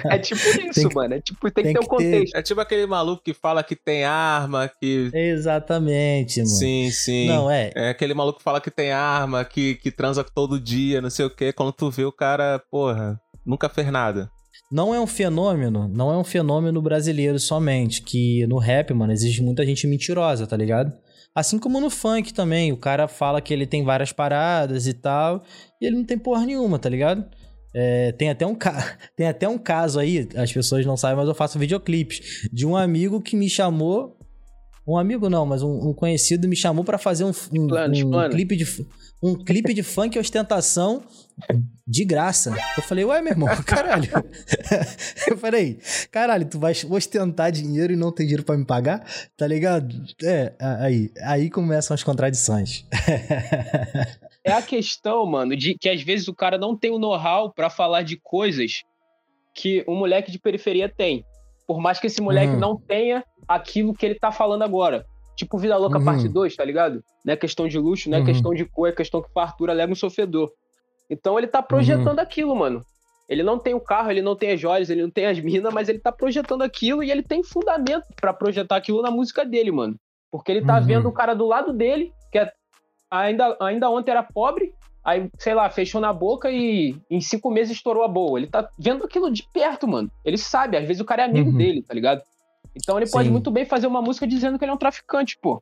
É 0.09 0.17
tipo 0.19 0.39
isso, 0.39 0.71
Tem 0.73 0.87
que- 0.89 0.95
mano. 0.95 1.13
É 1.13 1.21
tipo, 1.21 1.51
tem, 1.51 1.63
tem 1.63 1.73
que 1.73 1.79
ter 1.79 1.85
um 1.85 1.89
que 1.89 1.97
ter- 2.03 2.11
contexto. 2.11 2.35
É 2.35 2.41
tipo 2.41 2.61
aquele 2.61 2.85
maluco 2.85 3.23
que 3.23 3.33
fala 3.33 3.63
que 3.63 3.75
tem 3.75 4.03
arma, 4.03 4.69
que. 4.79 5.09
Exatamente, 5.13 6.37
mano. 6.39 6.49
Sim, 6.49 6.89
sim. 6.91 7.27
Não, 7.27 7.49
é. 7.49 7.71
É 7.75 7.89
aquele 7.89 8.13
maluco 8.13 8.39
que 8.39 8.43
fala 8.43 8.61
que 8.61 8.71
tem 8.71 8.91
arma, 8.91 9.43
que, 9.45 9.75
que 9.75 9.91
transa 9.91 10.23
todo 10.23 10.59
dia, 10.59 11.01
não 11.01 11.09
sei 11.09 11.25
o 11.25 11.29
quê. 11.29 11.51
Quando 11.53 11.71
tu 11.71 11.89
vê 11.89 12.03
o 12.05 12.11
cara, 12.11 12.61
porra, 12.71 13.19
nunca 13.45 13.69
fez 13.69 13.89
nada. 13.91 14.29
Não 14.71 14.93
é 14.93 14.99
um 14.99 15.07
fenômeno, 15.07 15.87
não 15.87 16.11
é 16.11 16.17
um 16.17 16.23
fenômeno 16.23 16.79
brasileiro 16.81 17.39
somente, 17.39 18.03
que 18.03 18.45
no 18.45 18.59
rap, 18.59 18.93
mano, 18.93 19.11
existe 19.11 19.41
muita 19.41 19.65
gente 19.65 19.87
mentirosa, 19.87 20.45
tá 20.45 20.55
ligado? 20.55 20.93
Assim 21.35 21.59
como 21.59 21.79
no 21.79 21.89
funk 21.89 22.33
também, 22.33 22.71
o 22.71 22.77
cara 22.77 23.07
fala 23.07 23.41
que 23.41 23.53
ele 23.53 23.65
tem 23.65 23.83
várias 23.83 24.11
paradas 24.11 24.87
e 24.87 24.93
tal, 24.93 25.43
e 25.79 25.85
ele 25.85 25.95
não 25.97 26.03
tem 26.03 26.17
porra 26.17 26.45
nenhuma, 26.45 26.79
tá 26.79 26.89
ligado? 26.89 27.23
É, 27.73 28.11
tem, 28.13 28.29
até 28.29 28.45
um 28.45 28.55
ca... 28.55 28.97
tem 29.15 29.27
até 29.27 29.47
um 29.47 29.57
caso 29.57 29.99
aí, 29.99 30.27
as 30.35 30.51
pessoas 30.51 30.85
não 30.85 30.97
sabem, 30.97 31.17
mas 31.17 31.27
eu 31.27 31.35
faço 31.35 31.59
videoclipes, 31.59 32.49
de 32.51 32.65
um 32.65 32.75
amigo 32.75 33.21
que 33.21 33.35
me 33.35 33.49
chamou. 33.49 34.17
Um 34.87 34.97
amigo 34.97 35.29
não, 35.29 35.45
mas 35.45 35.61
um, 35.61 35.89
um 35.89 35.93
conhecido 35.93 36.47
me 36.47 36.55
chamou 36.55 36.83
pra 36.83 36.97
fazer 36.97 37.23
um, 37.23 37.27
um, 37.27 37.31
Explana, 37.31 37.87
um 37.89 37.91
explana. 37.91 38.29
clipe 38.29 38.55
de 38.55 38.65
um 39.21 39.35
clipe 39.35 39.73
de 39.73 39.83
funk 39.83 40.17
ostentação 40.17 41.03
de 41.87 42.05
graça. 42.05 42.55
Eu 42.77 42.83
falei, 42.83 43.03
ué, 43.05 43.21
meu 43.21 43.31
irmão, 43.31 43.47
caralho. 43.65 44.09
Eu 45.27 45.37
falei, 45.37 45.79
caralho, 46.11 46.45
tu 46.45 46.59
vai 46.59 46.73
ostentar 46.89 47.51
dinheiro 47.51 47.93
e 47.93 47.95
não 47.95 48.11
tem 48.11 48.25
dinheiro 48.25 48.43
pra 48.43 48.57
me 48.57 48.65
pagar? 48.65 49.05
Tá 49.37 49.47
ligado? 49.47 49.95
É, 50.23 50.53
aí, 50.59 51.11
aí 51.23 51.49
começam 51.49 51.93
as 51.95 52.03
contradições. 52.03 52.85
É 54.41 54.53
a 54.53 54.61
questão, 54.61 55.25
mano, 55.25 55.55
de 55.55 55.75
que 55.77 55.89
às 55.89 56.01
vezes 56.01 56.27
o 56.29 56.33
cara 56.33 56.57
não 56.57 56.75
tem 56.75 56.89
o 56.91 56.97
know-how 56.97 57.51
pra 57.53 57.69
falar 57.69 58.03
de 58.03 58.17
coisas 58.17 58.83
que 59.53 59.83
um 59.87 59.95
moleque 59.95 60.31
de 60.31 60.39
periferia 60.39 60.87
tem. 60.89 61.25
Por 61.67 61.79
mais 61.81 61.99
que 61.99 62.07
esse 62.07 62.21
moleque 62.21 62.53
Uhum. 62.53 62.59
não 62.59 62.77
tenha 62.79 63.23
aquilo 63.47 63.93
que 63.93 64.05
ele 64.05 64.15
tá 64.15 64.31
falando 64.31 64.63
agora. 64.63 65.05
Tipo 65.35 65.57
Vida 65.57 65.75
Louca 65.77 65.99
Uhum. 65.99 66.05
parte 66.05 66.27
2, 66.29 66.55
tá 66.55 66.63
ligado? 66.63 67.03
Não 67.23 67.33
é 67.33 67.37
questão 67.37 67.67
de 67.67 67.77
luxo, 67.77 68.09
não 68.09 68.17
é 68.17 68.21
Uhum. 68.21 68.25
questão 68.25 68.53
de 68.53 68.63
cor, 68.65 68.87
é 68.89 68.91
questão 68.93 69.21
que 69.21 69.31
fartura 69.33 69.73
leva 69.73 69.91
um 69.91 69.95
sofredor. 69.95 70.49
Então 71.09 71.37
ele 71.37 71.47
tá 71.47 71.61
projetando 71.61 72.17
Uhum. 72.17 72.23
aquilo, 72.23 72.55
mano. 72.55 72.81
Ele 73.27 73.43
não 73.43 73.59
tem 73.59 73.73
o 73.73 73.79
carro, 73.79 74.09
ele 74.09 74.21
não 74.21 74.35
tem 74.35 74.51
as 74.51 74.59
joias, 74.59 74.89
ele 74.89 75.03
não 75.03 75.09
tem 75.09 75.25
as 75.27 75.39
minas, 75.39 75.73
mas 75.73 75.87
ele 75.87 75.99
tá 75.99 76.11
projetando 76.11 76.63
aquilo 76.63 77.03
e 77.03 77.11
ele 77.11 77.21
tem 77.23 77.43
fundamento 77.43 78.05
pra 78.19 78.33
projetar 78.33 78.75
aquilo 78.75 79.01
na 79.01 79.11
música 79.11 79.45
dele, 79.45 79.71
mano. 79.71 79.95
Porque 80.31 80.51
ele 80.51 80.65
tá 80.65 80.79
Uhum. 80.79 80.85
vendo 80.85 81.09
o 81.09 81.11
cara 81.13 81.33
do 81.35 81.45
lado 81.45 81.71
dele, 81.73 82.11
que 82.31 82.39
é- 82.39 82.51
ainda, 83.09 83.55
ainda 83.61 83.89
ontem 83.89 84.11
era 84.11 84.23
pobre, 84.23 84.71
aí, 85.03 85.29
sei 85.37 85.53
lá, 85.53 85.69
fechou 85.69 86.01
na 86.01 86.11
boca 86.13 86.49
e 86.51 86.95
em 87.09 87.21
cinco 87.21 87.49
meses 87.51 87.75
estourou 87.77 88.03
a 88.03 88.07
boa. 88.07 88.39
Ele 88.39 88.47
tá 88.47 88.67
vendo 88.79 89.03
aquilo 89.05 89.31
de 89.31 89.43
perto, 89.53 89.87
mano. 89.87 90.11
Ele 90.25 90.37
sabe, 90.37 90.77
às 90.77 90.85
vezes 90.87 90.99
o 91.01 91.05
cara 91.05 91.21
é 91.23 91.25
amigo 91.25 91.49
Uhum. 91.51 91.57
dele, 91.57 91.83
tá 91.83 91.93
ligado? 91.93 92.21
Então 92.75 92.97
ele 92.97 93.09
pode 93.09 93.27
Sim. 93.27 93.31
muito 93.31 93.49
bem 93.51 93.65
fazer 93.65 93.87
uma 93.87 94.01
música 94.01 94.25
dizendo 94.27 94.57
que 94.57 94.65
ele 94.65 94.71
é 94.71 94.75
um 94.75 94.77
traficante, 94.77 95.37
pô. 95.41 95.61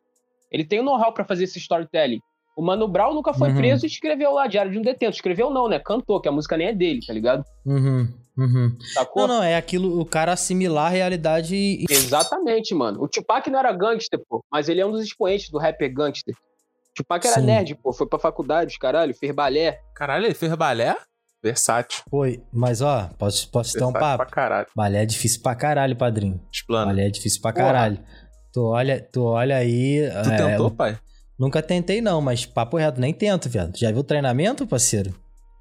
Ele 0.52 0.64
tem 0.66 0.80
o 0.80 0.84
know-how 0.84 1.12
pra 1.14 1.26
fazer 1.26 1.44
esse 1.46 1.60
storytelling. 1.60 2.20
O 2.58 2.62
Mano 2.64 2.88
Brown 2.88 3.14
nunca 3.14 3.34
foi 3.36 3.50
Uhum. 3.50 3.56
preso 3.58 3.86
e 3.86 3.88
escreveu 3.88 4.34
lá, 4.34 4.48
Diário 4.48 4.72
de 4.72 4.80
um 4.80 4.82
Detento. 4.82 5.16
Escreveu 5.16 5.52
não, 5.52 5.70
né? 5.70 5.78
Cantou, 5.80 6.20
que 6.20 6.28
a 6.28 6.32
música 6.32 6.58
nem 6.58 6.68
é 6.68 6.74
dele, 6.74 7.02
tá 7.06 7.14
ligado? 7.14 7.44
Uhum, 7.64 8.12
uhum. 8.36 8.76
Não, 9.16 9.28
não, 9.28 9.44
é 9.44 9.56
aquilo, 9.56 10.02
o 10.02 10.04
cara 10.06 10.34
assimilar 10.34 10.88
a 10.88 10.90
realidade 10.90 11.56
e. 11.56 11.86
Exatamente, 11.88 12.74
mano. 12.74 13.00
O 13.04 13.08
Tupac 13.08 13.48
não 13.52 13.60
era 13.60 13.72
gangster, 13.72 14.20
pô, 14.28 14.44
mas 14.52 14.68
ele 14.68 14.82
é 14.82 14.86
um 14.86 14.92
dos 14.92 15.04
expoentes 15.04 15.52
do 15.52 15.60
rapper 15.60 15.94
gangster. 15.94 16.34
O 16.34 16.94
Tupac 16.96 17.28
era 17.28 17.40
Sim. 17.40 17.46
nerd, 17.46 17.76
pô, 17.76 17.94
foi 17.94 18.08
pra 18.08 18.18
faculdade, 18.18 18.80
caralho, 18.80 19.14
fez 19.14 19.32
balé. 19.36 19.78
Caralho, 19.94 20.26
ele 20.26 20.34
fez 20.34 20.52
balé? 20.56 20.96
Versátil. 21.44 22.02
Foi, 22.10 22.42
mas 22.52 22.82
ó, 22.82 23.08
posso, 23.20 23.52
posso 23.52 23.74
ter 23.74 23.84
um 23.84 23.92
Versátil 23.92 24.18
papo? 24.18 24.18
pra 24.18 24.26
caralho. 24.26 24.68
Balé 24.76 25.04
é 25.04 25.06
difícil 25.06 25.44
pra 25.44 25.54
caralho, 25.54 25.96
padrinho. 25.96 26.42
Explana. 26.52 26.88
Balé 26.88 27.06
é 27.06 27.10
difícil 27.12 27.40
pra 27.40 27.54
Porra. 27.54 27.66
caralho. 27.68 28.00
Tu 28.52 28.64
olha, 28.64 29.08
tu 29.14 29.24
olha 29.26 29.58
aí. 29.58 30.10
Tu 30.24 30.30
é, 30.32 30.38
tentou, 30.38 30.72
pai? 30.72 30.98
Nunca 31.40 31.62
tentei, 31.62 32.02
não, 32.02 32.20
mas 32.22 32.46
papo 32.46 32.78
reto, 32.78 33.00
nem 33.00 33.14
tento, 33.14 33.48
viado. 33.50 33.78
Já 33.78 33.92
viu 33.92 34.00
o 34.00 34.04
treinamento, 34.04 34.66
parceiro? 34.66 35.14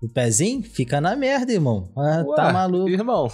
O 0.02 0.08
pezinho 0.08 0.62
fica 0.62 1.00
na 1.00 1.14
merda, 1.16 1.52
irmão. 1.52 1.90
Ah, 1.96 2.24
tá 2.34 2.46
Ué, 2.46 2.52
maluco. 2.52 2.88
Irmão. 2.88 3.30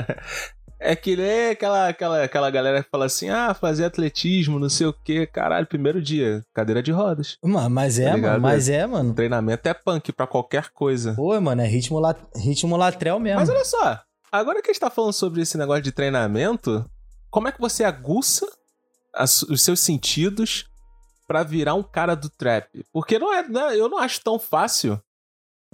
é 0.80 0.96
que 0.96 1.16
nem 1.16 1.50
aquela, 1.50 1.88
aquela, 1.88 2.24
aquela 2.24 2.50
galera 2.50 2.82
que 2.82 2.90
fala 2.90 3.06
assim: 3.06 3.28
ah, 3.28 3.54
fazer 3.54 3.84
atletismo, 3.84 4.58
não 4.58 4.68
sei 4.68 4.86
o 4.86 4.92
quê. 4.92 5.26
Caralho, 5.26 5.66
primeiro 5.66 6.00
dia, 6.02 6.44
cadeira 6.54 6.82
de 6.82 6.90
rodas. 6.90 7.36
Mano, 7.42 7.70
mas 7.70 7.98
é, 7.98 8.10
Tá 8.10 8.16
mano, 8.16 8.40
mas 8.40 8.68
é, 8.68 8.86
mano. 8.86 9.14
Treinamento 9.14 9.68
é 9.68 9.74
punk 9.74 10.12
pra 10.12 10.26
qualquer 10.26 10.70
coisa. 10.70 11.14
Pô, 11.14 11.38
mano, 11.40 11.60
é 11.62 11.66
ritmo, 11.66 11.98
la... 11.98 12.14
ritmo 12.36 12.76
latrel 12.76 13.20
mesmo. 13.20 13.40
Mas 13.40 13.48
olha 13.48 13.64
só, 13.64 14.00
agora 14.30 14.60
que 14.62 14.70
a 14.70 14.72
gente 14.72 14.80
tá 14.80 14.90
falando 14.90 15.12
sobre 15.12 15.42
esse 15.42 15.56
negócio 15.56 15.82
de 15.82 15.92
treinamento, 15.92 16.84
como 17.30 17.48
é 17.48 17.52
que 17.52 17.60
você 17.60 17.84
aguça 17.84 18.46
as- 19.14 19.42
os 19.42 19.62
seus 19.62 19.80
sentidos 19.80 20.66
pra 21.32 21.42
virar 21.42 21.72
um 21.74 21.82
cara 21.82 22.14
do 22.14 22.28
trap? 22.28 22.84
Porque 22.92 23.18
não 23.18 23.32
é, 23.32 23.48
né, 23.48 23.74
eu 23.78 23.88
não 23.88 23.96
acho 23.98 24.20
tão 24.22 24.38
fácil 24.38 25.00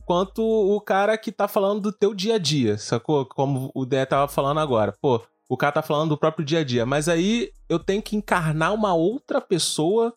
quanto 0.06 0.40
o 0.40 0.80
cara 0.80 1.18
que 1.18 1.32
tá 1.32 1.48
falando 1.48 1.80
do 1.80 1.92
teu 1.92 2.14
dia 2.14 2.36
a 2.36 2.38
dia, 2.38 2.78
sacou? 2.78 3.26
Como 3.26 3.70
o 3.74 3.84
Dé 3.84 4.06
tava 4.06 4.28
falando 4.28 4.60
agora. 4.60 4.94
Pô, 5.02 5.20
o 5.48 5.56
cara 5.56 5.72
tá 5.72 5.82
falando 5.82 6.10
do 6.10 6.16
próprio 6.16 6.44
dia 6.44 6.60
a 6.60 6.64
dia. 6.64 6.86
Mas 6.86 7.08
aí 7.08 7.50
eu 7.68 7.78
tenho 7.80 8.00
que 8.00 8.14
encarnar 8.16 8.72
uma 8.72 8.94
outra 8.94 9.40
pessoa 9.40 10.14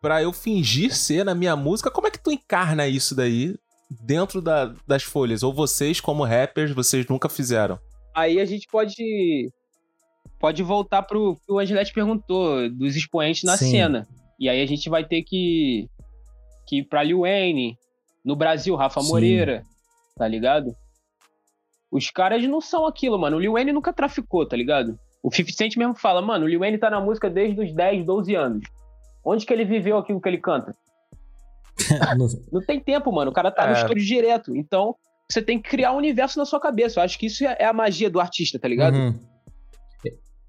pra 0.00 0.22
eu 0.22 0.32
fingir 0.32 0.94
ser 0.94 1.24
na 1.24 1.34
minha 1.34 1.56
música. 1.56 1.90
Como 1.90 2.06
é 2.06 2.10
que 2.12 2.22
tu 2.22 2.30
encarna 2.30 2.86
isso 2.86 3.12
daí 3.14 3.56
dentro 3.90 4.40
da- 4.40 4.72
das 4.86 5.02
folhas? 5.02 5.42
Ou 5.42 5.52
vocês, 5.52 6.00
como 6.00 6.24
rappers, 6.24 6.70
vocês 6.72 7.04
nunca 7.08 7.28
fizeram? 7.28 7.78
Aí 8.14 8.40
a 8.40 8.44
gente 8.44 8.68
pode 8.70 9.50
pode 10.38 10.62
voltar 10.62 11.02
pro 11.02 11.36
que 11.44 11.52
o 11.52 11.58
Angelete 11.58 11.92
perguntou, 11.92 12.70
dos 12.70 12.96
expoentes 12.96 13.42
na 13.42 13.58
Sim. 13.58 13.72
cena. 13.72 14.08
E 14.40 14.48
aí 14.48 14.62
a 14.62 14.66
gente 14.66 14.88
vai 14.88 15.04
ter 15.04 15.22
que, 15.22 15.86
que 16.66 16.78
ir 16.78 16.84
pra 16.84 17.02
Wayne, 17.04 17.76
no 18.24 18.34
Brasil, 18.34 18.74
Rafa 18.74 19.00
Sim. 19.02 19.08
Moreira, 19.10 19.62
tá 20.16 20.26
ligado? 20.26 20.74
Os 21.92 22.10
caras 22.10 22.42
não 22.44 22.60
são 22.60 22.86
aquilo, 22.86 23.18
mano. 23.18 23.36
O 23.38 23.52
Wayne 23.52 23.72
nunca 23.72 23.92
traficou, 23.92 24.46
tá 24.48 24.56
ligado? 24.56 24.98
O 25.22 25.30
50 25.30 25.56
Cent 25.56 25.76
mesmo 25.76 25.94
fala, 25.94 26.22
mano, 26.22 26.46
o 26.46 26.58
Wayne 26.58 26.78
tá 26.78 26.88
na 26.88 27.00
música 27.00 27.28
desde 27.28 27.60
os 27.60 27.74
10, 27.74 28.06
12 28.06 28.34
anos. 28.34 28.62
Onde 29.22 29.44
que 29.44 29.52
ele 29.52 29.66
viveu 29.66 29.98
aquilo 29.98 30.20
que 30.20 30.28
ele 30.28 30.38
canta? 30.38 30.74
No- 32.16 32.28
Não 32.52 32.64
tem 32.64 32.78
tempo, 32.80 33.10
mano. 33.12 33.30
O 33.30 33.34
cara 33.34 33.50
tá 33.50 33.66
no 33.66 33.74
É. 33.74 33.80
estúdio 33.82 34.04
direto. 34.04 34.54
Então, 34.56 34.94
você 35.28 35.42
tem 35.42 35.60
que 35.60 35.68
criar 35.68 35.92
um 35.92 35.96
universo 35.96 36.38
na 36.38 36.44
sua 36.46 36.60
cabeça. 36.60 37.00
Eu 37.00 37.04
acho 37.04 37.18
que 37.18 37.26
isso 37.26 37.44
é 37.44 37.56
é 37.58 37.64
a 37.66 37.72
magia 37.72 38.08
do 38.10 38.20
artista, 38.20 38.58
tá 38.58 38.68
ligado? 38.68 38.94
Uhum. 38.96 39.18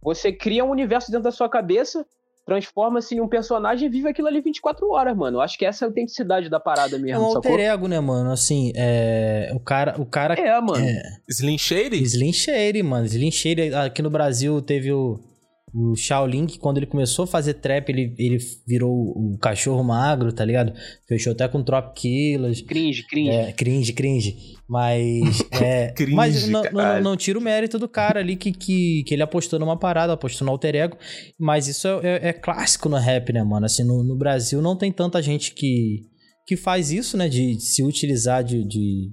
Você 0.03 0.31
cria 0.31 0.63
um 0.65 0.69
universo 0.69 1.11
dentro 1.11 1.23
da 1.25 1.31
sua 1.31 1.47
cabeça, 1.49 2.05
transforma-se 2.45 3.15
em 3.15 3.21
um 3.21 3.27
personagem 3.27 3.87
e 3.87 3.91
vive 3.91 4.09
aquilo 4.09 4.27
ali 4.27 4.41
24 4.41 4.89
horas, 4.89 5.15
mano. 5.15 5.37
Eu 5.37 5.41
acho 5.41 5.57
que 5.57 5.65
essa 5.65 5.83
é 5.83 5.85
a 5.85 5.89
autenticidade 5.89 6.49
da 6.49 6.59
parada 6.59 6.95
É 6.95 6.99
mesmo, 6.99 7.21
um 7.27 7.31
sacou? 7.31 7.51
alter 7.51 7.59
ego, 7.71 7.87
né, 7.87 7.99
mano? 7.99 8.31
Assim, 8.31 8.71
é. 8.75 9.51
O 9.53 9.59
cara. 9.59 9.95
O 9.99 10.05
cara 10.05 10.33
É, 10.33 10.59
mano. 10.59 10.83
É, 10.85 11.01
Slim 11.29 11.57
Shady? 11.57 12.01
Slim 12.03 12.33
Shady, 12.33 12.83
mano. 12.83 13.05
Slim 13.05 13.31
Shady, 13.31 13.73
aqui 13.73 14.01
no 14.01 14.09
Brasil 14.09 14.61
teve 14.61 14.91
o, 14.91 15.19
o 15.73 15.95
Shaolin, 15.95 16.45
que 16.45 16.59
quando 16.59 16.77
ele 16.77 16.85
começou 16.85 17.23
a 17.23 17.27
fazer 17.27 17.53
trap, 17.55 17.89
ele, 17.89 18.13
ele 18.17 18.37
virou 18.67 18.91
o 18.91 19.37
cachorro 19.39 19.83
magro, 19.83 20.33
tá 20.33 20.43
ligado? 20.43 20.73
Fechou 21.07 21.31
até 21.31 21.47
com 21.47 21.63
Trop 21.63 21.93
Killers. 21.93 22.61
Cringe, 22.61 23.03
cringe. 23.07 23.29
É, 23.29 23.51
cringe, 23.53 23.93
cringe. 23.93 24.37
Mas. 24.67 25.41
É, 25.61 25.91
Cringe, 25.91 26.15
mas 26.15 26.47
não, 26.47 26.63
não, 26.71 27.01
não 27.01 27.17
tira 27.17 27.37
o 27.37 27.41
mérito 27.41 27.77
do 27.77 27.87
cara 27.87 28.19
ali 28.19 28.35
que, 28.35 28.51
que, 28.51 29.03
que 29.05 29.13
ele 29.13 29.21
apostou 29.21 29.59
numa 29.59 29.77
parada, 29.77 30.13
apostou 30.13 30.45
no 30.45 30.51
alter 30.51 30.75
ego. 30.75 30.97
Mas 31.39 31.67
isso 31.67 31.87
é, 31.87 31.99
é- 32.03 32.27
é 32.29 32.33
clássico 32.33 32.89
no 32.89 32.97
rap, 32.97 33.31
né, 33.31 33.43
mano? 33.43 33.65
Assim, 33.65 33.83
no, 33.83 34.03
no 34.03 34.17
Brasil 34.17 34.61
não 34.61 34.75
tem 34.75 34.91
tanta 34.91 35.21
gente 35.21 35.53
que, 35.53 36.01
que 36.47 36.57
faz 36.57 36.91
isso, 36.91 37.15
né? 37.15 37.29
De 37.29 37.59
se 37.59 37.83
utilizar 37.83 38.43
de, 38.43 38.65
de, 38.67 39.11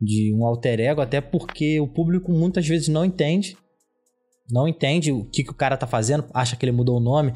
de 0.00 0.32
um 0.34 0.46
alter 0.46 0.78
ego, 0.80 1.00
até 1.00 1.20
porque 1.20 1.80
o 1.80 1.88
público 1.88 2.30
muitas 2.32 2.66
vezes 2.66 2.88
não 2.88 3.04
entende. 3.04 3.56
Não 4.52 4.68
entende 4.68 5.10
o 5.10 5.24
que, 5.24 5.42
que 5.42 5.50
o 5.50 5.54
cara 5.54 5.76
tá 5.76 5.86
fazendo, 5.86 6.24
acha 6.34 6.54
que 6.56 6.64
ele 6.64 6.72
mudou 6.72 6.98
o 6.98 7.00
nome. 7.00 7.32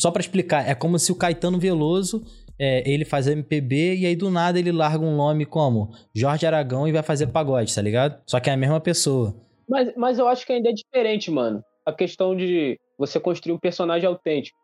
Só 0.00 0.10
pra 0.10 0.20
explicar, 0.20 0.68
é 0.68 0.74
como 0.74 0.98
se 0.98 1.12
o 1.12 1.16
Caetano 1.16 1.58
Veloso 1.60 2.24
é, 2.58 2.82
ele 2.90 3.04
faz 3.04 3.28
MPB 3.28 3.96
e 3.98 4.06
aí 4.06 4.16
do 4.16 4.28
nada 4.30 4.58
ele 4.58 4.72
larga 4.72 5.04
um 5.04 5.14
nome 5.14 5.46
como 5.46 5.90
Jorge 6.14 6.44
Aragão 6.44 6.88
e 6.88 6.92
vai 6.92 7.02
fazer 7.02 7.28
pagode, 7.28 7.72
tá 7.74 7.80
ligado? 7.80 8.20
Só 8.26 8.40
que 8.40 8.50
é 8.50 8.52
a 8.52 8.56
mesma 8.56 8.80
pessoa. 8.80 9.34
Mas, 9.68 9.94
mas 9.96 10.18
eu 10.18 10.26
acho 10.26 10.44
que 10.44 10.52
ainda 10.52 10.68
é 10.68 10.72
diferente, 10.72 11.30
mano. 11.30 11.62
A 11.86 11.92
questão 11.92 12.36
de 12.36 12.78
você 12.98 13.20
construir 13.20 13.52
um 13.54 13.58
personagem 13.58 14.06
autêntico. 14.08 14.58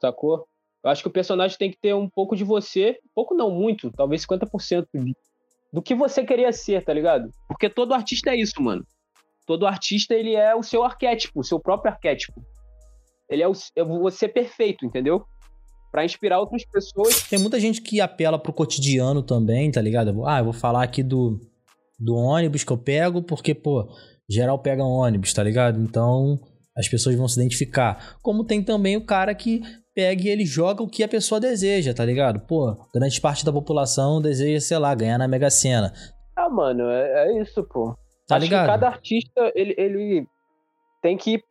Sacou? 0.00 0.44
Eu 0.84 0.90
acho 0.90 1.02
que 1.02 1.08
o 1.08 1.12
personagem 1.12 1.56
tem 1.56 1.70
que 1.70 1.78
ter 1.80 1.94
um 1.94 2.08
pouco 2.08 2.36
de 2.36 2.44
você, 2.44 2.98
pouco 3.14 3.34
não 3.34 3.50
muito, 3.50 3.90
talvez 3.92 4.22
50% 4.22 4.86
de- 4.94 5.14
do 5.72 5.80
que 5.80 5.94
você 5.94 6.24
queria 6.24 6.52
ser, 6.52 6.84
tá 6.84 6.92
ligado? 6.92 7.30
Porque 7.48 7.70
todo 7.70 7.94
artista 7.94 8.30
é 8.30 8.36
isso, 8.36 8.60
mano. 8.60 8.84
Todo 9.46 9.66
artista, 9.66 10.14
ele 10.14 10.34
é 10.34 10.54
o 10.54 10.62
seu 10.62 10.84
arquétipo, 10.84 11.40
o 11.40 11.44
seu 11.44 11.58
próprio 11.60 11.92
arquétipo. 11.92 12.40
Ele 13.28 13.42
é, 13.42 13.48
o, 13.48 13.52
é 13.76 13.84
você 13.84 14.28
perfeito, 14.28 14.84
entendeu? 14.84 15.24
Pra 15.90 16.04
inspirar 16.04 16.40
outras 16.40 16.64
pessoas. 16.64 17.28
Tem 17.28 17.38
muita 17.38 17.58
gente 17.58 17.80
que 17.80 18.00
apela 18.00 18.38
pro 18.38 18.52
cotidiano 18.52 19.22
também, 19.22 19.70
tá 19.70 19.80
ligado? 19.80 20.26
Ah, 20.26 20.38
eu 20.38 20.44
vou 20.44 20.52
falar 20.52 20.82
aqui 20.82 21.02
do, 21.02 21.40
do 21.98 22.14
ônibus 22.14 22.64
que 22.64 22.72
eu 22.72 22.78
pego, 22.78 23.22
porque, 23.22 23.54
pô, 23.54 23.88
geral 24.28 24.58
pega 24.58 24.82
um 24.82 24.90
ônibus, 24.90 25.32
tá 25.32 25.42
ligado? 25.42 25.80
Então 25.80 26.40
as 26.76 26.88
pessoas 26.88 27.14
vão 27.16 27.28
se 27.28 27.38
identificar. 27.38 28.16
Como 28.22 28.44
tem 28.44 28.62
também 28.62 28.96
o 28.96 29.04
cara 29.04 29.34
que 29.34 29.62
pega 29.94 30.22
e 30.22 30.28
ele 30.28 30.44
joga 30.44 30.82
o 30.82 30.88
que 30.88 31.02
a 31.02 31.08
pessoa 31.08 31.40
deseja, 31.40 31.92
tá 31.92 32.04
ligado? 32.04 32.40
Pô, 32.40 32.74
grande 32.94 33.20
parte 33.20 33.44
da 33.44 33.52
população 33.52 34.20
deseja, 34.20 34.60
sei 34.60 34.78
lá, 34.78 34.94
ganhar 34.94 35.18
na 35.18 35.28
Mega 35.28 35.50
Sena. 35.50 35.92
Ah, 36.36 36.48
mano, 36.48 36.88
é, 36.88 37.28
é 37.28 37.42
isso, 37.42 37.62
pô. 37.64 37.94
Tá 38.26 38.36
Acho 38.36 38.44
ligado? 38.44 38.62
que 38.62 38.66
cada 38.72 38.86
artista, 38.88 39.52
ele, 39.54 39.74
ele 39.76 40.26
tem 41.02 41.16
que 41.16 41.32
ir, 41.34 41.44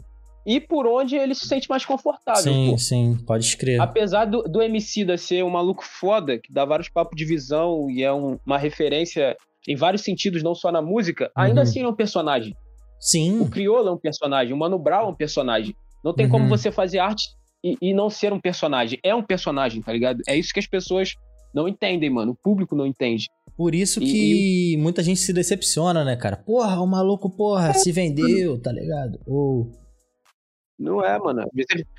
ir 0.46 0.62
por 0.62 0.88
onde 0.88 1.16
ele 1.16 1.36
se 1.36 1.48
sente 1.48 1.70
mais 1.70 1.86
confortável, 1.86 2.42
sim, 2.54 2.72
pô. 2.72 2.78
sim, 2.78 3.18
pode 3.28 3.46
escrever. 3.46 3.82
Apesar 3.82 4.26
do, 4.26 4.44
do 4.44 4.62
MC 4.62 5.04
da 5.06 5.18
ser 5.18 5.44
um 5.44 5.50
maluco 5.50 5.84
foda, 5.84 6.40
que 6.40 6.52
dá 6.52 6.64
vários 6.66 6.90
papos 6.90 7.16
de 7.16 7.26
visão 7.26 7.90
e 7.90 8.04
é 8.04 8.12
um- 8.14 8.40
uma 8.46 8.58
referência 8.58 9.36
em 9.68 9.76
vários 9.76 10.02
sentidos, 10.04 10.42
não 10.42 10.56
só 10.56 10.72
na 10.72 10.82
música, 10.82 11.30
ainda 11.36 11.62
Uhum. 11.62 11.64
assim 11.68 11.82
é 11.84 11.88
um 11.88 11.94
personagem. 11.96 12.56
Sim, 13.00 13.40
O 13.42 13.50
Criolo 13.50 13.90
é 13.90 13.92
um 13.92 13.98
personagem, 13.98 14.54
o 14.54 14.58
Mano 14.58 14.80
Brown 14.80 15.06
é 15.08 15.10
um 15.10 15.16
personagem. 15.16 15.76
Não 16.04 16.14
tem 16.14 16.28
como 16.28 16.46
Uhum. 16.46 16.50
você 16.50 16.72
fazer 16.72 17.00
arte 17.00 17.24
e, 17.64 17.76
e 17.82 17.94
não 17.94 18.10
ser 18.10 18.32
um 18.34 18.40
personagem. 18.40 19.00
É 19.04 19.14
um 19.14 19.22
personagem, 19.24 19.82
tá 19.82 19.92
ligado? 19.94 20.22
É 20.28 20.36
isso 20.36 20.52
que 20.54 20.60
as 20.60 20.66
pessoas 20.68 21.14
não 21.54 21.68
entendem, 21.68 22.10
mano. 22.10 22.32
O 22.32 22.36
público 22.36 22.76
não 22.76 22.86
entende. 22.88 23.28
Por 23.62 23.76
isso 23.76 24.02
E- 24.02 24.06
que 24.06 24.78
muita 24.78 25.04
gente 25.04 25.20
se 25.20 25.32
decepciona, 25.32 26.04
né, 26.04 26.16
cara? 26.16 26.36
Porra, 26.36 26.82
o 26.82 26.88
maluco, 26.88 27.30
porra, 27.30 27.72
se 27.76 27.92
vendeu, 27.92 28.60
tá 28.60 28.72
ligado? 28.72 29.20
Ou. 29.28 29.72
Não 30.80 31.06
é, 31.06 31.20
mano. 31.20 31.44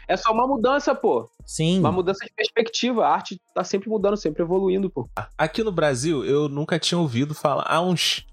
É 0.08 0.16
só 0.16 0.32
uma 0.32 0.44
mudança, 0.44 0.92
pô. 0.92 1.30
Sim. 1.46 1.78
Uma 1.78 1.92
mudança 1.92 2.24
de 2.24 2.32
perspectiva. 2.34 3.06
A 3.06 3.10
arte 3.14 3.40
tá 3.54 3.62
sempre 3.62 3.88
mudando, 3.88 4.16
sempre 4.16 4.42
evoluindo, 4.42 4.90
pô. 4.90 5.08
Aqui 5.38 5.62
no 5.62 5.70
Brasil, 5.70 6.24
eu 6.24 6.48
nunca 6.48 6.80
tinha 6.80 6.98
ouvido 6.98 7.32
falar. 7.32 7.64
Há 7.68 7.80
uns 7.80 8.26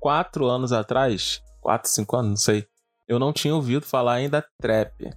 quatro 0.00 0.46
anos 0.46 0.72
atrás, 0.72 1.40
quatro, 1.60 1.88
cinco 1.88 2.16
anos, 2.16 2.30
não 2.30 2.36
sei. 2.36 2.66
Eu 3.08 3.20
não 3.20 3.32
tinha 3.32 3.54
ouvido 3.54 3.86
falar 3.86 4.14
ainda 4.14 4.44
trap. 4.60 5.08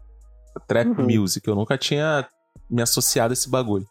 Trap 0.68 0.88
Uhum. 1.00 1.08
music. 1.20 1.48
Eu 1.48 1.56
nunca 1.56 1.80
tinha 1.80 2.28
me 2.70 2.84
associado 2.84 3.32
a 3.32 3.34
esse 3.34 3.50
bagulho. 3.50 3.88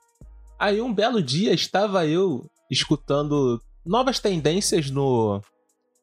Aí 0.61 0.81
um 0.81 0.95
belo 0.95 1.21
dia 1.21 1.53
estava 1.53 2.07
eu 2.07 2.49
escutando 2.71 3.61
novas 3.85 4.19
tendências 4.19 4.91
no, 4.91 5.41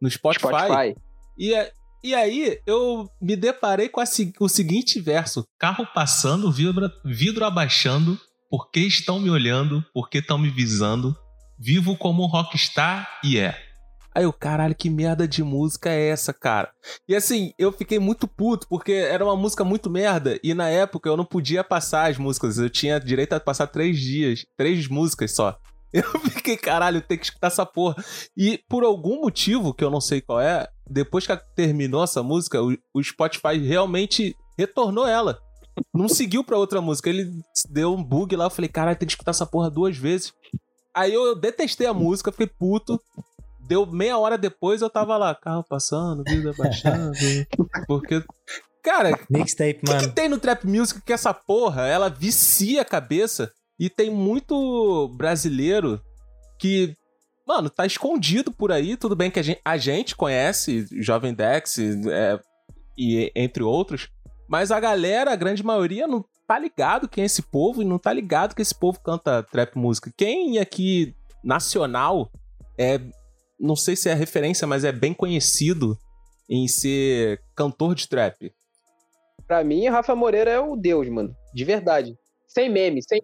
no 0.02 0.10
Spotify. 0.10 0.46
E, 1.38 1.56
a- 1.56 1.70
e 2.04 2.14
aí 2.16 2.60
eu 2.66 3.08
me 3.22 3.36
deparei 3.36 3.90
com 3.90 4.00
a 4.02 4.06
o 4.40 4.50
seguinte 4.50 5.00
verso: 5.00 5.46
Carro 5.60 5.86
passando, 5.94 6.52
vidro, 6.52 6.90
vidro 7.06 7.46
abaixando, 7.46 8.20
por 8.50 8.70
que 8.72 8.80
estão 8.82 9.20
me 9.20 9.30
olhando, 9.30 9.84
por 9.94 10.10
que 10.10 10.18
estão 10.20 10.38
me 10.38 10.50
visando? 10.50 11.16
Vivo 11.60 11.96
como 11.96 12.24
um 12.24 12.28
rockstar 12.28 13.08
e 13.24 13.38
é. 13.38 13.56
Aí 14.14 14.24
eu, 14.26 14.34
caralho, 14.34 14.76
que 14.76 14.90
merda 14.90 15.26
de 15.26 15.42
música 15.42 15.90
é 15.90 16.10
essa, 16.10 16.34
cara? 16.34 16.70
E 17.08 17.16
assim, 17.16 17.54
eu 17.58 17.72
fiquei 17.72 17.98
muito 17.98 18.28
puto, 18.28 18.68
porque 18.68 18.92
era 18.92 19.24
uma 19.24 19.38
música 19.38 19.64
muito 19.64 19.90
merda, 19.90 20.38
e 20.44 20.54
na 20.54 20.68
época 20.68 21.08
eu 21.08 21.16
não 21.16 21.24
podia 21.24 21.64
passar 21.64 22.10
as 22.12 22.18
músicas, 22.18 22.58
eu 22.58 22.70
tinha 22.70 23.00
direito 23.00 23.32
a 23.34 23.40
passar 23.40 23.68
três 23.68 23.98
dias, 24.02 24.44
três 24.58 24.86
músicas 24.90 25.34
só. 25.34 25.58
Eu 25.94 26.04
fiquei, 26.22 26.56
caralho, 26.56 27.02
tem 27.02 27.18
que 27.18 27.26
escutar 27.26 27.48
essa 27.48 27.66
porra. 27.66 27.96
E 28.36 28.60
por 28.70 28.84
algum 28.84 29.22
motivo, 29.22 29.74
que 29.74 29.84
eu 29.84 29.90
não 29.90 30.00
sei 30.00 30.22
qual 30.22 30.40
é, 30.40 30.68
depois 30.90 31.28
que 31.28 31.36
terminou 31.56 32.04
essa 32.04 32.24
música, 32.24 32.62
o, 32.64 32.78
o 32.94 33.04
Spotify 33.04 33.58
realmente 33.58 34.36
retornou 34.58 35.06
ela. 35.06 35.38
Não 35.94 36.08
seguiu 36.08 36.44
pra 36.44 36.58
outra 36.58 36.82
música. 36.82 37.10
Ele 37.10 37.30
deu 37.70 37.94
um 37.94 38.04
bug 38.04 38.36
lá, 38.36 38.46
eu 38.46 38.50
falei, 38.50 38.70
caralho, 38.70 38.98
tem 38.98 39.06
que 39.06 39.14
escutar 39.14 39.32
essa 39.32 39.46
porra 39.46 39.70
duas 39.70 39.98
vezes. 39.98 40.34
Aí 40.96 41.14
eu 41.14 41.36
detestei 41.36 41.88
a 41.88 41.94
música, 41.94 42.32
fiquei 42.32 42.48
puto. 42.48 43.00
Deu 43.60 43.86
meia 43.86 44.18
hora 44.18 44.38
depois, 44.38 44.82
eu 44.82 44.90
tava 44.90 45.18
lá, 45.18 45.34
carro 45.36 45.64
passando, 45.68 46.24
vida 46.24 46.54
baixando. 46.58 47.12
porque. 47.88 48.24
Cara, 48.84 49.18
Mixtape, 49.30 49.82
o 49.84 49.86
que, 49.86 49.98
que 50.00 50.08
tem 50.08 50.28
no 50.28 50.40
trap 50.40 50.66
music 50.66 51.02
que 51.02 51.14
essa 51.14 51.32
porra, 51.32 51.86
ela 51.86 52.10
vicia 52.10 52.82
a 52.82 52.86
cabeça 52.86 53.52
e 53.82 53.90
tem 53.90 54.12
muito 54.12 55.08
brasileiro 55.18 56.00
que, 56.60 56.96
mano, 57.48 57.68
tá 57.68 57.84
escondido 57.84 58.52
por 58.52 58.72
aí. 58.72 58.96
Tudo 58.96 59.16
bem 59.16 59.32
que 59.32 59.40
a 59.40 59.44
gente, 59.44 59.60
a 59.66 59.76
gente 59.76 60.16
conhece 60.16 60.86
Jovem 61.02 61.34
Dex 61.34 61.80
é, 61.80 62.40
e 62.96 63.32
entre 63.36 63.64
outros, 63.64 64.08
mas 64.48 64.72
a 64.72 64.80
galera, 64.80 65.34
a 65.34 65.36
grande 65.36 65.64
maioria, 65.64 66.08
não 66.08 66.24
tá 66.48 66.60
ligado 66.60 67.10
quem 67.10 67.24
é 67.24 67.26
esse 67.26 67.42
povo 67.42 67.82
e 67.82 67.86
não 67.86 67.98
tá 67.98 68.14
ligado 68.14 68.54
que 68.54 68.62
esse 68.62 68.76
povo 68.76 69.02
canta 69.02 69.42
trap 69.42 69.76
música. 69.76 70.14
Quem 70.16 70.60
aqui 70.60 71.16
nacional 71.44 72.32
é, 72.78 73.00
não 73.60 73.76
sei 73.76 73.96
se 73.96 74.10
é 74.10 74.14
referência, 74.14 74.68
mas 74.68 74.84
é 74.84 74.92
bem 74.92 75.12
conhecido 75.12 75.98
em 76.48 76.68
ser 76.68 77.42
cantor 77.56 77.96
de 77.96 78.08
trap. 78.08 78.54
Pra 79.48 79.64
mim, 79.64 79.88
Rafa 79.88 80.16
Moreira 80.16 80.52
é 80.52 80.60
o 80.60 80.76
deus, 80.76 81.10
mano. 81.10 81.36
De 81.52 81.66
verdade. 81.66 82.16
Sem 82.48 82.70
meme, 82.70 83.02
sem. 83.02 83.24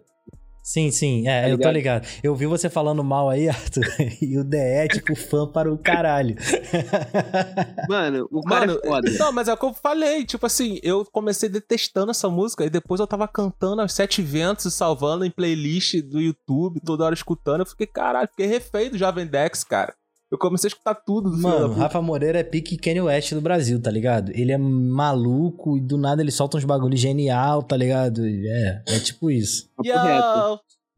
Sim, 0.68 0.90
sim, 0.90 1.26
é, 1.26 1.44
Tá 1.44 1.48
eu 1.48 1.58
tô 1.58 1.70
ligado? 1.70 2.06
Eu 2.22 2.36
vi 2.36 2.44
você 2.44 2.68
falando 2.68 3.02
mal 3.02 3.30
aí, 3.30 3.48
Arthur, 3.48 3.86
e 4.20 4.36
o 4.36 4.44
DE 4.44 4.58
é 4.58 4.86
tipo 4.86 5.16
fã 5.16 5.46
para 5.50 5.72
o 5.72 5.78
caralho. 5.78 6.36
Mano, 7.88 8.28
o 8.30 8.42
cara 8.42 8.66
Mano, 8.66 8.80
é 8.84 8.86
foda. 8.86 9.10
não, 9.18 9.32
mas 9.32 9.48
é 9.48 9.54
o 9.54 9.56
que 9.56 9.64
eu 9.64 9.72
falei. 9.72 10.26
Tipo 10.26 10.44
assim, 10.44 10.78
eu 10.82 11.06
comecei 11.06 11.48
detestando 11.48 12.10
essa 12.10 12.28
música 12.28 12.66
e 12.66 12.68
depois 12.68 13.00
eu 13.00 13.06
tava 13.06 13.26
cantando 13.26 13.80
aos 13.80 13.94
sete 13.94 14.20
ventos 14.20 14.66
e 14.66 14.70
salvando 14.70 15.24
em 15.24 15.30
playlist 15.30 16.02
do 16.02 16.20
YouTube, 16.20 16.82
toda 16.84 17.02
hora 17.06 17.14
escutando. 17.14 17.60
Eu 17.60 17.66
fiquei, 17.66 17.86
caralho, 17.86 18.28
fiquei 18.28 18.46
refém 18.46 18.90
do 18.90 18.98
Jovem 18.98 19.26
Dex, 19.26 19.64
cara. 19.64 19.94
Eu 20.30 20.36
comecei 20.36 20.68
a 20.68 20.70
escutar 20.70 20.94
tudo 20.94 21.30
do 21.30 21.38
Mano. 21.38 21.72
Rafa 21.72 22.02
Moreira 22.02 22.40
é 22.40 22.44
pique 22.44 22.76
Kanye 22.76 23.00
West 23.00 23.32
do 23.32 23.40
Brasil, 23.40 23.80
tá 23.80 23.90
ligado? 23.90 24.30
Ele 24.34 24.52
é 24.52 24.58
maluco 24.58 25.78
e 25.78 25.80
do 25.80 25.96
nada 25.96 26.20
ele 26.20 26.30
solta 26.30 26.58
uns 26.58 26.64
bagulho 26.64 26.96
genial, 26.96 27.62
tá 27.62 27.74
ligado? 27.76 28.26
É, 28.26 28.82
é 28.86 29.00
tipo 29.00 29.30
isso. 29.30 29.70
Yo, 29.82 29.94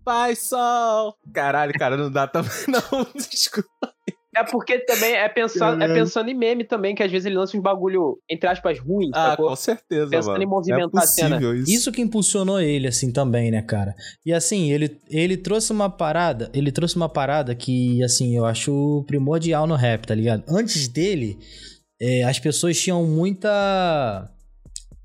pai 0.04 0.34
sol. 0.34 1.14
Caralho, 1.32 1.72
cara, 1.74 1.96
não 1.96 2.10
dá 2.10 2.26
também 2.26 2.50
não. 2.66 3.06
Desculpa. 3.14 3.68
É 4.36 4.44
porque 4.44 4.78
também 4.78 5.14
é 5.14 5.28
pensando, 5.28 5.82
é 5.82 5.92
pensando 5.92 6.30
em 6.30 6.34
meme 6.34 6.62
também, 6.62 6.94
que 6.94 7.02
às 7.02 7.10
vezes 7.10 7.26
ele 7.26 7.34
lança 7.36 7.56
uns 7.56 7.62
bagulho, 7.62 8.16
entre 8.30 8.48
aspas, 8.48 8.78
ruim, 8.78 9.10
Ah, 9.12 9.30
sacou? 9.30 9.48
com 9.48 9.56
certeza, 9.56 10.08
Pensando 10.10 10.32
mano. 10.32 10.44
em 10.44 10.46
movimentar 10.46 11.00
é 11.02 11.04
a 11.04 11.06
cena. 11.06 11.36
isso. 11.54 11.70
Isso 11.70 11.92
que 11.92 12.00
impulsionou 12.00 12.60
ele, 12.60 12.86
assim, 12.86 13.12
também, 13.12 13.50
né, 13.50 13.60
cara? 13.60 13.92
E 14.24 14.32
assim, 14.32 14.70
ele, 14.70 14.96
ele 15.08 15.36
trouxe 15.36 15.72
uma 15.72 15.90
parada, 15.90 16.48
ele 16.54 16.70
trouxe 16.70 16.94
uma 16.94 17.08
parada 17.08 17.54
que, 17.56 18.02
assim, 18.04 18.36
eu 18.36 18.44
acho 18.46 19.02
primordial 19.06 19.66
no 19.66 19.74
rap, 19.74 20.06
tá 20.06 20.14
ligado? 20.14 20.44
Antes 20.48 20.86
dele, 20.86 21.36
é, 22.00 22.22
as 22.22 22.38
pessoas 22.38 22.78
tinham 22.80 23.04
muita. 23.04 24.30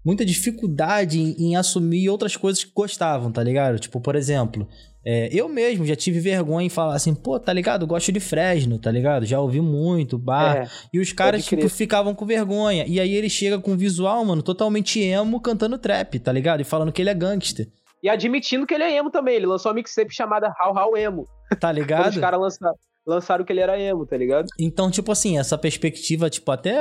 Muita 0.06 0.24
dificuldade 0.24 1.20
em, 1.20 1.32
em 1.40 1.56
assumir 1.56 2.10
outras 2.10 2.38
coisas 2.38 2.64
que 2.64 2.72
gostavam, 2.76 3.32
tá 3.32 3.42
ligado? 3.42 3.80
Tipo, 3.80 4.00
por 4.00 4.16
exemplo, 4.16 4.68
é, 5.06 5.30
eu 5.32 5.48
mesmo 5.48 5.86
já 5.86 5.96
tive 5.96 6.20
vergonha 6.20 6.66
em 6.66 6.70
falar 6.70 6.96
assim, 6.96 7.14
pô, 7.14 7.40
tá 7.40 7.54
ligado? 7.54 7.86
Gosto 7.86 8.12
de 8.12 8.20
Fresno, 8.20 8.80
tá 8.80 8.90
ligado? 8.90 9.26
Já 9.26 9.40
ouvi 9.40 9.62
muito, 9.62 10.18
bar. 10.18 10.58
É, 10.58 10.68
E 10.92 11.00
os 11.00 11.14
caras, 11.14 11.46
tipo, 11.46 11.70
ficavam 11.70 12.16
com 12.16 12.26
vergonha. 12.26 12.86
E 12.88 13.00
aí 13.00 13.14
ele 13.14 13.30
chega 13.30 13.60
com 13.60 13.72
um 13.74 13.78
visual, 13.78 14.26
mano, 14.26 14.42
totalmente 14.42 15.00
emo, 15.00 15.40
cantando 15.40 15.78
trap, 15.78 16.18
tá 16.20 16.32
ligado? 16.32 16.62
E 16.62 16.64
falando 16.64 16.92
que 16.92 17.02
ele 17.02 17.10
é 17.10 17.14
gangster, 17.14 17.68
E 18.02 18.10
admitindo 18.10 18.66
que 18.66 18.74
ele 18.74 18.84
é 18.84 18.98
emo 18.98 19.12
também. 19.12 19.36
Ele 19.36 19.46
lançou 19.46 19.70
uma 19.72 19.76
mixtape 19.76 20.14
chamada 20.14 20.48
How 20.60 20.76
How 20.76 20.98
Emo. 20.98 21.28
tá 21.60 21.72
ligado? 21.74 22.10
os 22.10 22.18
caras 22.18 22.40
lançaram, 22.40 22.76
lançaram 23.06 23.46
que 23.46 23.54
ele 23.54 23.60
era 23.62 23.80
emo, 23.80 24.06
tá 24.06 24.18
ligado? 24.18 24.48
Então, 24.60 24.90
tipo 24.90 25.12
assim, 25.12 25.38
essa 25.38 25.58
perspectiva, 25.58 26.30
tipo, 26.30 26.52
até 26.52 26.78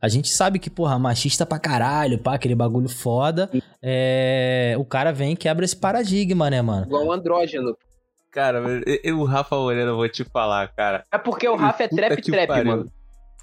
a 0.00 0.08
gente 0.08 0.28
sabe 0.28 0.58
que, 0.58 0.68
porra, 0.68 0.98
machista 0.98 1.46
pra 1.46 1.58
caralho, 1.58 2.18
pá, 2.18 2.34
aquele 2.34 2.54
bagulho 2.54 2.88
foda. 2.88 3.48
É... 3.82 4.74
O 4.78 4.84
cara 4.84 5.12
vem 5.12 5.32
e 5.32 5.36
quebra 5.36 5.64
esse 5.64 5.76
paradigma, 5.76 6.48
né, 6.50 6.60
mano? 6.62 6.86
Igual 6.86 7.06
um 7.06 7.12
andrógeno. 7.12 7.76
Cara, 8.30 8.60
mas 8.62 8.82
eu- 8.86 8.98
eu, 9.04 9.18
o 9.20 9.24
Rafa 9.24 9.56
Moreira, 9.56 9.90
eu 9.90 9.96
vou 9.96 10.08
te 10.08 10.24
falar, 10.24 10.66
cara. 10.74 11.04
É 11.12 11.18
porque 11.18 11.46
o 11.48 11.54
Rafa 11.56 11.84
é 11.84 11.88
Puta 11.88 12.02
trap 12.02 12.22
que 12.22 12.30
trap, 12.30 12.48
pariu. 12.48 12.64
mano. 12.64 12.92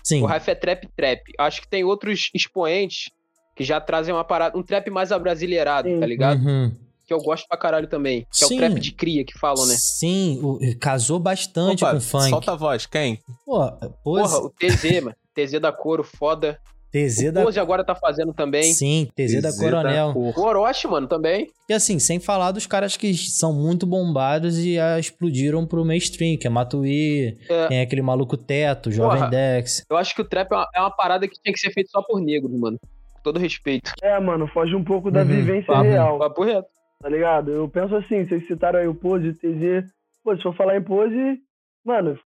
Sim. 0.03 0.23
O 0.23 0.25
Rafa 0.25 0.51
é 0.51 0.55
trap 0.55 0.87
trap. 0.95 1.21
Acho 1.37 1.61
que 1.61 1.67
tem 1.67 1.83
outros 1.83 2.31
expoentes 2.33 3.11
que 3.55 3.63
já 3.63 3.79
trazem 3.79 4.13
uma 4.13 4.23
parada, 4.23 4.57
um 4.57 4.63
trap 4.63 4.89
mais 4.89 5.11
abrasileirado, 5.11 5.87
Sim. 5.87 5.99
tá 5.99 6.05
ligado? 6.07 6.39
Uhum. 6.43 6.71
Que 7.09 7.13
eu 7.15 7.17
gosto 7.23 7.47
pra 7.47 7.57
caralho 7.57 7.87
também. 7.87 8.21
Que 8.31 8.45
Sim. 8.45 8.53
é 8.53 8.57
o 8.57 8.59
trap 8.69 8.79
de 8.79 8.91
cria 8.91 9.25
que 9.25 9.33
falam, 9.39 9.65
né? 9.65 9.73
Sim, 9.79 10.39
o- 10.43 10.59
casou 10.79 11.19
bastante 11.19 11.83
Opa, 11.83 11.95
com 11.95 11.99
funk. 12.01 12.29
solta 12.29 12.51
a 12.51 12.55
voz, 12.55 12.85
quem? 12.85 13.17
Pose, 13.47 13.71
Porra, 14.03 14.37
o 14.37 14.49
TZ, 14.51 15.01
mano. 15.01 15.15
TZ 15.33 15.59
da 15.59 15.71
Coro, 15.71 16.03
foda. 16.03 16.59
TZ 16.91 17.29
O 17.29 17.31
da... 17.31 17.43
Pose 17.43 17.59
agora 17.59 17.83
tá 17.83 17.95
fazendo 17.95 18.31
também. 18.31 18.73
Sim, 18.73 19.07
TZ 19.15 19.41
da 19.41 19.49
TZ 19.49 19.59
Coronel. 19.59 20.13
cor. 20.13 20.33
O 20.37 20.41
Orochi, 20.47 20.87
mano, 20.87 21.07
também. 21.07 21.47
E 21.67 21.73
assim, 21.73 21.97
sem 21.97 22.19
falar 22.19 22.51
dos 22.51 22.67
caras 22.67 22.95
que 22.95 23.11
são 23.17 23.51
muito 23.53 23.87
bombados 23.87 24.59
e 24.59 24.75
explodiram 24.99 25.65
pro 25.65 25.83
mainstream, 25.83 26.37
que 26.37 26.45
é 26.45 26.49
Matuí, 26.51 27.37
É. 27.49 27.67
tem 27.69 27.81
aquele 27.81 28.03
maluco 28.03 28.37
Teto, 28.37 28.91
Jovem 28.91 29.17
Porra. 29.17 29.29
Dex. 29.31 29.83
Eu 29.89 29.97
acho 29.97 30.13
que 30.13 30.21
o 30.21 30.25
trap 30.25 30.51
é 30.51 30.55
uma, 30.55 30.67
é 30.75 30.79
uma 30.79 30.91
parada 30.91 31.27
que 31.27 31.41
tinha 31.41 31.51
que 31.53 31.59
ser 31.59 31.71
feita 31.71 31.89
só 31.91 32.03
por 32.03 32.21
negros, 32.21 32.51
mano. 32.59 32.77
Com 33.15 33.21
todo 33.23 33.39
respeito. 33.39 33.91
É, 34.01 34.19
mano, 34.19 34.47
foge 34.47 34.75
um 34.75 34.83
pouco 34.83 35.09
da 35.11 35.21
Uhum. 35.21 35.25
vivência 35.27 35.65
Papo, 35.73 35.83
real, 35.83 36.19
papo 36.19 36.43
reto. 36.43 36.67
Tá 37.01 37.09
ligado? 37.09 37.51
Eu 37.51 37.67
penso 37.69 37.95
assim, 37.95 38.25
vocês 38.25 38.45
citaram 38.47 38.79
aí 38.79 38.87
o 38.87 38.95
Pose, 38.95 39.29
o 39.29 39.33
TZ. 39.33 39.89
Pô, 40.23 40.35
se 40.35 40.43
for 40.43 40.55
falar 40.55 40.75
em 40.75 40.83
Pose, 40.83 41.39
mano, 41.85 42.19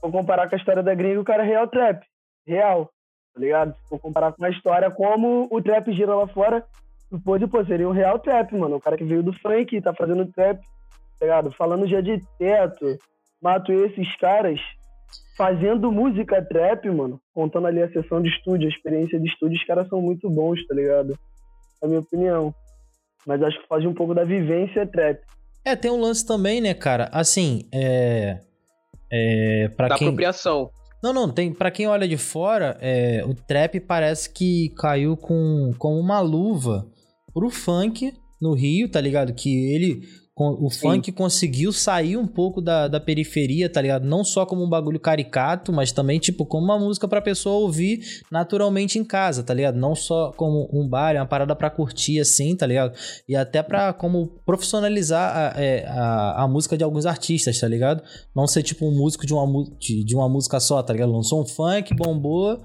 for 0.00 0.10
comparar 0.10 0.48
com 0.48 0.54
a 0.54 0.58
história 0.58 0.82
da 0.82 0.94
gringa, 0.94 1.20
o 1.20 1.24
cara 1.24 1.44
é 1.44 1.46
real 1.46 1.68
trap. 1.68 2.04
Real, 2.46 2.90
tá 3.34 3.40
ligado? 3.40 3.76
Se 3.76 3.88
for 3.88 3.98
comparar 3.98 4.32
com 4.32 4.44
a 4.44 4.50
história 4.50 4.90
como 4.90 5.48
o 5.50 5.62
trap 5.62 5.92
gira 5.92 6.14
lá 6.14 6.26
fora, 6.28 6.64
o 7.10 7.20
Pose, 7.20 7.46
pô, 7.46 7.64
seria 7.64 7.88
um 7.88 7.92
real 7.92 8.18
trap, 8.18 8.54
mano. 8.56 8.76
O 8.76 8.80
cara 8.80 8.96
que 8.96 9.04
veio 9.04 9.22
do 9.22 9.32
funk 9.34 9.80
tá 9.82 9.94
fazendo 9.94 10.30
trap, 10.32 10.60
tá 11.18 11.26
ligado? 11.26 11.52
Falando 11.52 11.86
já 11.86 12.00
de 12.00 12.22
teto, 12.38 12.96
mato 13.42 13.72
esses 13.72 14.16
caras 14.16 14.60
fazendo 15.36 15.92
música 15.92 16.44
trap, 16.44 16.90
mano, 16.90 17.20
contando 17.32 17.66
ali 17.66 17.82
a 17.82 17.92
sessão 17.92 18.20
de 18.20 18.28
estúdio, 18.28 18.66
a 18.66 18.70
experiência 18.70 19.20
de 19.20 19.28
estúdio, 19.28 19.56
os 19.56 19.64
caras 19.64 19.88
são 19.88 20.00
muito 20.00 20.28
bons, 20.28 20.66
tá 20.66 20.74
ligado? 20.74 21.16
É 21.82 21.86
a 21.86 21.88
minha 21.88 22.00
opinião. 22.00 22.52
Mas 23.26 23.42
acho 23.42 23.60
que 23.60 23.68
faz 23.68 23.84
um 23.84 23.94
pouco 23.94 24.14
da 24.14 24.24
vivência 24.24 24.86
trap. 24.86 25.20
É, 25.64 25.76
tem 25.76 25.90
um 25.90 26.00
lance 26.00 26.26
também, 26.26 26.60
né, 26.60 26.72
cara? 26.74 27.08
Assim, 27.12 27.62
é. 27.72 28.40
É. 29.12 29.68
Pra 29.76 29.88
Da 29.88 29.96
quem. 29.96 30.08
apropriação. 30.08 30.70
Não, 31.02 31.12
não, 31.12 31.30
tem. 31.30 31.52
Pra 31.52 31.70
quem 31.70 31.86
olha 31.86 32.08
de 32.08 32.16
fora, 32.16 32.76
é, 32.80 33.22
o 33.24 33.34
trap 33.34 33.78
parece 33.80 34.32
que 34.32 34.70
caiu 34.76 35.16
com, 35.16 35.72
com 35.78 35.98
uma 35.98 36.20
luva 36.20 36.86
pro 37.32 37.50
funk 37.50 38.12
no 38.40 38.54
Rio, 38.54 38.90
tá 38.90 39.00
ligado? 39.00 39.32
Que 39.34 39.72
ele. 39.74 40.02
O 40.38 40.70
funk 40.70 41.10
conseguiu 41.12 41.72
sair 41.72 42.16
um 42.16 42.26
pouco 42.26 42.60
da, 42.60 42.86
da 42.86 43.00
periferia, 43.00 43.68
tá 43.68 43.80
ligado? 43.80 44.04
Não 44.04 44.22
só 44.22 44.46
como 44.46 44.62
um 44.64 44.68
bagulho 44.68 45.00
caricato, 45.00 45.72
mas 45.72 45.90
também, 45.90 46.18
tipo, 46.18 46.46
como 46.46 46.64
uma 46.64 46.78
música 46.78 47.08
pra 47.08 47.20
pessoa 47.20 47.56
ouvir 47.56 48.22
naturalmente 48.30 48.98
em 48.98 49.04
casa, 49.04 49.42
tá 49.42 49.52
ligado? 49.52 49.76
Não 49.76 49.94
só 49.94 50.32
como 50.36 50.68
um 50.72 50.88
bar, 50.88 51.16
é 51.16 51.20
uma 51.20 51.26
parada 51.26 51.56
pra 51.56 51.70
curtir, 51.70 52.20
assim, 52.20 52.54
tá 52.54 52.66
ligado? 52.66 52.96
E 53.28 53.34
até 53.34 53.62
pra 53.62 53.92
como 53.92 54.28
profissionalizar 54.46 55.36
a, 55.36 55.60
é, 55.60 55.86
a, 55.88 56.44
a 56.44 56.48
música 56.48 56.76
de 56.76 56.84
alguns 56.84 57.04
artistas, 57.04 57.58
tá 57.58 57.66
ligado? 57.66 58.02
Não 58.34 58.46
ser 58.46 58.62
tipo 58.62 58.86
um 58.86 58.96
músico 58.96 59.26
de 59.26 59.34
uma, 59.34 59.64
de, 59.78 60.04
de 60.04 60.14
uma 60.14 60.28
música 60.28 60.60
só, 60.60 60.82
tá 60.82 60.92
ligado? 60.92 61.12
Lançou 61.12 61.42
um 61.42 61.46
funk, 61.46 61.94
bombou 61.94 62.60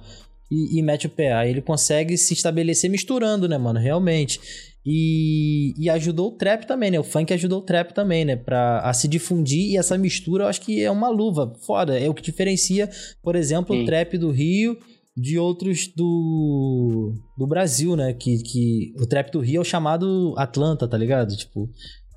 e, 0.54 0.80
e 0.80 0.82
mete 0.84 1.08
o 1.08 1.10
pé. 1.10 1.34
Aí 1.34 1.50
ele 1.50 1.62
consegue 1.62 2.16
se 2.18 2.34
estabelecer 2.34 2.90
misturando, 2.90 3.50
né, 3.50 3.58
mano? 3.58 3.80
Realmente. 3.80 4.40
E, 4.86 5.74
e 5.78 5.90
ajudou 5.90 6.28
o 6.28 6.38
trap 6.38 6.68
também, 6.68 6.92
né? 6.92 7.00
O 7.00 7.04
funk 7.04 7.34
ajudou 7.34 7.60
o 7.60 7.66
trap 7.66 7.94
também, 7.94 8.24
né? 8.24 8.36
Pra 8.36 8.82
a 8.82 8.94
se 8.94 9.08
difundir 9.08 9.72
e 9.72 9.78
essa 9.78 9.98
mistura 9.98 10.44
eu 10.44 10.48
acho 10.48 10.62
que 10.62 10.84
é 10.84 10.92
uma 10.92 11.10
luva 11.10 11.54
foda. 11.66 11.98
É 11.98 12.08
o 12.10 12.14
que 12.14 12.22
diferencia, 12.22 12.90
por 13.22 13.36
exemplo, 13.36 13.76
Sim. 13.76 13.82
o 13.82 13.86
trap 13.86 14.18
do 14.18 14.30
Rio 14.30 14.78
de 15.16 15.38
outros 15.38 15.88
do, 15.88 17.14
do 17.38 17.48
Brasil, 17.48 17.96
né? 17.96 18.14
Que, 18.14 18.38
que 18.44 18.94
o 19.00 19.08
trap 19.08 19.32
do 19.32 19.40
Rio 19.40 19.58
é 19.58 19.62
o 19.62 19.66
chamado 19.66 20.34
Atlanta, 20.38 20.88
tá 20.88 20.98
ligado? 20.98 21.36
Tipo, 21.36 21.70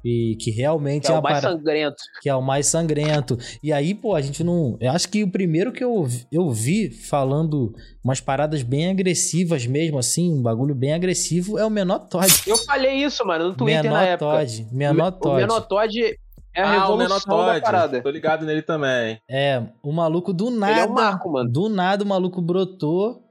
e 0.06 0.36
que 0.36 0.52
realmente 0.52 1.06
Que 1.06 1.08
é 1.08 1.14
é 1.14 1.14
o 1.14 1.18
uma 1.18 1.22
mais 1.22 1.40
parada 1.40 1.58
sangrento. 1.58 1.96
que 2.22 2.28
é 2.28 2.34
o 2.36 2.40
mais 2.40 2.66
sangrento. 2.68 3.36
E 3.60 3.72
aí, 3.72 3.92
pô, 3.92 4.14
a 4.14 4.20
gente 4.20 4.44
não. 4.44 4.76
Eu 4.80 4.92
acho 4.92 5.08
que 5.08 5.24
o 5.24 5.30
primeiro 5.30 5.72
que 5.72 5.82
eu, 5.82 6.06
eu 6.30 6.48
vi 6.48 6.90
falando 6.90 7.74
umas 8.04 8.20
paradas 8.20 8.62
bem 8.62 8.88
agressivas 8.88 9.66
mesmo, 9.66 9.98
assim, 9.98 10.32
um 10.32 10.40
bagulho 10.40 10.76
bem 10.76 10.94
agressivo, 10.94 11.58
é 11.58 11.66
o 11.66 11.70
Menor 11.70 12.06
Todd. 12.08 12.26
Eu 12.46 12.56
falei 12.58 13.02
isso, 13.02 13.26
mano, 13.26 13.48
no 13.48 13.56
Twitter 13.56 13.82
na 13.82 13.90
Menor 13.90 14.02
época. 14.04 14.38
Todd. 14.38 14.68
Menor 14.70 15.08
o 15.08 15.12
Todd. 15.12 15.36
Menor 15.36 15.60
Todd 15.62 16.18
é 16.54 16.62
a 16.62 16.82
ah, 16.82 16.94
o 16.94 16.96
da 16.96 17.60
parada. 17.60 18.00
Tô 18.00 18.10
ligado 18.10 18.46
nele 18.46 18.62
também. 18.62 19.18
É, 19.28 19.60
o 19.82 19.92
maluco 19.92 20.32
do 20.32 20.50
nada. 20.50 20.72
Ele 20.72 20.80
é 20.80 20.86
um 20.86 20.94
marco, 20.94 21.32
mano. 21.32 21.50
Do 21.50 21.68
nada 21.68 22.04
o 22.04 22.06
maluco 22.06 22.40
brotou 22.40 23.26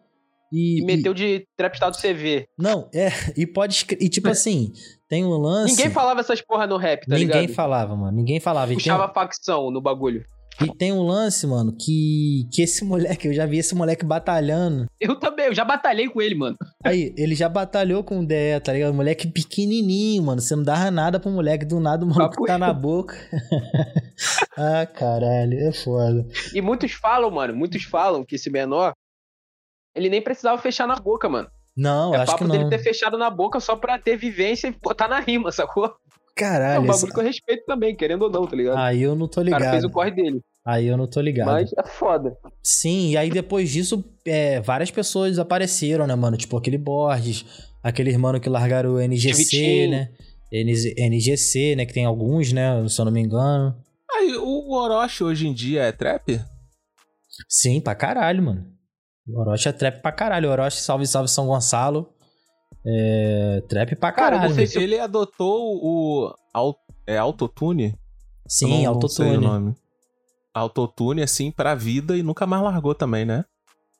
e. 0.51 0.81
E 0.81 0.85
meteu 0.85 1.13
de 1.13 1.47
trap 1.57 1.73
estado 1.73 1.97
CV. 1.97 2.47
Não, 2.59 2.89
é. 2.93 3.09
E 3.37 3.47
pode. 3.47 3.85
E 3.99 4.09
tipo 4.09 4.27
assim, 4.29 4.73
tem 5.09 5.23
um 5.25 5.37
lance. 5.37 5.75
Ninguém 5.75 5.89
falava 5.91 6.19
essas 6.19 6.41
porra 6.41 6.65
no 6.67 6.77
rap, 6.77 7.05
tá 7.05 7.15
Ninguém 7.15 7.41
ligado? 7.41 7.55
falava, 7.55 7.95
mano. 7.95 8.17
Ninguém 8.17 8.39
falava. 8.39 8.67
E 8.67 8.75
tem, 8.75 8.77
Puxava 8.77 9.13
facção 9.13 9.69
no 9.69 9.79
bagulho. 9.81 10.23
e 10.61 10.67
tem 10.77 10.91
um 10.93 11.03
lance, 11.03 11.45
mano, 11.45 11.75
que, 11.77 12.47
que 12.51 12.61
esse 12.61 12.83
moleque, 12.85 13.27
eu 13.27 13.33
já 13.33 13.45
vi 13.45 13.57
esse 13.59 13.75
moleque 13.75 14.05
batalhando. 14.05 14.87
Eu 14.99 15.19
também, 15.19 15.47
eu 15.47 15.53
já 15.53 15.63
batalhei 15.65 16.09
com 16.09 16.21
ele, 16.21 16.33
mano. 16.33 16.55
Aí, 16.83 17.13
ele 17.17 17.35
já 17.35 17.47
batalhou 17.49 18.03
com 18.03 18.19
o 18.21 18.25
DE, 18.25 18.59
tá 18.63 18.73
ligado? 18.73 18.93
Moleque 18.93 19.27
pequenininho, 19.27 20.23
mano. 20.23 20.41
Você 20.41 20.55
não 20.55 20.63
dava 20.63 20.89
nada 20.89 21.19
pro 21.19 21.29
moleque, 21.29 21.65
do 21.65 21.79
nada 21.79 22.03
o 22.03 22.07
maluco 22.07 22.35
Papo 22.35 22.45
tá 22.47 22.57
na 22.57 22.73
boca. 22.73 23.15
ah, 24.57 24.85
caralho, 24.85 25.57
é 25.59 25.71
foda. 25.71 26.25
E 26.53 26.61
muitos 26.61 26.93
falam, 26.93 27.29
mano, 27.29 27.55
muitos 27.55 27.83
falam 27.83 28.23
que 28.25 28.35
esse 28.35 28.49
menor, 28.49 28.93
ele 29.93 30.09
nem 30.09 30.21
precisava 30.21 30.59
fechar 30.61 30.87
na 30.87 30.95
boca, 30.95 31.27
mano. 31.29 31.49
Não, 31.75 32.13
é 32.15 32.17
acho 32.17 32.31
que 32.33 32.39
papo 32.39 32.51
dele 32.51 32.63
não. 32.63 32.69
ter 32.69 32.79
fechado 32.79 33.17
na 33.17 33.29
boca 33.29 33.59
só 33.59 33.75
pra 33.75 33.99
ter 33.99 34.15
vivência 34.17 34.67
e 34.67 34.71
botar 34.71 35.07
na 35.07 35.19
rima, 35.19 35.51
sacou? 35.51 35.85
É 35.85 35.91
Caralho, 36.35 36.81
um 36.81 36.85
esse- 36.85 36.93
bagulho 36.93 37.13
que 37.13 37.19
eu 37.19 37.23
respeito 37.23 37.65
também, 37.65 37.95
querendo 37.95 38.23
ou 38.23 38.29
não, 38.29 38.45
tá 38.45 38.55
ligado? 38.55 38.77
aí 38.77 39.01
eu 39.01 39.15
não 39.15 39.27
tô 39.27 39.41
o 39.41 39.45
cara 39.49 39.69
fez 39.71 39.75
ligado. 39.83 39.85
o 39.85 39.91
corre 39.93 40.11
dele. 40.11 40.41
Aí 40.65 40.87
eu 40.87 40.97
não 40.97 41.07
tô 41.07 41.21
ligado. 41.21 41.47
Mas 41.47 41.71
é 41.77 41.83
foda. 41.87 42.35
Sim, 42.63 43.11
e 43.11 43.17
aí 43.17 43.29
depois 43.29 43.69
disso, 43.69 44.03
é, 44.25 44.59
várias 44.61 44.89
pessoas 44.91 45.37
apareceram, 45.39 46.05
né, 46.07 46.15
mano? 46.15 46.35
Tipo 46.37 46.57
aquele 46.57 46.77
Borges, 46.77 47.45
aquele 47.83 48.17
mano 48.17 48.39
que 48.39 48.49
largaram 48.49 48.93
o 48.95 48.99
NGC, 48.99 49.33
Vitinho. 49.43 49.91
né? 49.91 50.09
NGC, 50.97 51.75
né? 51.75 51.85
Que 51.85 51.93
tem 51.93 52.05
alguns, 52.05 52.51
né? 52.51 52.85
Se 52.87 52.99
eu 52.99 53.05
não 53.05 53.11
me 53.11 53.21
engano. 53.21 53.75
Aí, 54.11 54.35
o 54.37 54.71
Orochi 54.73 55.23
hoje 55.23 55.47
em 55.47 55.53
dia 55.53 55.83
é 55.83 55.91
trap? 55.91 56.39
Sim, 57.49 57.79
pra 57.81 57.95
caralho, 57.95 58.41
mano. 58.43 58.65
O 59.27 59.39
Orochi 59.39 59.67
é 59.69 59.71
trap 59.71 60.01
pra 60.01 60.11
caralho. 60.11 60.49
O 60.49 60.51
Orochi, 60.51 60.77
salve, 60.77 61.05
salve 61.07 61.29
São 61.29 61.47
Gonçalo. 61.47 62.09
É. 62.85 63.63
Trap 63.67 63.95
pra 63.95 64.11
Cara, 64.11 64.37
caralho. 64.39 64.67
se- 64.67 64.77
Ele 64.79 64.99
adotou 64.99 65.79
o 65.83 66.33
é, 67.07 67.17
autotune? 67.17 67.97
Sim, 68.47 68.83
não- 68.83 68.91
autotune. 68.91 69.37
nome. 69.37 69.75
Autotune, 70.53 71.21
assim, 71.23 71.51
pra 71.51 71.75
vida 71.75 72.15
e 72.15 72.23
nunca 72.23 72.45
mais 72.45 72.63
largou 72.63 72.93
também, 72.95 73.25
né? 73.25 73.43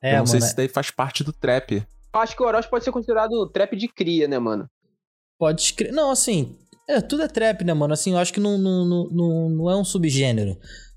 É, 0.02 0.10
Eu 0.10 0.12
não 0.12 0.18
mano. 0.18 0.26
sei 0.28 0.40
se 0.40 0.46
isso 0.48 0.56
daí 0.56 0.68
faz 0.68 0.90
parte 0.90 1.24
do 1.24 1.32
trap. 1.32 1.72
Eu 2.14 2.20
acho 2.20 2.36
que 2.36 2.42
o 2.42 2.46
Orochi 2.46 2.70
pode 2.70 2.84
ser 2.84 2.92
considerado 2.92 3.46
trap 3.50 3.76
de 3.76 3.88
cria, 3.88 4.26
né, 4.28 4.38
mano? 4.38 4.68
Pode 5.38 5.60
escrever. 5.60 5.92
Não, 5.92 6.10
assim. 6.10 6.56
É, 6.88 7.00
tudo 7.00 7.22
é 7.24 7.28
trap, 7.28 7.62
né, 7.64 7.74
mano? 7.74 7.92
Assim, 7.92 8.12
eu 8.12 8.18
acho 8.18 8.32
que 8.32 8.40
não, 8.40 8.56
não, 8.56 8.84
não, 9.10 9.50
não 9.50 9.70
é 9.70 9.76
um 9.76 9.84
subgênero. 9.84 10.56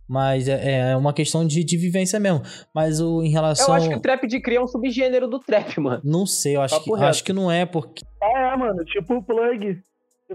Mas 0.10 0.48
é, 0.48 0.92
é 0.92 0.98
uma 0.98 1.14
questão 1.14 1.46
de, 1.46 1.64
de 1.64 1.78
vivência 1.78 2.20
mesmo. 2.20 2.42
Mas 2.74 3.00
o, 3.00 3.22
em 3.22 3.30
relação. 3.30 3.68
Eu 3.68 3.74
acho 3.76 3.90
que 3.90 3.96
o 3.96 4.02
trap 4.02 4.26
de 4.26 4.42
cria 4.42 4.58
é 4.58 4.62
um 4.62 4.66
subgênero 4.68 5.28
do 5.28 5.40
trap, 5.40 5.80
mano. 5.80 6.02
Não 6.04 6.26
sei, 6.26 6.56
eu 6.56 6.62
acho 6.62 6.74
Papo 6.76 6.86
que, 6.86 6.92
reto. 6.94 7.06
acho 7.06 7.24
que 7.24 7.32
não 7.34 7.52
é, 7.52 7.64
porque. 7.66 8.04
Ah, 8.22 8.54
é, 8.54 8.58
mano, 8.58 8.84
tipo 8.86 9.14
o 9.18 9.24
plug. 9.24 9.80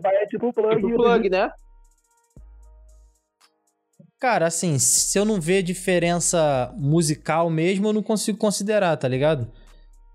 Vai 0.00 0.14
é 0.14 0.26
tipo 0.26 0.46
o 0.48 0.52
plug. 0.52 0.76
Tipo 0.76 0.94
plug, 0.94 1.28
né? 1.28 1.50
Cara, 4.20 4.46
assim, 4.46 4.78
se 4.78 5.18
eu 5.18 5.24
não 5.24 5.40
ver 5.40 5.62
diferença 5.62 6.72
musical 6.78 7.50
mesmo, 7.50 7.88
eu 7.88 7.92
não 7.92 8.02
consigo 8.02 8.38
considerar, 8.38 8.96
tá 8.96 9.06
ligado? 9.08 9.50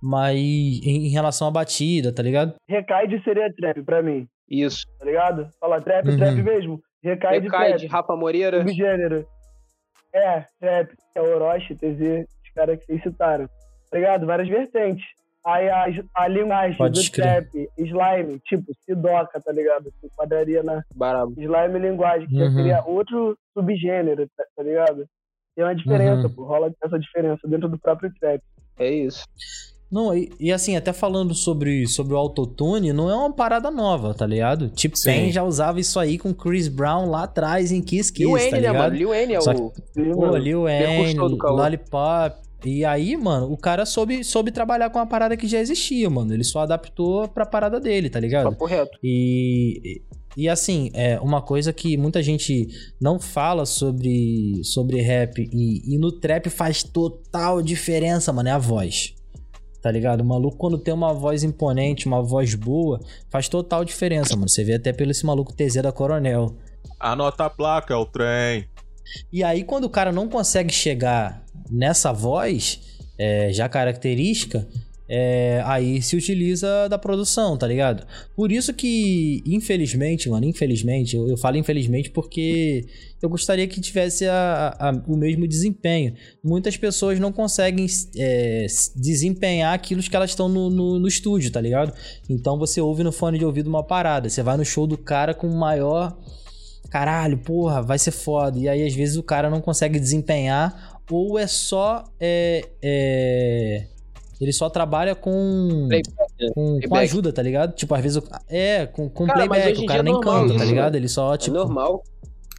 Mas 0.02 0.36
em 0.38 1.08
em 1.08 1.10
relação 1.10 1.48
à 1.48 1.52
batida, 1.52 2.14
tá 2.14 2.24
ligado? 2.24 2.56
Recaide 2.68 3.22
seria 3.24 3.54
trap 3.54 3.84
pra 3.84 4.02
mim, 4.02 4.26
Isso. 4.50 4.84
tá 4.98 5.06
ligado? 5.06 5.50
Fala 5.60 5.82
trap, 5.82 6.08
Uhum. 6.08 6.18
trap 6.18 6.42
mesmo. 6.42 6.80
Recaide, 7.04 7.46
Recai 7.46 7.68
trap. 7.70 7.80
de 7.82 7.88
Rafa 7.88 8.16
Moreira. 8.16 8.60
Subgênero. 8.60 9.28
É, 10.14 10.46
trap. 10.60 10.92
É 11.16 11.22
o 11.22 11.36
Orochi, 11.36 11.76
TZ, 11.76 12.26
os 12.44 12.54
caras 12.56 12.80
que 12.80 12.86
vocês 12.86 13.04
citaram. 13.04 13.48
Tá 13.92 13.98
ligado? 13.98 14.26
Várias 14.26 14.48
vertentes. 14.50 15.06
Aí 15.46 15.70
a, 15.70 15.86
a 16.16 16.28
linguagem 16.28 16.78
Pode 16.78 17.02
do 17.02 17.12
trap, 17.12 17.48
slime, 17.78 18.40
tipo, 18.42 18.72
Sidoca, 18.86 19.40
tá 19.42 19.52
ligado? 19.52 19.90
Se 20.00 20.06
enquadraria 20.08 20.62
na 20.62 20.84
Barabo. 20.94 21.32
slime 21.38 21.80
linguagem, 21.80 22.28
que 22.28 22.36
já 22.36 22.46
Uhum. 22.46 22.52
seria 22.56 22.84
outro 22.86 23.38
subgênero, 23.54 24.28
tá, 24.36 24.44
tá 24.56 24.64
ligado? 24.64 25.06
Tem 25.56 25.64
uma 25.66 25.74
diferença, 25.76 26.28
Uhum. 26.28 26.34
pô. 26.34 26.44
Rola 26.44 26.72
essa 26.84 27.00
diferença 27.00 27.48
dentro 27.48 27.70
do 27.70 27.80
próprio 27.80 28.12
trap. 28.20 28.42
É 28.78 28.90
isso. 28.90 29.24
Não, 29.92 30.16
e, 30.16 30.30
e 30.40 30.52
assim, 30.52 30.76
até 30.76 30.94
falando 30.94 31.34
sobre, 31.34 31.88
sobre 31.88 32.14
o 32.14 32.18
autotune, 32.18 32.94
não 32.94 33.10
é 33.10 33.16
uma 33.16 33.34
parada 33.34 33.72
nova, 33.72 34.14
tá 34.14 34.26
ligado? 34.26 34.70
Tipo. 34.70 34.96
Pen 35.04 35.32
já 35.32 35.44
usava 35.44 35.80
isso 35.80 36.00
aí 36.00 36.18
com 36.18 36.34
Chris 36.34 36.68
Brown 36.68 37.10
lá 37.10 37.24
atrás 37.24 37.72
em 37.72 37.82
Kiss 37.82 38.14
Kiss, 38.14 38.28
Lil 38.28 38.38
tá 38.38 38.52
né, 38.52 38.58
ligado? 38.58 38.78
mano? 38.78 38.96
Lil 38.96 39.10
Wayne 39.10 39.34
é 39.34 39.42
Só 39.42 39.52
o. 39.52 39.72
Pô, 39.72 40.22
mano. 40.22 40.38
Lil 40.38 40.64
Wayne, 40.64 41.16
do 41.16 41.38
caô. 41.38 41.56
Lollipop. 41.56 42.50
E 42.66 42.84
aí, 42.84 43.16
mano, 43.16 43.52
o 43.52 43.58
cara 43.58 43.86
soube, 43.86 44.24
soube 44.24 44.52
trabalhar 44.52 44.90
com 44.90 45.00
uma 45.00 45.08
parada 45.08 45.38
que 45.38 45.48
já 45.48 45.60
existia, 45.60 46.10
mano. 46.10 46.34
Ele 46.34 46.44
só 46.44 46.60
adaptou 46.60 47.28
pra 47.28 47.46
parada 47.46 47.80
dele, 47.80 48.10
tá 48.10 48.20
ligado? 48.20 48.50
Papo 48.52 48.66
reto. 48.66 49.00
E, 49.02 50.02
e 50.36 50.50
assim, 50.50 50.92
é 50.94 51.20
uma 51.22 51.42
coisa 51.42 51.72
que 51.72 51.96
muita 51.96 52.22
gente 52.22 52.68
não 53.02 53.18
fala 53.18 53.66
sobre, 53.66 54.62
sobre 54.64 55.02
rap 55.02 55.50
e, 55.52 55.96
e 55.96 55.98
no 55.98 56.12
trap 56.12 56.50
faz 56.50 56.84
total 56.84 57.62
diferença, 57.62 58.32
mano, 58.34 58.50
é 58.50 58.52
a 58.52 58.58
voz. 58.58 59.16
Tá 59.82 59.90
ligado? 59.90 60.22
O 60.22 60.26
maluco, 60.26 60.58
quando 60.58 60.78
tem 60.78 60.94
uma 60.94 61.14
voz 61.14 61.44
imponente, 61.44 62.06
uma 62.06 62.22
voz 62.22 62.54
boa, 62.54 63.00
faz 63.30 63.48
total 63.48 63.86
diferença, 63.86 64.36
mano. 64.36 64.50
Você 64.50 64.64
vê 64.64 64.74
até 64.74 64.92
pelo 64.92 65.12
esse 65.12 65.26
maluco 65.26 65.54
TZ 65.54 65.76
da 65.82 65.92
Coronel. 65.92 66.56
Anota 67.00 67.46
a 67.46 67.50
placa, 67.50 67.94
é 67.94 67.98
o 67.98 68.06
trem. 68.06 68.68
E 69.32 69.44
aí, 69.44 69.64
quando 69.64 69.86
o 69.86 69.90
cara 69.90 70.12
não 70.12 70.28
consegue 70.28 70.74
chegar 70.74 71.44
nessa 71.70 72.12
voz, 72.12 72.80
é, 73.18 73.52
já 73.52 73.70
característica, 73.70 74.68
é, 75.10 75.62
aí 75.66 76.02
se 76.02 76.16
utiliza 76.16 76.88
da 76.88 76.98
produção, 77.00 77.58
tá 77.58 77.66
ligado? 77.68 78.06
Por 78.36 78.52
isso 78.52 78.74
que, 78.74 79.42
infelizmente, 79.46 80.30
mano, 80.30 80.46
infelizmente, 80.46 81.16
eu, 81.16 81.28
eu 81.28 81.36
falo 81.36 81.58
infelizmente 81.58 82.12
porque 82.12 82.86
eu 83.22 83.28
gostaria 83.28 83.68
que 83.68 83.82
tivesse 83.82 84.26
a- 84.28 84.76
a- 84.80 85.04
o 85.08 85.18
mesmo 85.18 85.48
desempenho. 85.48 86.14
Muitas 86.44 86.78
pessoas 86.78 87.20
não 87.20 87.32
conseguem 87.32 87.88
é, 88.16 88.68
desempenhar 88.96 89.74
aquilo 89.74 90.02
que 90.04 90.16
elas 90.16 90.30
estão 90.30 90.48
no, 90.48 90.70
no, 90.70 91.00
no 91.00 91.08
estúdio, 91.08 91.52
tá 91.52 91.60
ligado? 91.60 91.92
Então 92.30 92.58
você 92.58 92.80
ouve 92.80 93.04
no 93.04 93.12
fone 93.12 93.40
de 93.40 93.46
ouvido 93.46 93.68
uma 93.68 93.84
parada, 93.84 94.30
você 94.30 94.44
vai 94.44 94.56
no 94.58 94.64
show 94.64 94.86
do 94.86 94.98
cara 94.98 95.34
com 95.34 95.48
maior 95.50 96.16
caralho, 96.90 97.38
porra, 97.40 97.82
vai 97.82 98.00
ser 98.00 98.12
foda. 98.12 98.58
E 98.58 98.68
aí, 98.68 98.84
às 98.86 98.94
vezes, 98.96 99.16
o 99.16 99.22
cara 99.24 99.50
não 99.50 99.62
consegue 99.62 100.00
desempenhar, 100.00 101.02
ou 101.12 101.38
é 101.38 101.46
só. 101.48 102.04
É, 102.20 102.68
é, 102.82 103.88
ele 104.40 104.54
só 104.54 104.70
trabalha 104.70 105.14
com. 105.16 105.88
Playback, 105.88 106.18
né? 106.40 106.48
Com, 106.54 106.64
com 106.74 106.80
Playback. 106.80 107.04
ajuda, 107.04 107.34
tá 107.34 107.42
ligado? 107.42 107.74
Tipo, 107.76 107.94
às 107.96 108.02
vezes. 108.02 108.18
o- 108.18 108.24
É, 108.48 108.86
com, 108.86 109.10
com 109.10 109.26
Cara, 109.26 109.48
playback. 109.48 109.82
O 109.82 109.86
cara 109.86 110.00
é 110.00 110.04
nem 110.04 110.14
normal 110.14 110.34
canta, 110.42 110.48
tá 110.54 110.56
isso, 110.56 110.66
ligado? 110.66 110.92
né? 110.94 110.98
Ele 111.00 111.08
só, 111.10 111.34
É 111.34 111.38
tipo. 111.38 111.58
normal. 111.58 112.04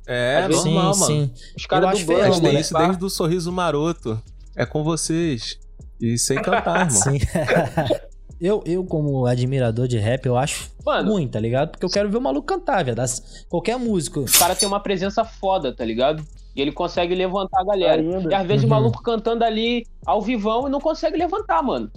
É, 0.07 0.47
vezes- 0.49 0.65
normal, 0.65 0.95
sim, 0.95 1.01
mano. 1.01 1.15
sim. 1.27 1.31
Os 1.57 1.67
caras 1.67 1.91
do 1.91 1.97
acho 1.97 2.07
bando, 2.07 2.21
mano, 2.21 2.41
tem 2.43 2.57
é 2.57 2.61
isso 2.61 2.75
desde 2.75 3.05
o 3.05 3.09
sorriso 3.11 3.53
maroto. 3.53 4.21
É 4.57 4.67
com 4.67 4.83
vocês. 4.83 5.59
E 6.01 6.19
sem 6.19 6.41
cantar, 6.43 6.87
irmão. 6.87 6.91
Sim. 6.91 7.19
eu, 8.41 8.63
eu, 8.67 8.85
como 8.85 9.27
admirador 9.27 9.87
de 9.87 9.99
rap, 9.99 10.25
eu 10.27 10.37
acho 10.37 10.71
Mano, 10.85 11.13
ruim, 11.13 11.29
tá 11.29 11.39
ligado? 11.39 11.71
Porque 11.71 11.85
eu 11.85 11.91
quero 11.91 12.11
ver 12.11 12.17
o 12.17 12.21
maluco 12.21 12.47
cantar, 12.47 12.85
velho. 12.85 12.97
Qualquer 13.49 13.79
músico. 13.79 14.21
o 14.21 14.39
cara 14.39 14.55
tem 14.57 14.67
uma 14.67 14.81
presença 14.81 15.25
foda, 15.25 15.73
tá 15.75 15.85
ligado? 15.85 16.25
E 16.61 16.63
ele 16.63 16.73
consegue 16.73 17.15
levantar 17.15 17.63
a 17.63 17.65
galera. 17.65 18.03
Ainda. 18.03 18.31
E 18.31 18.35
às 18.35 18.47
vezes 18.47 18.65
Uhum. 18.65 18.67
o 18.69 18.71
maluco 18.71 19.03
cantando 19.03 19.43
ali 19.43 19.87
ao 20.05 20.21
vivão 20.21 20.69
e 20.69 20.71
não 20.71 20.79
consegue 20.79 21.17
levantar, 21.17 21.63
mano. 21.63 21.91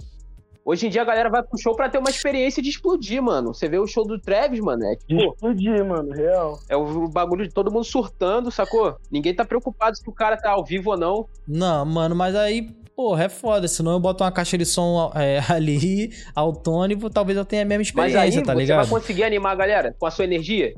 Hoje 0.64 0.86
em 0.86 0.88
dia 0.90 1.02
a 1.02 1.04
galera 1.04 1.28
vai 1.28 1.42
pro 1.42 1.58
show 1.58 1.76
pra 1.76 1.90
ter 1.90 1.98
uma 1.98 2.08
experiência 2.08 2.62
de 2.62 2.70
explodir, 2.70 3.22
mano. 3.22 3.52
Você 3.52 3.68
vê 3.68 3.78
o 3.78 3.86
show 3.86 4.06
do 4.06 4.18
Travis, 4.18 4.60
mano, 4.60 4.82
é 4.86 4.94
De 4.94 5.04
tipo, 5.06 5.34
explodir, 5.34 5.84
mano, 5.84 6.10
real. 6.12 6.58
é 6.70 6.74
o 6.74 7.06
bagulho 7.08 7.46
de 7.46 7.52
todo 7.52 7.70
mundo 7.70 7.84
surtando, 7.84 8.50
sacou? 8.50 8.96
Ninguém 9.10 9.34
tá 9.34 9.44
preocupado 9.44 9.94
se 9.98 10.08
o 10.08 10.12
cara 10.12 10.38
tá 10.38 10.52
ao 10.52 10.64
vivo 10.64 10.92
ou 10.92 10.96
não. 10.96 11.26
Não, 11.46 11.84
mano, 11.84 12.14
mas 12.16 12.34
aí, 12.34 12.62
porra, 12.96 13.24
é 13.24 13.28
foda. 13.28 13.68
Senão 13.68 13.92
eu 13.92 14.00
boto 14.00 14.24
uma 14.24 14.32
caixa 14.32 14.56
de 14.56 14.64
som 14.64 15.12
é, 15.14 15.40
ali, 15.52 16.10
autônomo, 16.34 17.10
talvez 17.10 17.36
eu 17.36 17.44
tenha 17.44 17.60
a 17.60 17.66
mesma 17.66 17.84
Mas 17.96 18.14
aí 18.16 18.28
experiência, 18.30 18.42
tá 18.42 18.54
você 18.54 18.58
ligado? 18.60 18.76
vai 18.78 19.00
conseguir 19.00 19.24
animar 19.24 19.52
a 19.52 19.56
galera 19.56 19.94
com 19.98 20.06
a 20.06 20.10
sua 20.10 20.24
energia? 20.24 20.72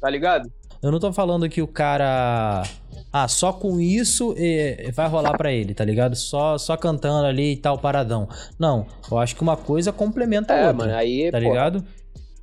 Tá 0.00 0.08
ligado? 0.08 0.50
Eu 0.82 0.90
não 0.92 1.00
tô 1.00 1.12
falando 1.12 1.48
que 1.48 1.60
o 1.60 1.66
cara. 1.66 2.62
Ah, 3.18 3.28
só 3.28 3.50
com 3.52 3.80
isso 3.80 4.34
eh, 4.36 4.90
vai 4.92 5.08
rolar 5.08 5.36
pra 5.38 5.50
ele, 5.50 5.72
tá 5.72 5.84
ligado? 5.84 6.14
Só, 6.14 6.58
só 6.58 6.76
cantando 6.76 7.26
ali 7.26 7.52
e 7.52 7.56
tal, 7.56 7.78
paradão. 7.78 8.28
Não, 8.58 8.86
eu 9.10 9.16
acho 9.18 9.34
que 9.34 9.40
uma 9.42 9.56
coisa 9.56 9.90
complementa 9.90 10.52
a 10.52 10.56
É, 10.58 10.60
outra. 10.68 10.74
mano, 10.86 10.94
aí, 10.94 11.30
Tá 11.30 11.38
pô, 11.40 11.44
ligado? 11.44 11.82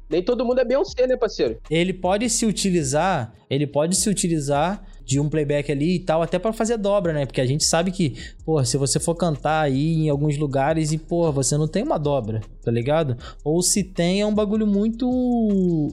nem 0.10 0.24
todo 0.24 0.44
mundo 0.46 0.60
é 0.60 0.66
Beyoncé, 0.66 1.06
né, 1.06 1.16
parceiro? 1.16 1.58
Ele 1.70 1.94
pode 1.94 2.28
se 2.30 2.46
utilizar, 2.46 3.34
ele 3.50 3.68
pode 3.68 3.96
se 3.96 4.10
utilizar 4.10 4.84
de 5.06 5.20
um 5.20 5.28
playback 5.30 5.72
ali 5.72 5.96
e 5.96 6.00
tal, 6.00 6.22
até 6.24 6.40
pra 6.40 6.54
fazer 6.54 6.78
dobra, 6.78 7.14
né? 7.14 7.26
Porque 7.26 7.42
a 7.42 7.46
gente 7.46 7.64
sabe 7.64 7.92
que, 7.92 8.16
pô, 8.46 8.64
se 8.64 8.78
você 8.78 9.00
for 9.00 9.16
cantar 9.16 9.62
aí 9.62 10.06
em 10.06 10.10
alguns 10.10 10.38
lugares 10.38 10.92
e, 10.92 10.98
pô, 10.98 11.32
você 11.32 11.58
não 11.58 11.68
tem 11.68 11.84
uma 11.84 11.98
dobra, 12.00 12.42
tá 12.64 12.72
ligado? 12.72 13.18
Ou 13.44 13.62
se 13.62 13.84
tem, 13.84 14.22
é 14.22 14.26
um 14.26 14.34
bagulho 14.34 14.66
muito 14.66 15.08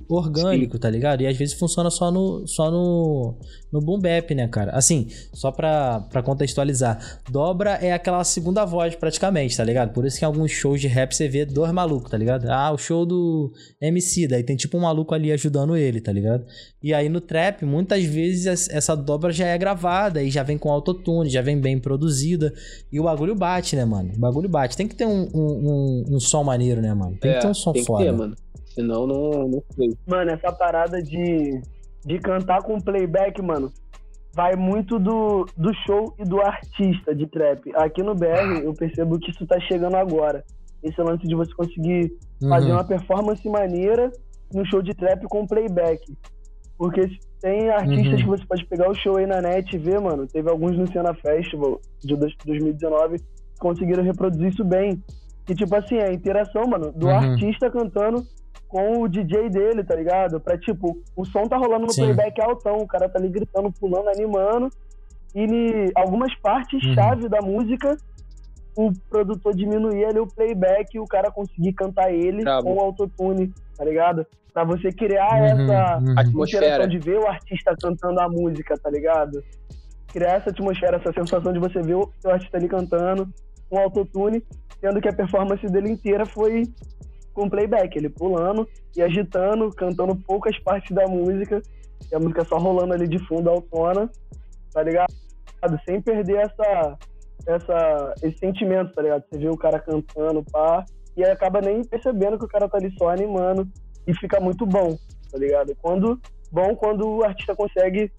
orgânico, 0.08 0.78
tá 0.78 0.88
ligado? 0.90 1.22
E 1.22 1.26
às 1.26 1.36
vezes 1.36 1.54
funciona 1.54 1.90
só 1.90 2.10
no, 2.10 2.46
só 2.46 2.70
no, 2.70 3.34
no 3.72 3.80
boom 3.80 3.98
bap, 4.00 4.34
né, 4.34 4.48
cara? 4.48 4.72
Assim, 4.72 5.08
só 5.32 5.50
pra, 5.50 6.00
pra 6.10 6.22
contextualizar. 6.22 7.20
Dobra 7.30 7.72
é 7.80 7.92
aquela 7.92 8.22
segunda 8.24 8.64
voz, 8.64 8.94
praticamente, 8.94 9.56
tá 9.56 9.64
ligado? 9.64 9.92
Por 9.92 10.04
isso 10.04 10.18
que 10.18 10.24
em 10.24 10.26
alguns 10.26 10.50
shows 10.50 10.80
de 10.80 10.88
rap 10.88 11.12
você 11.14 11.28
vê 11.28 11.44
dois 11.44 11.72
malucos, 11.72 12.10
tá 12.10 12.16
ligado? 12.16 12.46
Ah, 12.50 12.72
o 12.72 12.78
show 12.78 13.04
do 13.06 13.52
MC, 13.80 14.26
daí 14.28 14.42
tem 14.42 14.56
tipo 14.56 14.76
um 14.76 14.80
maluco 14.82 15.14
ali 15.14 15.32
ajudando 15.32 15.76
ele, 15.76 16.00
tá 16.00 16.12
ligado? 16.12 16.44
E 16.82 16.94
aí 16.94 17.08
no 17.08 17.20
trap, 17.20 17.64
muitas 17.64 18.04
vezes 18.04 18.46
es- 18.46 18.68
essa 18.70 18.94
dobra 18.94 19.32
já 19.32 19.46
é 19.46 19.58
gravada 19.58 20.22
e 20.22 20.30
já 20.30 20.42
vem 20.42 20.56
com 20.58 20.70
autotune, 20.70 21.28
já 21.28 21.42
vem 21.42 21.58
bem 21.60 21.78
produzida. 21.78 22.52
E 22.90 22.98
o 22.98 23.04
bagulho 23.04 23.34
bate, 23.34 23.76
né, 23.76 23.84
mano? 23.84 24.12
O 24.16 24.18
bagulho 24.18 24.48
bate. 24.48 24.76
Tem 24.76 24.88
que 24.88 24.94
ter 24.94 25.06
um, 25.06 25.28
um, 25.34 26.04
um, 26.10 26.16
um 26.16 26.20
som 26.20 26.42
maneiro, 26.42 26.59
né, 26.80 26.94
mano? 26.94 27.16
Tem 27.20 27.32
que 27.34 27.40
ter 27.40 27.46
um 27.48 27.54
som 27.54 27.70
É, 27.70 27.74
tem 27.74 27.84
foda. 27.84 28.04
que 28.04 28.10
ter, 28.10 28.16
mano. 28.16 28.34
Senão 28.74 29.06
não, 29.06 29.48
não 29.48 29.62
sei. 29.74 29.88
Mano, 30.06 30.30
essa 30.30 30.52
parada 30.52 31.02
de, 31.02 31.60
de 32.04 32.18
cantar 32.18 32.62
com 32.62 32.78
playback, 32.80 33.42
mano, 33.42 33.70
vai 34.32 34.54
muito 34.54 34.98
do, 34.98 35.44
do 35.56 35.72
show 35.86 36.14
e 36.18 36.24
do 36.24 36.40
artista 36.40 37.14
de 37.14 37.26
trap. 37.26 37.62
Aqui 37.74 38.02
no 38.02 38.14
BR, 38.14 38.62
eu 38.62 38.72
percebo 38.74 39.18
que 39.18 39.30
isso 39.30 39.44
tá 39.46 39.58
chegando 39.60 39.96
agora. 39.96 40.44
Esse 40.82 41.00
lance 41.02 41.26
de 41.26 41.34
você 41.34 41.52
conseguir 41.54 42.12
fazer 42.48 42.68
Uhum. 42.68 42.76
uma 42.76 42.84
performance 42.84 43.46
maneira 43.48 44.10
no 44.54 44.64
show 44.66 44.80
de 44.80 44.94
trap 44.94 45.24
com 45.28 45.46
playback. 45.46 46.00
Porque 46.78 47.02
tem 47.42 47.68
artistas 47.70 48.06
Uhum. 48.12 48.16
que 48.16 48.26
você 48.26 48.44
pode 48.46 48.64
pegar 48.66 48.88
o 48.88 48.94
show 48.94 49.16
aí 49.16 49.26
na 49.26 49.42
net 49.42 49.74
e 49.74 49.78
ver, 49.78 50.00
mano. 50.00 50.26
Teve 50.26 50.48
alguns 50.48 50.76
no 50.78 50.86
Cena 50.90 51.12
Festival 51.12 51.80
de 52.02 52.16
dois- 52.16 52.34
2019 52.46 53.18
que 53.18 53.24
conseguiram 53.58 54.02
reproduzir 54.02 54.48
isso 54.48 54.64
bem. 54.64 55.02
E 55.50 55.54
tipo 55.54 55.74
assim, 55.74 55.96
é 55.96 56.06
a 56.06 56.12
interação, 56.12 56.62
mano, 56.68 56.92
do 56.92 57.06
Uhum. 57.08 57.12
artista 57.16 57.68
cantando 57.68 58.22
com 58.68 59.02
o 59.02 59.08
DJ 59.08 59.48
dele, 59.50 59.82
tá 59.82 59.96
ligado? 59.96 60.38
Pra, 60.40 60.56
tipo, 60.56 60.96
o 61.16 61.24
som 61.24 61.42
tá 61.48 61.56
rolando 61.56 61.86
no 61.86 61.92
Sim. 61.92 62.02
playback 62.02 62.40
altão, 62.40 62.76
o 62.76 62.86
cara 62.86 63.08
tá 63.08 63.18
ali 63.18 63.28
gritando, 63.28 63.72
pulando, 63.72 64.08
animando. 64.08 64.68
E 65.34 65.40
em 65.42 65.90
algumas 65.96 66.32
partes 66.40 66.80
Uhum. 66.84 66.94
chave 66.94 67.28
da 67.28 67.42
música, 67.42 67.96
o 68.76 68.92
produtor 69.10 69.56
diminuía 69.56 70.08
ali 70.08 70.20
o 70.20 70.26
playback 70.26 70.94
e 70.96 71.00
o 71.00 71.04
cara 71.04 71.32
conseguir 71.32 71.72
cantar 71.72 72.12
ele 72.14 72.44
com 72.62 72.74
o 72.76 72.80
autotune, 72.80 73.52
tá 73.76 73.84
ligado? 73.84 74.24
Pra 74.54 74.62
você 74.62 74.92
criar 74.92 75.34
Uhum, 75.40 75.44
essa 75.46 75.98
uhum. 75.98 76.14
Atmosfera. 76.16 76.66
interação 76.66 76.88
de 76.88 76.98
ver 76.98 77.18
o 77.18 77.26
artista 77.26 77.74
cantando 77.80 78.20
a 78.20 78.28
música, 78.28 78.74
tá 78.80 78.88
ligado? 78.88 79.42
Criar 80.12 80.36
essa 80.36 80.50
atmosfera, 80.50 80.96
essa 80.96 81.12
sensação 81.12 81.52
de 81.52 81.58
você 81.58 81.82
ver 81.82 81.94
o 81.96 82.08
seu 82.20 82.30
artista 82.30 82.56
ali 82.56 82.68
cantando 82.68 83.28
com 83.70 83.78
autotune, 83.78 84.44
sendo 84.80 85.00
que 85.00 85.08
a 85.08 85.12
performance 85.12 85.64
dele 85.68 85.90
inteira 85.90 86.26
foi 86.26 86.64
com 87.32 87.48
playback, 87.48 87.96
ele 87.96 88.10
pulando 88.10 88.68
e 88.96 89.00
agitando, 89.00 89.70
cantando 89.70 90.16
poucas 90.16 90.58
partes 90.58 90.94
da 90.94 91.06
música, 91.06 91.62
e 92.10 92.14
a 92.14 92.18
música 92.18 92.44
só 92.44 92.58
rolando 92.58 92.92
ali 92.92 93.06
de 93.06 93.18
fundo 93.26 93.48
autona, 93.48 94.10
tá 94.72 94.82
ligado? 94.82 95.12
Sem 95.84 96.00
perder 96.00 96.38
essa, 96.38 96.98
essa, 97.46 98.14
esse 98.22 98.38
sentimento, 98.38 98.92
tá 98.92 99.02
ligado? 99.02 99.24
Você 99.30 99.38
vê 99.38 99.48
o 99.48 99.56
cara 99.56 99.78
cantando, 99.78 100.44
pá, 100.50 100.84
e 101.16 101.24
acaba 101.24 101.60
nem 101.60 101.84
percebendo 101.84 102.38
que 102.38 102.44
o 102.44 102.48
cara 102.48 102.68
tá 102.68 102.78
ali 102.78 102.92
só 102.98 103.10
animando 103.10 103.68
e 104.06 104.14
fica 104.18 104.40
muito 104.40 104.66
bom, 104.66 104.96
tá 105.30 105.38
ligado? 105.38 105.76
Quando, 105.80 106.20
bom 106.50 106.74
quando 106.74 107.08
o 107.08 107.24
artista 107.24 107.54
consegue 107.54 108.10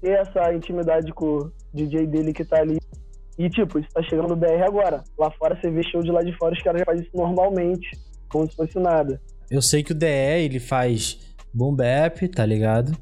ter 0.00 0.18
essa 0.18 0.52
intimidade 0.52 1.12
com 1.12 1.38
o 1.38 1.52
DJ 1.72 2.06
dele 2.06 2.32
que 2.32 2.44
tá 2.44 2.58
ali. 2.58 2.78
E, 3.40 3.48
tipo, 3.48 3.78
isso 3.78 3.88
tá 3.94 4.02
chegando 4.02 4.28
no 4.28 4.36
BR 4.36 4.62
agora. 4.66 5.02
Lá 5.18 5.30
fora 5.30 5.58
você 5.58 5.70
vê 5.70 5.82
show 5.82 6.02
de 6.02 6.10
lá 6.10 6.22
de 6.22 6.36
fora, 6.36 6.54
os 6.54 6.62
caras 6.62 6.80
já 6.80 6.84
fazem 6.84 7.02
isso 7.02 7.16
normalmente, 7.16 7.88
como 8.28 8.46
se 8.46 8.54
fosse 8.54 8.78
nada. 8.78 9.18
Eu 9.50 9.62
sei 9.62 9.82
que 9.82 9.92
o 9.92 9.94
DE, 9.94 10.06
ele 10.06 10.60
faz 10.60 11.18
boom 11.54 11.74
bap, 11.74 12.28
tá 12.28 12.44
ligado? 12.44 12.94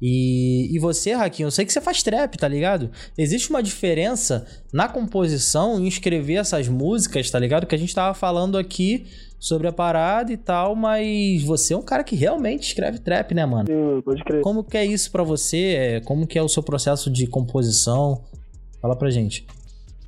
E, 0.00 0.76
e 0.76 0.78
você, 0.78 1.14
Raquinho, 1.14 1.46
eu 1.46 1.50
sei 1.50 1.64
que 1.64 1.72
você 1.72 1.80
faz 1.80 2.02
trap, 2.02 2.36
tá 2.36 2.46
ligado? 2.46 2.90
Existe 3.16 3.48
uma 3.48 3.62
diferença 3.62 4.46
na 4.70 4.86
composição 4.86 5.80
em 5.80 5.88
escrever 5.88 6.34
essas 6.34 6.68
músicas, 6.68 7.30
tá 7.30 7.38
ligado? 7.38 7.66
Que 7.66 7.74
a 7.74 7.78
gente 7.78 7.94
tava 7.94 8.12
falando 8.12 8.58
aqui 8.58 9.06
sobre 9.40 9.66
a 9.66 9.72
parada 9.72 10.30
e 10.30 10.36
tal, 10.36 10.76
mas 10.76 11.42
você 11.42 11.72
é 11.72 11.76
um 11.76 11.82
cara 11.82 12.04
que 12.04 12.14
realmente 12.14 12.64
escreve 12.64 12.98
trap, 12.98 13.34
né, 13.34 13.46
mano? 13.46 13.66
Sim, 13.66 14.02
pode 14.02 14.22
crer. 14.24 14.42
Como 14.42 14.62
que 14.62 14.76
é 14.76 14.84
isso 14.84 15.10
pra 15.10 15.22
você? 15.22 15.74
É, 15.74 16.00
Como 16.00 16.26
que 16.26 16.38
é 16.38 16.42
o 16.42 16.48
seu 16.48 16.62
processo 16.62 17.08
de 17.08 17.26
composição? 17.26 18.22
Fala 18.82 18.94
pra 18.94 19.08
gente. 19.08 19.46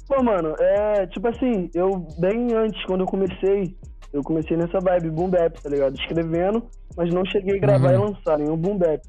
Pô, 0.08 0.22
mano, 0.22 0.54
é 0.58 1.06
tipo 1.08 1.28
assim, 1.28 1.70
eu 1.74 2.06
bem 2.18 2.52
antes, 2.54 2.82
quando 2.86 3.00
eu 3.02 3.06
comecei, 3.06 3.76
eu 4.12 4.22
comecei 4.22 4.56
nessa 4.56 4.80
vibe 4.80 5.10
boom 5.10 5.28
bap, 5.28 5.60
tá 5.62 5.68
ligado? 5.68 5.94
Escrevendo, 5.96 6.64
mas 6.96 7.12
não 7.12 7.24
cheguei 7.26 7.56
a 7.58 7.60
gravar 7.60 7.88
Uhum. 7.88 7.94
e 7.94 8.10
lançar 8.10 8.38
nenhum 8.38 8.56
boom 8.56 8.78
bap. 8.78 9.02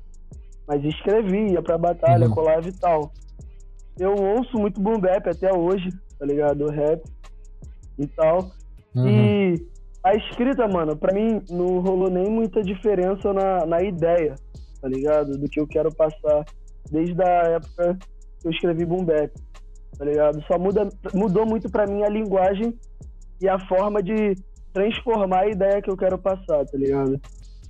Mas 0.67 0.83
escrevi, 0.83 1.53
ia 1.53 1.61
pra 1.61 1.77
batalha, 1.77 2.27
Uhum. 2.27 2.33
colava 2.33 2.67
e 2.67 2.73
tal. 2.73 3.11
Eu 3.97 4.13
ouço 4.13 4.57
muito 4.59 4.79
boom 4.81 4.99
bap 4.99 5.27
até 5.29 5.53
hoje, 5.53 5.89
tá 6.19 6.25
ligado? 6.25 6.65
O 6.65 6.69
rap 6.69 7.01
e 7.97 8.05
tal. 8.07 8.51
Uhum. 8.95 9.07
E 9.07 9.65
a 10.03 10.15
escrita, 10.15 10.67
mano, 10.67 10.97
pra 10.97 11.13
mim 11.13 11.41
não 11.49 11.79
rolou 11.79 12.09
nem 12.09 12.29
muita 12.29 12.61
diferença 12.61 13.31
na, 13.33 13.65
na 13.65 13.81
ideia, 13.81 14.35
tá 14.81 14.87
ligado? 14.87 15.37
Do 15.37 15.47
que 15.49 15.59
eu 15.59 15.67
quero 15.67 15.93
passar 15.95 16.43
desde 16.91 17.21
a 17.21 17.43
época 17.55 17.97
que 18.41 18.47
eu 18.47 18.51
escrevi 18.51 18.85
Boom 18.85 19.03
Bap, 19.05 19.31
tá 19.99 20.05
ligado? 20.05 20.41
Só 20.47 20.57
muda, 20.57 20.89
mudou 21.13 21.45
muito 21.45 21.69
pra 21.69 21.85
mim 21.85 22.01
a 22.03 22.09
linguagem 22.09 22.73
e 23.41 23.49
a 23.49 23.59
forma 23.67 24.01
de 24.01 24.33
transformar 24.73 25.41
a 25.41 25.49
ideia 25.49 25.81
que 25.81 25.89
eu 25.89 25.97
quero 25.97 26.17
passar, 26.17 26.65
tá 26.65 26.77
ligado? 26.77 27.19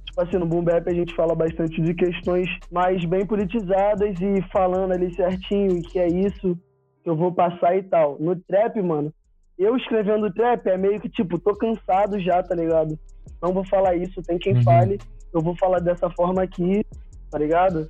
Tipo 0.05 0.21
assim, 0.21 0.38
no 0.38 0.45
Boom 0.45 0.63
Bap 0.63 0.88
a 0.88 0.93
gente 0.93 1.15
fala 1.15 1.34
bastante 1.34 1.82
de 1.82 1.93
questões 1.95 2.47
mais 2.71 3.03
bem 3.05 3.25
politizadas 3.25 4.15
e 4.21 4.41
falando 4.51 4.91
ali 4.91 5.13
certinho 5.15 5.82
que 5.82 5.97
é 5.97 6.07
isso 6.07 6.55
que 7.03 7.09
eu 7.09 7.15
vou 7.15 7.32
passar 7.34 7.75
e 7.75 7.84
tal. 7.84 8.17
No 8.19 8.36
trap, 8.36 8.80
mano, 8.82 9.11
eu 9.57 9.75
escrevendo 9.75 10.32
trap 10.32 10.67
é 10.67 10.77
meio 10.77 10.99
que 10.99 11.09
tipo, 11.09 11.39
tô 11.39 11.55
cansado 11.55 12.19
já, 12.19 12.43
tá 12.43 12.53
ligado? 12.53 12.97
Não 13.41 13.53
vou 13.53 13.65
falar 13.65 13.95
isso, 13.95 14.21
tem 14.21 14.38
quem 14.38 14.53
Uhum. 14.55 14.63
fale, 14.63 14.99
eu 15.34 15.41
vou 15.41 15.55
falar 15.55 15.80
dessa 15.80 16.09
forma 16.11 16.43
aqui, 16.43 16.84
tá 17.32 17.39
ligado? 17.39 17.88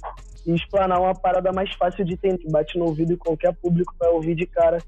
E 0.50 0.56
explanar 0.56 1.00
uma 1.00 1.14
parada 1.14 1.52
mais 1.52 1.72
fácil 1.76 2.04
de 2.04 2.14
entender, 2.14 2.40
que 2.40 2.52
bate 2.52 2.78
no 2.78 2.86
ouvido 2.86 3.14
e 3.14 3.18
qualquer 3.18 3.54
público 3.54 3.94
vai 4.00 4.10
ouvir 4.10 4.34
de 4.34 4.48
cara 4.48 4.80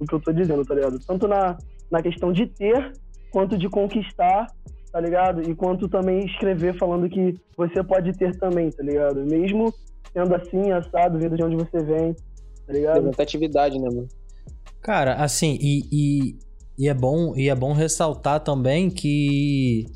o 0.00 0.04
que 0.04 0.12
eu 0.12 0.20
tô 0.20 0.32
dizendo, 0.32 0.64
tá 0.64 0.74
ligado? 0.74 0.98
Tanto 0.98 1.28
na, 1.28 1.56
na 1.88 2.02
questão 2.02 2.32
de 2.32 2.46
ter, 2.46 2.92
quanto 3.30 3.56
de 3.56 3.68
conquistar, 3.68 4.46
tá 4.90 5.00
ligado? 5.00 5.48
E 5.48 5.54
quanto 5.54 5.88
também 5.88 6.26
escrever 6.26 6.76
falando 6.76 7.08
que 7.08 7.34
você 7.56 7.82
pode 7.82 8.12
ter 8.12 8.36
também, 8.38 8.70
tá 8.70 8.82
ligado? 8.82 9.24
Mesmo 9.24 9.72
sendo 10.12 10.34
assim, 10.34 10.72
assado, 10.72 11.18
vindo 11.18 11.36
de 11.36 11.44
onde 11.44 11.56
você 11.56 11.78
vem, 11.78 12.14
tá 12.66 12.72
ligado? 12.72 12.94
Representatividade, 12.96 13.78
né, 13.78 13.88
mano? 13.88 14.08
Cara, 14.80 15.14
assim, 15.14 15.56
e, 15.60 15.82
e, 15.92 16.38
e 16.76 16.88
é 16.88 16.94
bom 16.94 17.36
e 17.36 17.48
é 17.48 17.54
bom 17.54 17.72
ressaltar 17.72 18.40
também 18.40 18.90
que 18.90 19.86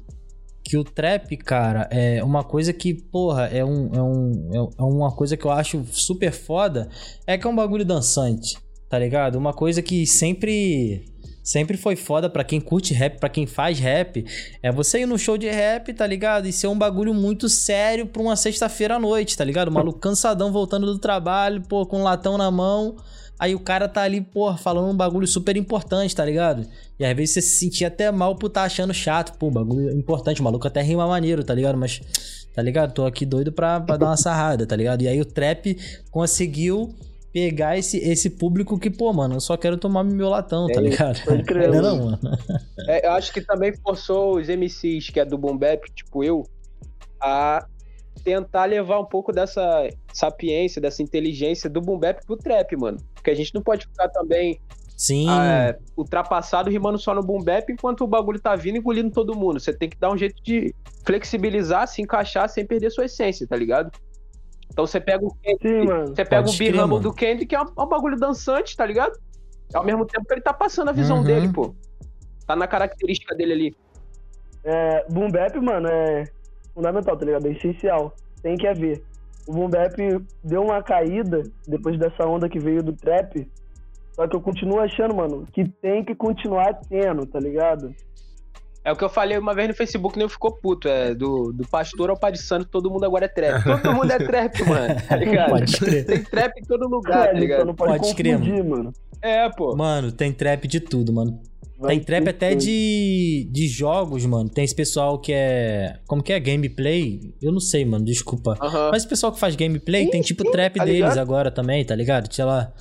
que 0.62 0.76
o 0.76 0.84
trap, 0.84 1.36
cara, 1.38 1.88
é 1.90 2.22
uma 2.22 2.44
coisa 2.44 2.72
que, 2.72 2.94
porra, 2.94 3.46
é, 3.46 3.64
um, 3.64 3.90
é, 3.92 4.02
um, 4.02 4.70
é 4.78 4.82
uma 4.82 5.12
coisa 5.12 5.36
que 5.36 5.44
eu 5.44 5.50
acho 5.50 5.84
super 5.90 6.32
foda, 6.32 6.88
é 7.26 7.36
que 7.36 7.46
é 7.46 7.50
um 7.50 7.56
bagulho 7.56 7.84
dançante, 7.84 8.56
tá 8.88 8.98
ligado? 8.98 9.36
Uma 9.36 9.52
coisa 9.52 9.82
que 9.82 10.06
sempre 10.06 11.04
sempre 11.42 11.76
foi 11.76 11.96
foda 11.96 12.30
pra 12.30 12.44
quem 12.44 12.60
curte 12.60 12.94
rap, 12.94 13.18
pra 13.18 13.28
quem 13.28 13.46
faz 13.46 13.78
rap, 13.78 14.24
é 14.62 14.70
você 14.70 15.00
ir 15.00 15.06
no 15.06 15.18
show 15.18 15.36
de 15.36 15.50
rap, 15.50 15.92
tá 15.92 16.06
ligado? 16.06 16.46
E 16.46 16.52
ser 16.52 16.68
um 16.68 16.78
bagulho 16.78 17.12
muito 17.12 17.48
sério 17.48 18.06
pra 18.06 18.22
uma 18.22 18.36
sexta-feira 18.36 18.94
à 18.94 18.98
noite, 18.98 19.36
tá 19.36 19.44
ligado? 19.44 19.68
O 19.68 19.72
maluco 19.72 19.98
cansadão 19.98 20.52
voltando 20.52 20.86
do 20.86 20.98
trabalho, 20.98 21.62
pô, 21.62 21.84
com 21.84 22.00
um 22.00 22.04
latão 22.04 22.38
na 22.38 22.50
mão, 22.50 22.96
Aí 23.38 23.54
o 23.54 23.60
cara 23.60 23.88
tá 23.88 24.02
ali, 24.02 24.20
pô, 24.20 24.56
falando 24.56 24.88
um 24.88 24.96
bagulho 24.96 25.26
super 25.26 25.56
importante, 25.56 26.14
tá 26.14 26.24
ligado? 26.24 26.64
E 26.98 27.04
às 27.04 27.16
vezes 27.16 27.34
você 27.34 27.42
se 27.42 27.58
sentia 27.58 27.88
até 27.88 28.10
mal 28.10 28.36
por 28.36 28.48
tá 28.50 28.62
achando 28.62 28.94
chato. 28.94 29.36
Pô, 29.36 29.50
bagulho 29.50 29.90
importante, 29.90 30.40
o 30.40 30.44
maluco 30.44 30.66
até 30.66 30.80
rima 30.80 31.06
maneiro, 31.08 31.42
tá 31.42 31.52
ligado? 31.52 31.76
Mas, 31.76 32.00
tá 32.54 32.62
ligado? 32.62 32.92
Tô 32.94 33.04
aqui 33.04 33.26
doido 33.26 33.50
pra, 33.50 33.80
pra 33.80 33.96
dar 33.96 34.06
uma 34.06 34.16
sarrada, 34.16 34.64
tá 34.64 34.76
ligado? 34.76 35.02
E 35.02 35.08
aí 35.08 35.20
o 35.20 35.24
trap 35.24 35.76
conseguiu 36.10 36.94
pegar 37.32 37.78
esse, 37.78 37.96
esse 37.96 38.28
público 38.30 38.78
que, 38.78 38.90
pô, 38.90 39.12
mano, 39.12 39.36
eu 39.36 39.40
só 39.40 39.56
quero 39.56 39.76
tomar 39.78 40.04
meu 40.04 40.28
latão, 40.28 40.66
tá 40.68 40.78
É, 40.78 40.82
ligado? 40.82 41.24
pode 41.24 41.42
crer, 41.44 41.68
Não, 41.70 41.78
é 41.78 41.82
não, 41.82 42.04
mano. 42.04 42.18
É, 42.86 43.06
eu 43.06 43.12
acho 43.12 43.32
que 43.32 43.40
também 43.40 43.72
forçou 43.74 44.36
os 44.38 44.48
MCs, 44.48 45.08
que 45.10 45.18
é 45.18 45.24
do 45.24 45.38
Boom 45.38 45.56
Bap, 45.56 45.82
tipo 45.94 46.22
eu, 46.22 46.46
a 47.20 47.66
tentar 48.22 48.64
levar 48.66 48.98
um 49.00 49.04
pouco 49.04 49.32
dessa 49.32 49.88
sapiência, 50.12 50.80
dessa 50.80 51.02
inteligência 51.02 51.68
do 51.68 51.80
Boom 51.80 51.98
Bap 51.98 52.24
pro 52.26 52.36
trap, 52.36 52.76
mano. 52.76 52.98
Porque 53.14 53.30
a 53.30 53.34
gente 53.34 53.54
não 53.54 53.62
pode 53.62 53.86
ficar 53.86 54.08
também 54.08 54.60
Sim. 54.96 55.26
ah, 55.28 55.74
ultrapassado 55.96 56.70
rimando 56.70 56.98
só 56.98 57.14
no 57.14 57.22
Boom 57.22 57.42
Bap 57.42 57.70
enquanto 57.70 58.02
o 58.04 58.06
bagulho 58.06 58.40
tá 58.40 58.54
vindo 58.56 58.76
e 58.76 58.78
engolindo 58.78 59.10
todo 59.10 59.34
mundo. 59.36 59.58
Você 59.60 59.72
tem 59.72 59.88
que 59.88 59.98
dar 59.98 60.10
um 60.12 60.16
jeito 60.16 60.42
de 60.42 60.74
flexibilizar, 61.04 61.86
se 61.88 62.00
encaixar 62.02 62.48
sem 62.48 62.64
perder 62.66 62.90
sua 62.90 63.04
essência, 63.06 63.46
tá 63.46 63.56
ligado? 63.56 63.90
Então 64.70 64.86
você 64.86 65.00
pega 65.00 65.24
o 65.24 65.34
Kendrick, 65.34 65.68
Sim, 65.68 65.84
mano. 65.86 66.06
você 66.08 66.24
pega 66.24 66.44
Pode 66.44 66.70
o 66.70 66.76
mano. 66.76 67.00
do 67.00 67.12
Kendrick, 67.12 67.46
que 67.46 67.54
é 67.54 67.60
um, 67.60 67.66
é 67.78 67.82
um 67.82 67.88
bagulho 67.88 68.18
dançante, 68.18 68.76
tá 68.76 68.86
ligado? 68.86 69.18
Ao 69.74 69.84
mesmo 69.84 70.06
tempo 70.06 70.24
que 70.26 70.32
ele 70.34 70.40
tá 70.40 70.52
passando 70.52 70.88
a 70.88 70.92
visão 70.92 71.18
Uhum. 71.18 71.24
dele, 71.24 71.52
pô. 71.52 71.74
Tá 72.46 72.56
na 72.56 72.66
característica 72.66 73.34
dele 73.34 73.52
ali. 73.52 73.76
É, 74.64 75.04
boom 75.10 75.30
bap, 75.30 75.56
mano, 75.60 75.88
é 75.88 76.24
fundamental, 76.74 77.16
tá 77.16 77.24
ligado? 77.24 77.46
É 77.46 77.52
essencial. 77.52 78.14
Tem 78.42 78.56
que 78.56 78.66
haver. 78.66 79.02
O 79.46 79.52
boom 79.52 79.68
bap 79.68 79.96
deu 80.44 80.62
uma 80.62 80.82
caída 80.82 81.42
depois 81.66 81.98
dessa 81.98 82.26
onda 82.26 82.48
que 82.48 82.58
veio 82.58 82.82
do 82.82 82.92
trap. 82.92 83.48
Só 84.12 84.28
que 84.28 84.36
eu 84.36 84.40
continuo 84.40 84.78
achando, 84.78 85.14
mano, 85.14 85.46
que 85.52 85.64
tem 85.64 86.04
que 86.04 86.14
continuar 86.14 86.74
tendo, 86.88 87.26
tá 87.26 87.40
ligado? 87.40 87.94
É 88.84 88.90
o 88.90 88.96
que 88.96 89.04
eu 89.04 89.08
falei 89.08 89.38
uma 89.38 89.54
vez 89.54 89.68
no 89.68 89.74
Facebook, 89.74 90.18
nem 90.18 90.28
ficou 90.28 90.52
puto. 90.52 90.88
É 90.88 91.14
do, 91.14 91.52
do 91.52 91.66
pastor 91.68 92.10
ao 92.10 92.18
pai 92.18 92.32
de 92.32 92.42
santo, 92.42 92.66
todo 92.66 92.90
mundo 92.90 93.04
agora 93.04 93.26
é 93.26 93.28
trap. 93.28 93.62
Todo 93.82 93.94
mundo 93.94 94.10
é 94.10 94.18
trap, 94.18 94.64
mano. 94.64 94.94
Tá 95.08 95.16
ligado? 95.16 95.50
Pode 95.50 95.76
crer. 95.78 96.04
Tem 96.04 96.24
trap 96.24 96.58
em 96.58 96.64
todo 96.64 96.88
lugar, 96.88 97.12
tá 97.12 97.18
Velho, 97.26 97.34
só 97.34 97.40
ligado? 97.40 97.66
não 97.66 97.74
pode, 97.74 97.98
Pode 97.98 98.14
crer, 98.14 98.38
mano. 98.64 98.92
É, 99.20 99.48
pô. 99.50 99.76
Mano, 99.76 100.10
tem 100.10 100.32
trap 100.32 100.66
de 100.66 100.80
tudo, 100.80 101.12
mano. 101.12 101.40
Vai 101.82 101.96
Tem 101.96 102.04
trap 102.04 102.28
até 102.28 102.54
de, 102.54 103.48
de 103.50 103.66
jogos, 103.66 104.24
mano. 104.24 104.48
Tem 104.48 104.64
esse 104.64 104.74
pessoal 104.74 105.18
que 105.18 105.32
é. 105.32 105.98
Como 106.06 106.22
que 106.22 106.32
é? 106.32 106.38
Gameplay? 106.38 107.34
Eu 107.42 107.50
não 107.52 107.58
sei, 107.60 107.84
mano, 107.84 108.04
desculpa. 108.04 108.56
Aham. 108.62 108.90
Mas 108.92 109.04
o 109.04 109.08
pessoal 109.08 109.32
que 109.32 109.38
faz 109.40 109.56
gameplay 109.56 110.04
Sim, 110.04 110.10
tem 110.10 110.20
tipo 110.22 110.44
sim, 110.44 110.50
trap 110.52 110.74
tá 110.76 110.84
deles 110.84 111.00
ligado? 111.00 111.18
agora 111.18 111.50
também, 111.50 111.84
tá 111.84 111.94
ligado? 111.94 112.32
Sei 112.32 112.44
lá. 112.44 112.72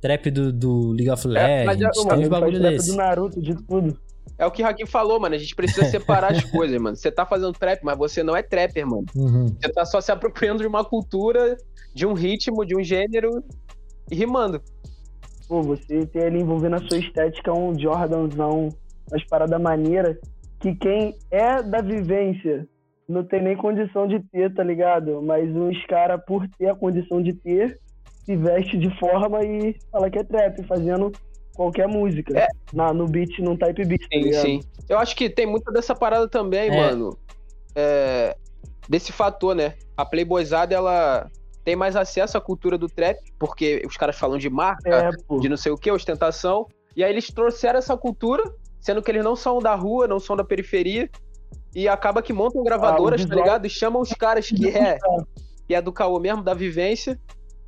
Trap 0.00 0.30
do, 0.30 0.52
do 0.52 0.92
League 0.92 1.10
of 1.10 1.28
É, 1.36 1.64
mas 1.64 1.80
é- 1.80 1.84
Legends. 1.84 1.96
mano, 2.04 2.08
tem 2.10 2.18
uns 2.24 2.28
bagulho 2.28 2.58
trap 2.60 2.72
desse. 2.72 2.90
do 2.90 2.96
Naruto, 2.96 3.40
de 3.40 3.54
tudo. 3.54 3.98
É 4.38 4.46
o 4.46 4.50
que 4.50 4.62
o 4.62 4.66
Hakim 4.66 4.86
falou, 4.86 5.20
mano. 5.20 5.34
A 5.34 5.38
gente 5.38 5.54
precisa 5.54 5.84
separar 5.84 6.32
as 6.32 6.42
coisas, 6.50 6.80
mano. 6.80 6.96
Você 6.96 7.10
tá 7.12 7.24
fazendo 7.26 7.52
trap, 7.52 7.80
mas 7.84 7.96
você 7.98 8.22
não 8.22 8.34
é 8.34 8.42
trapper, 8.42 8.86
mano. 8.86 9.04
Uhum. 9.14 9.46
Você 9.60 9.68
tá 9.70 9.84
só 9.84 10.00
se 10.00 10.10
apropriando 10.10 10.62
de 10.62 10.66
uma 10.66 10.82
cultura, 10.84 11.56
de 11.94 12.06
um 12.06 12.14
ritmo, 12.14 12.64
de 12.64 12.74
um 12.74 12.82
gênero 12.82 13.44
e 14.10 14.14
rimando. 14.14 14.60
Pô, 15.50 15.62
você 15.62 16.06
tem 16.06 16.22
ali 16.22 16.40
envolvendo 16.42 16.76
a 16.76 16.88
sua 16.88 16.96
estética 16.98 17.52
um 17.52 17.76
Jordanzão, 17.76 18.68
umas 19.10 19.24
paradas 19.24 19.60
maneiras, 19.60 20.16
que 20.60 20.76
quem 20.76 21.12
é 21.28 21.60
da 21.60 21.80
vivência 21.80 22.68
não 23.08 23.24
tem 23.24 23.42
nem 23.42 23.56
condição 23.56 24.06
de 24.06 24.20
ter, 24.30 24.54
tá 24.54 24.62
ligado? 24.62 25.20
Mas 25.20 25.50
uns 25.50 25.84
caras, 25.86 26.22
por 26.24 26.46
ter 26.56 26.68
a 26.68 26.74
condição 26.76 27.20
de 27.20 27.32
ter, 27.32 27.76
se 28.24 28.36
veste 28.36 28.78
de 28.78 28.96
forma 29.00 29.44
e 29.44 29.74
fala 29.90 30.08
que 30.08 30.20
é 30.20 30.22
trap, 30.22 30.62
fazendo 30.68 31.10
qualquer 31.56 31.88
música. 31.88 32.38
É. 32.38 32.46
Na, 32.72 32.94
no 32.94 33.08
beat, 33.08 33.36
num 33.40 33.56
type 33.56 33.84
beat, 33.84 34.02
tá 34.02 34.06
Sim, 34.12 34.22
ligado? 34.22 34.42
sim. 34.42 34.60
Eu 34.88 34.98
acho 35.00 35.16
que 35.16 35.28
tem 35.28 35.46
muita 35.46 35.72
dessa 35.72 35.96
parada 35.96 36.28
também, 36.28 36.70
É. 36.70 36.76
mano. 36.76 37.18
É, 37.74 38.36
desse 38.88 39.10
fator, 39.10 39.56
né? 39.56 39.74
A 39.96 40.06
Playboyzada, 40.06 40.72
ela 40.76 41.28
tem 41.70 41.76
mais 41.76 41.94
acesso 41.94 42.36
à 42.36 42.40
cultura 42.40 42.76
do 42.76 42.88
trap, 42.88 43.16
porque 43.38 43.80
os 43.86 43.96
caras 43.96 44.18
falam 44.18 44.36
de 44.38 44.50
marca, 44.50 44.90
É, 44.90 45.38
de 45.38 45.48
não 45.48 45.56
sei 45.56 45.70
o 45.70 45.78
que, 45.78 45.88
ostentação. 45.88 46.66
E 46.96 47.04
aí 47.04 47.12
eles 47.12 47.28
trouxeram 47.28 47.78
essa 47.78 47.96
cultura, 47.96 48.42
sendo 48.80 49.00
que 49.00 49.08
eles 49.08 49.22
não 49.22 49.36
são 49.36 49.60
da 49.60 49.72
rua, 49.76 50.08
não 50.08 50.18
são 50.18 50.34
da 50.34 50.42
periferia. 50.42 51.08
E 51.72 51.86
acaba 51.86 52.22
que 52.22 52.32
montam 52.32 52.64
gravadoras, 52.64 53.22
Ah, 53.22 53.28
tá 53.28 53.34
ligado? 53.36 53.66
E 53.66 53.70
chamam 53.70 54.02
os 54.02 54.12
caras 54.12 54.48
que 54.48 54.68
é, 54.68 54.98
que 55.68 55.72
é 55.76 55.80
do 55.80 55.92
caô 55.92 56.18
mesmo, 56.18 56.42
da 56.42 56.54
vivência. 56.54 57.16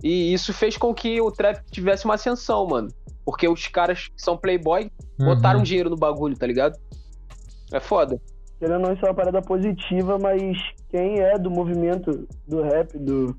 E 0.03 0.32
isso 0.34 0.53
fez 0.53 0.76
com 0.76 0.92
que 0.92 1.20
o 1.20 1.30
trap 1.30 1.62
tivesse 1.70 2.05
uma 2.05 2.14
ascensão, 2.14 2.66
mano. 2.66 2.88
Porque 3.24 3.46
os 3.46 3.68
caras 3.68 4.09
que 4.09 4.20
são 4.20 4.36
playboy 4.36 4.90
Uhum. 5.20 5.26
botaram 5.26 5.62
dinheiro 5.62 5.88
no 5.88 5.94
bagulho, 5.96 6.36
tá 6.36 6.44
ligado? 6.44 6.76
É 7.72 7.78
foda. 7.78 8.20
Querendo 8.59 8.80
ou 8.80 8.80
não, 8.88 8.92
isso 8.94 9.07
é 9.07 9.09
uma 9.09 9.14
parada 9.14 9.40
positiva, 9.40 10.18
mas 10.18 10.59
quem 10.88 11.20
é 11.20 11.38
do 11.38 11.48
movimento 11.50 12.26
do 12.48 12.62
rap, 12.62 12.98
do, 12.98 13.36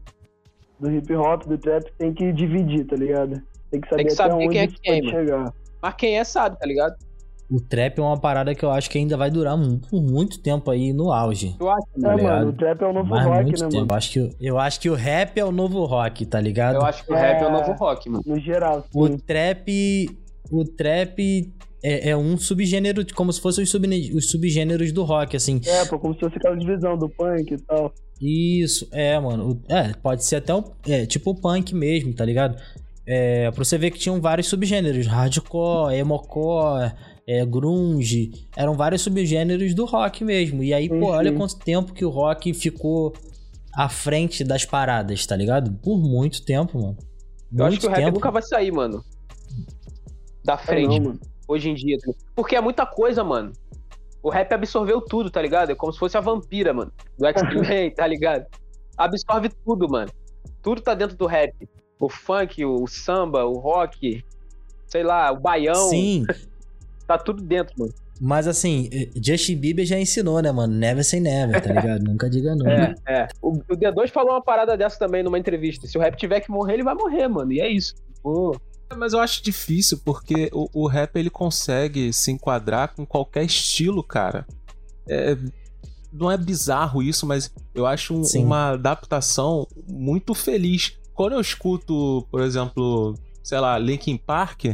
do 0.83 0.91
hip 0.91 1.15
hop, 1.15 1.43
do 1.47 1.57
trap, 1.57 1.83
tem 1.97 2.13
que 2.13 2.31
dividir, 2.33 2.85
tá 2.85 2.95
ligado? 2.95 3.41
Tem 3.71 3.81
que 3.81 3.89
saber, 3.89 4.03
que 4.05 4.09
saber 4.11 4.33
até 4.33 4.45
onde 4.45 4.53
quem 4.53 4.61
é 4.61 4.67
quem, 4.67 5.01
pode 5.01 5.13
mano. 5.13 5.25
chegar. 5.25 5.53
Mas 5.81 5.93
quem 5.95 6.17
é 6.19 6.23
sabe, 6.23 6.59
tá 6.59 6.65
ligado? 6.67 6.95
O 7.51 7.59
trap 7.61 7.99
é 7.99 8.01
uma 8.01 8.19
parada 8.19 8.55
que 8.55 8.63
eu 8.65 8.71
acho 8.71 8.89
que 8.89 8.97
ainda 8.97 9.15
vai 9.17 9.29
durar 9.29 9.55
por 9.89 10.01
muito 10.01 10.41
tempo 10.41 10.71
aí 10.71 10.91
no 10.93 11.11
auge. 11.11 11.55
Eu 11.59 11.69
acho, 11.69 11.85
É, 11.97 12.01
Tá 12.01 12.15
ligado? 12.15 12.33
mano, 12.39 12.49
o 12.49 12.53
trap 12.53 12.81
é 12.81 12.85
o 12.87 12.93
novo 12.93 13.09
Mas 13.09 13.25
rock, 13.25 13.43
muito 13.43 13.51
né, 13.63 13.69
tempo. 13.69 13.75
mano? 13.75 13.87
Eu 13.91 13.95
acho, 13.95 14.11
que, 14.11 14.19
o- 14.19 14.29
eu 14.39 14.57
acho 14.59 14.79
que 14.79 14.89
o 14.89 14.95
rap 14.95 15.37
é 15.37 15.45
o 15.45 15.51
novo 15.51 15.85
rock, 15.85 16.25
tá 16.25 16.39
ligado? 16.39 16.75
eu 16.75 16.81
acho 16.85 17.05
que 17.05 17.11
o 17.13 17.15
É. 17.15 17.19
rap 17.21 17.41
é 17.43 17.47
o 17.47 17.51
novo 17.51 17.71
rock, 17.73 18.09
mano. 18.09 18.23
No 18.25 18.39
geral, 18.39 18.85
O 18.95 19.07
sim. 19.07 19.17
trap. 19.17 20.09
O 20.51 20.63
trap 20.65 21.53
é, 21.83 22.09
é 22.11 22.17
um 22.17 22.37
subgênero, 22.37 23.05
como 23.13 23.31
se 23.33 23.41
fossem 23.41 23.63
os, 23.63 23.69
sub- 23.69 23.85
os 24.15 24.31
subgêneros 24.31 24.91
do 24.91 25.03
rock, 25.03 25.35
assim. 25.35 25.59
É, 25.65 25.85
pô, 25.85 25.99
como 25.99 26.13
se 26.13 26.21
fosse 26.21 26.37
aquela 26.37 26.55
divisão 26.55 26.97
do 26.97 27.09
punk 27.09 27.53
e 27.53 27.57
tal. 27.57 27.93
Isso, 28.21 28.87
é, 28.91 29.19
mano. 29.19 29.61
É, 29.67 29.91
pode 29.93 30.23
ser 30.23 30.37
até 30.37 30.55
um. 30.55 30.63
É, 30.87 31.05
tipo 31.05 31.31
o 31.31 31.35
punk 31.35 31.75
mesmo, 31.75 32.13
tá 32.13 32.23
ligado? 32.23 32.57
É, 33.05 33.51
pra 33.51 33.63
você 33.65 33.77
ver 33.77 33.91
que 33.91 33.99
tinham 33.99 34.21
vários 34.21 34.47
subgêneros: 34.47 35.05
hardcore, 35.07 35.93
emocore, 35.95 36.93
é, 37.27 37.45
grunge. 37.45 38.31
Eram 38.55 38.75
vários 38.77 39.01
subgêneros 39.01 39.73
do 39.73 39.83
rock 39.85 40.23
mesmo. 40.23 40.63
E 40.63 40.73
aí, 40.73 40.87
Sim, 40.87 40.99
pô, 41.01 41.07
olha 41.07 41.31
sim. 41.31 41.37
quanto 41.37 41.57
tempo 41.59 41.91
que 41.93 42.05
o 42.05 42.09
rock 42.09 42.53
ficou 42.53 43.11
à 43.75 43.89
frente 43.89 44.43
das 44.43 44.63
paradas, 44.63 45.25
tá 45.25 45.35
ligado? 45.35 45.73
Por 45.83 45.97
muito 45.99 46.45
tempo, 46.45 46.79
mano. 46.79 46.97
Eu 47.55 47.65
acho 47.65 47.71
Muito 47.73 47.81
que 47.81 47.87
o 47.87 47.89
rap 47.89 47.99
tempo. 48.05 48.13
nunca 48.15 48.31
vai 48.31 48.41
sair, 48.41 48.71
mano. 48.71 49.03
Da 50.45 50.53
É, 50.53 50.57
frente, 50.57 50.99
não, 50.99 51.07
mano. 51.09 51.19
Hoje 51.47 51.69
em 51.69 51.75
dia. 51.75 51.97
tá? 51.99 52.11
Porque 52.35 52.55
é 52.55 52.61
muita 52.61 52.85
coisa, 52.85 53.23
mano. 53.23 53.51
O 54.21 54.29
rap 54.29 54.51
absorveu 54.53 55.01
tudo, 55.01 55.29
tá 55.29 55.41
ligado? 55.41 55.71
É 55.71 55.75
como 55.75 55.91
se 55.91 55.99
fosse 55.99 56.17
a 56.17 56.21
vampira, 56.21 56.73
mano. 56.73 56.91
Do 57.17 57.25
X-Men, 57.25 57.91
tá 57.95 58.07
ligado? 58.07 58.45
Absorve 58.97 59.49
tudo, 59.65 59.87
mano. 59.89 60.09
Tudo 60.61 60.81
tá 60.81 60.93
dentro 60.93 61.17
do 61.17 61.25
rap. 61.25 61.53
O 61.99 62.09
funk, 62.09 62.63
o 62.65 62.85
samba, 62.87 63.45
o 63.45 63.53
rock, 63.59 64.23
sei 64.87 65.03
lá, 65.03 65.31
o 65.31 65.39
baião. 65.39 65.89
Sim, 65.89 66.25
Tá 67.07 67.17
tudo 67.17 67.43
dentro, 67.43 67.73
mano. 67.77 67.91
mas 68.21 68.47
assim, 68.47 68.89
eh, 68.93 69.09
Justin 69.21 69.57
Bieber 69.57 69.85
já 69.85 69.99
ensinou, 69.99 70.41
né, 70.41 70.53
mano? 70.53 70.73
Never 70.73 71.03
say 71.03 71.19
never, 71.19 71.61
tá 71.61 71.73
ligado? 71.73 72.03
Nunca 72.07 72.29
diga 72.29 72.55
nunca. 72.55 72.95
É, 73.05 73.13
é. 73.23 73.27
O, 73.41 73.49
o 73.57 73.75
D2 73.75 74.07
falou 74.09 74.31
uma 74.31 74.41
parada 74.41 74.77
dessa 74.77 74.97
também 74.97 75.21
numa 75.21 75.37
entrevista. 75.37 75.85
Se 75.85 75.97
o 75.97 76.01
rap 76.01 76.15
tiver 76.15 76.39
que 76.39 76.49
morrer, 76.49 76.75
ele 76.75 76.83
vai 76.83 76.95
morrer, 76.95 77.27
mano. 77.27 77.51
E 77.51 77.59
é 77.59 77.67
isso. 77.67 77.93
Pô, 78.21 78.55
Mas 78.97 79.13
eu 79.13 79.19
acho 79.19 79.43
difícil 79.43 79.99
porque 80.03 80.49
o, 80.53 80.69
o 80.73 80.87
rap 80.87 81.15
ele 81.15 81.29
consegue 81.29 82.11
se 82.13 82.31
enquadrar 82.31 82.93
com 82.95 83.05
qualquer 83.05 83.43
estilo, 83.43 84.03
cara. 84.03 84.45
É, 85.07 85.37
não 86.11 86.31
é 86.31 86.37
bizarro 86.37 87.01
isso, 87.01 87.25
mas 87.25 87.51
eu 87.73 87.85
acho 87.85 88.13
um- 88.15 88.23
uma 88.43 88.69
adaptação 88.71 89.67
muito 89.87 90.33
feliz. 90.33 90.93
Quando 91.13 91.33
eu 91.33 91.41
escuto, 91.41 92.25
por 92.31 92.41
exemplo, 92.41 93.15
sei 93.43 93.59
lá, 93.59 93.77
Linkin 93.77 94.17
Park, 94.17 94.65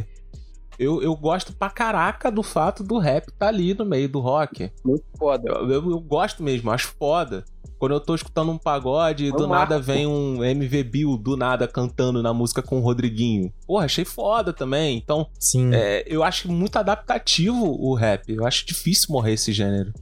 eu, 0.82 1.02
eu 1.02 1.14
gosto 1.14 1.52
pra 1.52 1.68
caraca 1.70 2.30
do 2.30 2.42
fato 2.42 2.82
do 2.82 2.98
rap 2.98 3.30
tá 3.38 3.48
ali 3.48 3.74
no 3.74 3.84
meio 3.84 4.08
do 4.08 4.18
rock. 4.20 4.70
muito 4.84 5.04
foda. 5.18 5.48
Eu, 5.50 5.70
eu- 5.70 5.90
eu 5.90 6.00
gosto 6.00 6.42
mesmo, 6.42 6.70
acho 6.70 6.88
foda. 6.98 7.44
Quando 7.78 7.92
eu 7.92 8.00
tô 8.00 8.14
escutando 8.14 8.50
um 8.52 8.58
pagode, 8.58 9.28
É 9.28 9.32
um 9.32 9.36
do 9.36 9.46
nada 9.46 9.76
marco. 9.76 9.86
vem 9.86 10.06
um 10.06 10.44
MV 10.44 10.82
Bill 10.84 11.16
do 11.16 11.34
nada 11.36 11.66
cantando 11.66 12.22
na 12.22 12.32
música 12.34 12.62
com 12.62 12.76
o 12.78 12.82
Rodriguinho. 12.82 13.50
Porra, 13.66 13.86
achei 13.86 14.04
foda 14.04 14.52
também. 14.52 14.98
Então, 14.98 15.26
Sim. 15.38 15.70
é, 15.74 16.04
eu 16.06 16.22
acho 16.22 16.50
muito 16.52 16.76
adaptativo 16.76 17.64
o 17.80 17.94
rap. 17.94 18.30
Eu 18.32 18.46
acho 18.46 18.66
difícil 18.66 19.06
morrer 19.10 19.32
esse 19.32 19.50
gênero. 19.52 19.92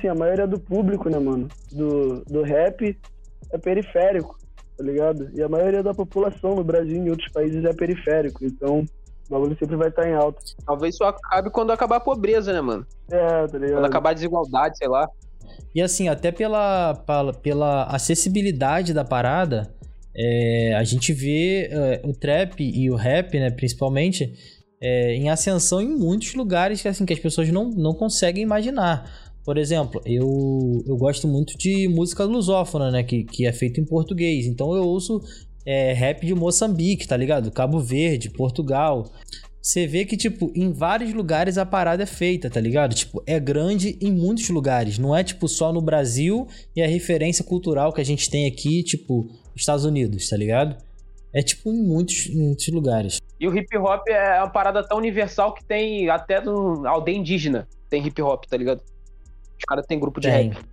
Sim, 0.00 0.08
a 0.08 0.14
maioria 0.14 0.46
do 0.46 0.58
público, 0.58 1.08
né, 1.10 1.18
mano, 1.18 1.48
do, 1.72 2.24
do 2.24 2.42
rap 2.42 2.96
é 3.52 3.58
periférico, 3.58 4.36
tá 4.76 4.82
ligado? 4.84 5.30
E 5.34 5.42
a 5.42 5.48
maioria 5.48 5.82
da 5.82 5.92
população 5.92 6.54
no 6.54 6.64
Brasil 6.64 6.96
e 6.96 7.06
em 7.06 7.10
outros 7.10 7.30
países 7.32 7.64
é 7.66 7.72
periférico. 7.74 8.44
Então, 8.46 8.84
o 9.28 9.32
bagulho 9.32 9.56
sempre 9.58 9.76
vai 9.76 9.88
estar 9.88 10.08
em 10.08 10.14
alta. 10.14 10.38
Talvez 10.66 10.94
isso 10.94 11.04
acabe 11.04 11.50
quando 11.50 11.72
acabar 11.72 11.96
a 11.96 12.00
pobreza, 12.00 12.52
né, 12.52 12.60
mano? 12.60 12.86
É, 13.10 13.46
tá 13.46 13.58
ligado? 13.58 13.74
Quando 13.74 13.86
acabar 13.86 14.10
a 14.10 14.14
desigualdade, 14.14 14.76
sei 14.76 14.88
lá. 14.88 15.08
E 15.74 15.82
assim, 15.82 16.08
até 16.08 16.30
pela, 16.30 16.94
pela, 17.06 17.32
pela 17.32 17.84
acessibilidade 17.84 18.92
da 18.92 19.04
parada, 19.04 19.74
é, 20.16 20.74
a 20.74 20.84
gente 20.84 21.12
vê 21.12 21.68
é, 21.70 22.00
o 22.04 22.12
trap 22.12 22.60
e 22.60 22.90
o 22.90 22.94
rap, 22.94 23.38
né, 23.38 23.50
principalmente, 23.50 24.32
é, 24.80 25.14
em 25.14 25.30
ascensão 25.30 25.80
em 25.80 25.88
muitos 25.88 26.34
lugares 26.34 26.82
que, 26.82 26.88
assim, 26.88 27.04
que 27.04 27.12
as 27.12 27.18
pessoas 27.18 27.48
não, 27.48 27.70
não 27.70 27.94
conseguem 27.94 28.42
imaginar. 28.42 29.10
Por 29.44 29.58
exemplo, 29.58 30.00
eu, 30.06 30.82
eu 30.86 30.96
gosto 30.96 31.26
muito 31.28 31.56
de 31.58 31.88
música 31.88 32.24
lusófona, 32.24 32.90
né, 32.90 33.02
que, 33.02 33.24
que 33.24 33.46
é 33.46 33.52
feita 33.52 33.80
em 33.80 33.84
português. 33.84 34.46
Então 34.46 34.74
eu 34.74 34.84
ouço 34.84 35.20
é, 35.66 35.92
rap 35.92 36.26
de 36.26 36.34
Moçambique, 36.34 37.06
tá 37.06 37.16
ligado? 37.16 37.50
Cabo 37.50 37.80
Verde, 37.80 38.30
Portugal. 38.30 39.10
Você 39.60 39.86
vê 39.86 40.04
que, 40.04 40.16
tipo, 40.16 40.52
em 40.54 40.72
vários 40.72 41.14
lugares 41.14 41.56
a 41.56 41.64
parada 41.64 42.02
é 42.02 42.06
feita, 42.06 42.50
tá 42.50 42.60
ligado? 42.60 42.94
Tipo, 42.94 43.22
é 43.26 43.40
grande 43.40 43.98
em 44.00 44.12
muitos 44.12 44.48
lugares. 44.50 44.98
Não 44.98 45.16
é, 45.16 45.24
tipo, 45.24 45.48
só 45.48 45.72
no 45.72 45.80
Brasil 45.80 46.46
e 46.76 46.82
a 46.82 46.86
referência 46.86 47.44
cultural 47.44 47.92
que 47.92 48.00
a 48.00 48.04
gente 48.04 48.28
tem 48.28 48.46
aqui, 48.46 48.82
tipo, 48.82 49.26
Estados 49.56 49.84
Unidos, 49.84 50.28
tá 50.28 50.36
ligado? 50.36 50.76
É, 51.32 51.42
tipo, 51.42 51.70
em 51.70 51.82
muitos, 51.82 52.26
em 52.26 52.46
muitos 52.46 52.68
lugares. 52.68 53.18
E 53.40 53.48
o 53.48 53.56
hip 53.56 53.76
hop 53.78 54.06
é 54.08 54.38
uma 54.38 54.50
parada 54.50 54.86
tão 54.86 54.98
universal 54.98 55.54
que 55.54 55.64
tem 55.64 56.08
até 56.10 56.40
no 56.40 56.86
aldeia 56.86 57.16
indígena 57.16 57.66
tem 57.94 58.06
hip 58.06 58.20
hop, 58.20 58.44
tá 58.46 58.56
ligado? 58.56 58.80
Os 58.80 59.64
caras 59.66 59.86
têm 59.86 60.00
grupo 60.00 60.20
de 60.20 60.28
Tem. 60.28 60.50
rap. 60.50 60.64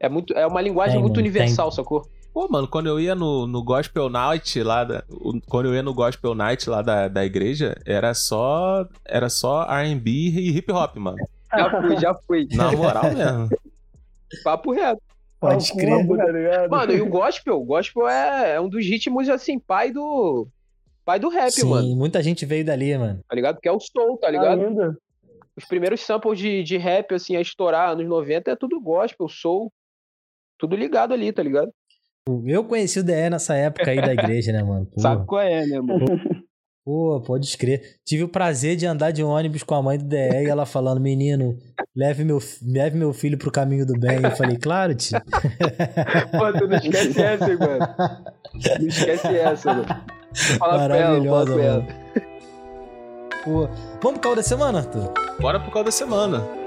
É, 0.00 0.08
muito, 0.08 0.34
é 0.34 0.46
uma 0.46 0.60
linguagem 0.60 0.94
Tem, 0.94 1.00
muito 1.00 1.16
mano, 1.16 1.26
universal, 1.26 1.72
sacou? 1.72 2.06
Pô, 2.38 2.46
mano, 2.48 2.68
quando 2.68 2.86
eu 2.86 3.00
ia 3.00 3.16
no, 3.16 3.48
no 3.48 3.64
Gospel 3.64 4.08
Night 4.08 4.62
lá 4.62 4.84
da, 4.84 5.02
quando 5.48 5.66
eu 5.66 5.74
ia 5.74 5.82
no 5.82 5.92
Gospel 5.92 6.36
Night 6.36 6.70
lá 6.70 6.82
da, 6.82 7.08
da 7.08 7.24
igreja, 7.24 7.74
era 7.84 8.14
só 8.14 8.86
era 9.04 9.28
só 9.28 9.64
R&B 9.64 10.08
e 10.08 10.56
hip 10.56 10.70
hop, 10.70 10.94
mano. 10.98 11.18
Já 11.50 11.68
fui, 11.68 11.96
já 11.98 12.14
fui. 12.14 12.48
Na 12.52 12.70
moral 12.70 13.12
mesmo. 13.12 13.48
Papo 14.44 14.70
reto. 14.70 15.02
Pode 15.40 15.68
combo, 15.72 16.16
tá 16.16 16.30
ligado? 16.30 16.70
Mano, 16.70 16.92
e 16.92 17.00
o 17.00 17.08
gospel? 17.08 17.60
O 17.60 17.64
gospel 17.64 18.08
é, 18.08 18.52
é 18.52 18.60
um 18.60 18.68
dos 18.68 18.86
ritmos, 18.86 19.28
assim, 19.28 19.58
pai 19.58 19.90
do. 19.90 20.46
Pai 21.04 21.18
do 21.18 21.30
rap, 21.30 21.50
Sim, 21.50 21.68
mano. 21.68 21.96
muita 21.96 22.22
gente 22.22 22.46
veio 22.46 22.64
dali, 22.64 22.96
mano. 22.96 23.18
Tá 23.28 23.34
ligado? 23.34 23.58
Que 23.60 23.68
é 23.68 23.72
o 23.72 23.80
soul, 23.80 24.16
tá 24.16 24.30
ligado? 24.30 24.62
Ainda? 24.62 24.96
Os 25.56 25.64
primeiros 25.64 26.02
samples 26.02 26.38
de, 26.38 26.62
de 26.62 26.76
rap, 26.76 27.12
assim, 27.12 27.34
a 27.34 27.40
estourar 27.40 27.90
anos 27.90 28.06
90 28.06 28.48
é 28.48 28.54
tudo 28.54 28.80
gospel, 28.80 29.28
soul. 29.28 29.72
Tudo 30.56 30.76
ligado 30.76 31.12
ali, 31.12 31.32
tá 31.32 31.42
ligado? 31.42 31.72
Eu 32.46 32.64
conheci 32.64 33.00
o 33.00 33.04
DE 33.04 33.30
nessa 33.30 33.54
época 33.54 33.90
aí 33.90 34.00
da 34.00 34.12
igreja, 34.12 34.52
né, 34.52 34.62
mano? 34.62 34.86
Pô, 34.94 35.00
Sabe 35.00 35.26
qual 35.26 35.42
é, 35.42 35.66
né, 35.66 35.80
mano? 35.80 36.06
Pô, 36.84 37.20
pode 37.20 37.44
escrever. 37.44 37.82
Tive 38.04 38.24
o 38.24 38.28
prazer 38.28 38.74
de 38.74 38.86
andar 38.86 39.10
de 39.10 39.22
ônibus 39.22 39.62
com 39.62 39.74
a 39.74 39.82
mãe 39.82 39.98
do 39.98 40.04
DE 40.04 40.16
e 40.16 40.48
ela 40.48 40.64
falando, 40.64 40.98
menino, 41.00 41.56
leve 41.94 42.24
meu, 42.24 42.38
leve 42.66 42.96
meu 42.96 43.12
filho 43.12 43.36
pro 43.36 43.50
caminho 43.50 43.84
do 43.84 43.92
bem. 43.98 44.20
Eu 44.22 44.30
falei, 44.30 44.56
claro, 44.56 44.94
tio. 44.94 45.20
Pô, 46.32 46.58
tu 46.58 46.66
não 46.66 46.76
esquece 46.78 47.20
essa, 47.20 47.50
hein, 47.50 47.58
mano. 47.58 47.88
Não 48.80 48.86
esquece 48.88 49.26
essa, 49.36 49.74
mano. 49.74 49.86
Fala 50.58 50.84
pra 50.86 50.96
ela, 50.96 51.16
fala 51.16 51.44
Maravilhosa, 51.44 51.54
pra 51.54 51.62
ela. 51.64 51.82
mano. 51.82 52.08
Pô, 53.44 53.68
vamos 54.02 54.20
pro 54.20 54.20
caô 54.20 54.34
da 54.34 54.42
semana, 54.42 54.78
Arthur? 54.78 55.12
Bora 55.40 55.60
por 55.60 55.70
causa 55.72 55.84
da 55.84 55.90
semana. 55.92 56.57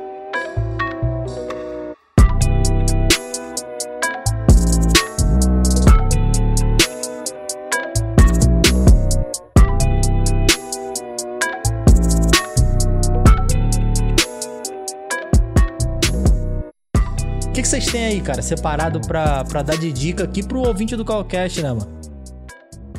Têm 17.91 18.05
aí, 18.05 18.21
cara, 18.21 18.41
separado 18.41 19.01
pra, 19.01 19.43
pra 19.43 19.61
dar 19.61 19.77
de 19.77 19.91
dica 19.91 20.23
aqui 20.23 20.45
pro 20.45 20.59
ouvinte 20.65 20.95
do 20.95 21.03
Calcast, 21.03 21.61
né, 21.61 21.73
mano? 21.73 21.99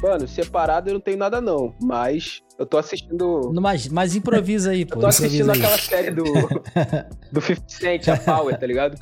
Mano, 0.03 0.29
separado 0.29 0.91
eu 0.91 0.95
não 0.95 1.01
tenho 1.01 1.17
nada 1.17 1.41
não, 1.41 1.75
mas 1.81 2.43
eu 2.59 2.67
tô 2.67 2.77
assistindo... 2.77 3.53
Mas, 3.55 3.89
mas 3.89 4.15
improvisa 4.17 4.73
aí, 4.73 4.85
pô. 4.85 4.97
Eu 4.97 5.01
tô 5.01 5.07
assistindo 5.07 5.51
aí. 5.51 5.59
aquela 5.59 5.79
série 5.79 6.11
do, 6.11 6.25
do 7.33 7.41
50 7.41 7.63
Cent, 7.69 8.09
a 8.09 8.17
Power, 8.19 8.59
tá 8.59 8.67
ligado? 8.67 8.99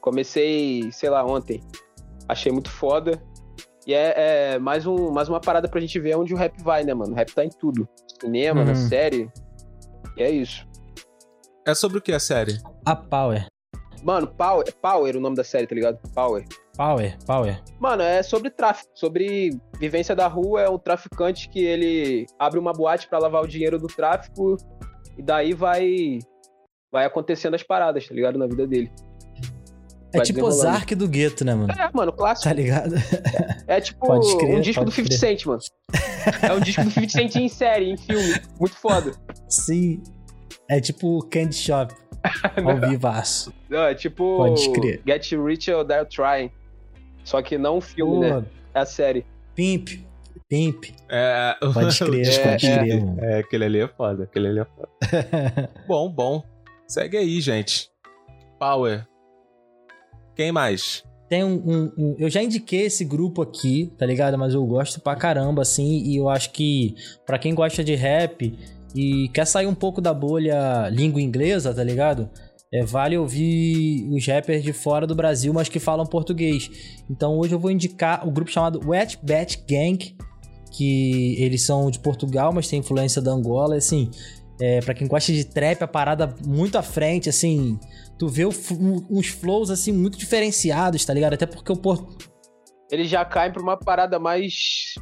Comecei, 0.00 0.90
sei 0.92 1.08
lá, 1.08 1.24
ontem. 1.24 1.62
Achei 2.28 2.52
muito 2.52 2.70
foda. 2.70 3.22
E 3.86 3.94
é, 3.94 4.54
é 4.54 4.58
mais, 4.58 4.84
um, 4.84 5.10
mais 5.12 5.28
uma 5.28 5.40
parada 5.40 5.68
pra 5.68 5.80
gente 5.80 5.98
ver 6.00 6.16
onde 6.16 6.34
o 6.34 6.36
rap 6.36 6.60
vai, 6.62 6.82
né, 6.84 6.92
mano? 6.92 7.12
O 7.12 7.14
rap 7.16 7.32
tá 7.32 7.44
em 7.44 7.48
tudo. 7.48 7.88
Cinema, 8.20 8.64
na 8.64 8.72
Uhum. 8.72 8.88
série. 8.88 9.30
E 10.16 10.22
é 10.22 10.30
isso. 10.30 10.66
É 11.64 11.72
sobre 11.72 11.98
o 11.98 12.00
que 12.02 12.12
a 12.12 12.18
série? 12.20 12.58
A 12.84 12.96
Power. 12.96 13.46
Mano, 14.06 14.28
Power, 14.28 14.64
Power 14.80 15.16
o 15.16 15.20
nome 15.20 15.34
da 15.34 15.42
série, 15.42 15.66
tá 15.66 15.74
ligado? 15.74 15.98
Power. 16.14 16.44
Power, 16.76 17.18
Power. 17.26 17.60
Mano, 17.80 18.04
é 18.04 18.22
sobre 18.22 18.50
tráfico, 18.50 18.88
sobre 18.94 19.50
vivência 19.80 20.14
da 20.14 20.28
rua. 20.28 20.62
É 20.62 20.70
um 20.70 20.78
traficante 20.78 21.48
que 21.48 21.58
ele 21.58 22.24
abre 22.38 22.56
uma 22.60 22.72
boate 22.72 23.08
pra 23.08 23.18
lavar 23.18 23.42
o 23.42 23.48
dinheiro 23.48 23.80
do 23.80 23.88
tráfico 23.88 24.56
e 25.18 25.22
daí 25.22 25.52
vai 25.52 26.20
vai 26.92 27.04
acontecendo 27.04 27.54
as 27.54 27.64
paradas, 27.64 28.06
tá 28.06 28.14
ligado? 28.14 28.38
Na 28.38 28.46
vida 28.46 28.64
dele. 28.64 28.92
É 30.12 30.18
Vai 30.18 30.26
tipo 30.26 30.38
desenrolando. 30.38 30.68
Ozark 30.68 30.94
do 30.94 31.08
gueto, 31.08 31.44
né, 31.44 31.56
mano? 31.56 31.72
É, 31.72 31.90
mano, 31.92 32.12
clássico. 32.12 32.48
Tá 32.48 32.54
ligado? 32.54 32.94
É 33.66 33.80
tipo 33.80 34.06
Pode 34.06 34.38
crer, 34.38 34.56
um 34.56 34.60
disco 34.60 34.84
do 34.84 34.92
50 34.92 35.08
crer. 35.08 35.18
Cent, 35.18 35.46
mano. 35.46 35.60
É 36.42 36.52
um 36.52 36.60
disco 36.60 36.84
do 36.84 36.90
50 36.92 37.12
Cent 37.12 37.34
em 37.34 37.48
série, 37.48 37.90
em 37.90 37.96
filme. 37.96 38.40
Muito 38.60 38.76
foda. 38.76 39.10
Sim. 39.48 40.00
É 40.70 40.80
tipo 40.80 41.18
Candy 41.28 41.56
Shop. 41.56 41.92
Ao 42.64 42.88
vivaço. 42.90 43.52
Não, 43.68 43.82
é 43.84 43.94
tipo 43.94 44.36
Pode 44.38 44.72
crer. 44.72 45.00
Get 45.06 45.32
Rich 45.32 45.70
or 45.72 45.84
Die 45.84 46.04
Trying. 46.14 46.50
Só 47.24 47.42
que 47.42 47.58
não 47.58 47.78
um 47.78 47.80
filme, 47.80 48.20
né? 48.20 48.40
Pô, 48.40 48.46
É 48.74 48.80
a 48.80 48.86
série. 48.86 49.24
Pimp. 49.54 49.88
Pimp. 50.48 50.84
É. 51.08 51.56
Pode 51.74 51.98
crer, 51.98 52.28
É, 52.28 52.50
pode 52.50 52.66
é, 52.66 52.78
crer, 52.78 53.04
mano. 53.04 53.20
É, 53.24 53.38
aquele 53.38 53.64
ali 53.64 53.80
é 53.80 53.88
foda, 53.88 54.24
aquele 54.24 54.48
ali 54.48 54.58
é 54.60 54.64
foda. 54.64 55.70
bom, 55.88 56.08
bom. 56.10 56.42
Segue 56.86 57.16
aí, 57.16 57.40
gente. 57.40 57.90
Power. 58.58 59.06
Quem 60.36 60.52
mais? 60.52 61.02
Tem 61.28 61.42
um, 61.42 61.54
um- 61.54 61.92
um- 61.98 62.16
Eu 62.18 62.30
já 62.30 62.40
indiquei 62.40 62.82
esse 62.82 63.04
grupo 63.04 63.42
aqui, 63.42 63.92
tá 63.98 64.06
ligado? 64.06 64.38
Mas 64.38 64.54
eu 64.54 64.64
gosto 64.64 65.00
pra 65.00 65.16
caramba, 65.16 65.62
assim. 65.62 65.98
E 66.04 66.16
eu 66.16 66.28
acho 66.28 66.52
que 66.52 66.94
pra 67.26 67.38
quem 67.38 67.52
gosta 67.54 67.82
de 67.82 67.94
rap 67.96 68.56
e 68.96 69.28
quer 69.28 69.46
sair 69.46 69.66
um 69.66 69.74
pouco 69.74 70.00
da 70.00 70.14
bolha 70.14 70.88
língua 70.88 71.20
inglesa, 71.20 71.74
tá 71.74 71.84
ligado? 71.84 72.30
É, 72.72 72.82
vale 72.82 73.16
ouvir 73.16 74.08
os 74.10 74.26
rappers 74.26 74.64
de 74.64 74.72
fora 74.72 75.06
do 75.06 75.14
Brasil, 75.14 75.52
mas 75.52 75.68
que 75.68 75.78
falam 75.78 76.06
português. 76.06 76.70
Então 77.08 77.38
hoje 77.38 77.54
eu 77.54 77.58
vou 77.58 77.70
indicar 77.70 78.26
o 78.26 78.30
grupo 78.30 78.50
chamado 78.50 78.80
Wet 78.88 79.18
Bat 79.22 79.62
Gang, 79.68 80.16
que 80.72 81.36
eles 81.38 81.62
são 81.62 81.90
de 81.90 81.98
Portugal, 81.98 82.52
mas 82.54 82.68
tem 82.68 82.80
influência 82.80 83.20
da 83.20 83.30
Angola. 83.30 83.76
Assim, 83.76 84.10
é, 84.60 84.80
para 84.80 84.94
quem 84.94 85.06
gosta 85.06 85.30
de 85.30 85.44
trap, 85.44 85.82
a 85.82 85.88
parada 85.88 86.34
muito 86.46 86.76
à 86.78 86.82
frente, 86.82 87.28
assim. 87.28 87.78
Tu 88.18 88.28
vê 88.28 88.46
o 88.46 88.50
uns 89.10 89.28
flows, 89.28 89.70
assim, 89.70 89.92
muito 89.92 90.16
diferenciados, 90.16 91.04
tá 91.04 91.12
ligado? 91.12 91.34
Até 91.34 91.44
porque 91.44 91.70
o 91.70 91.76
Porto. 91.76 92.30
Eles 92.90 93.10
já 93.10 93.24
caem 93.26 93.52
pra 93.52 93.62
uma 93.62 93.76
parada 93.76 94.18
mais. 94.18 94.94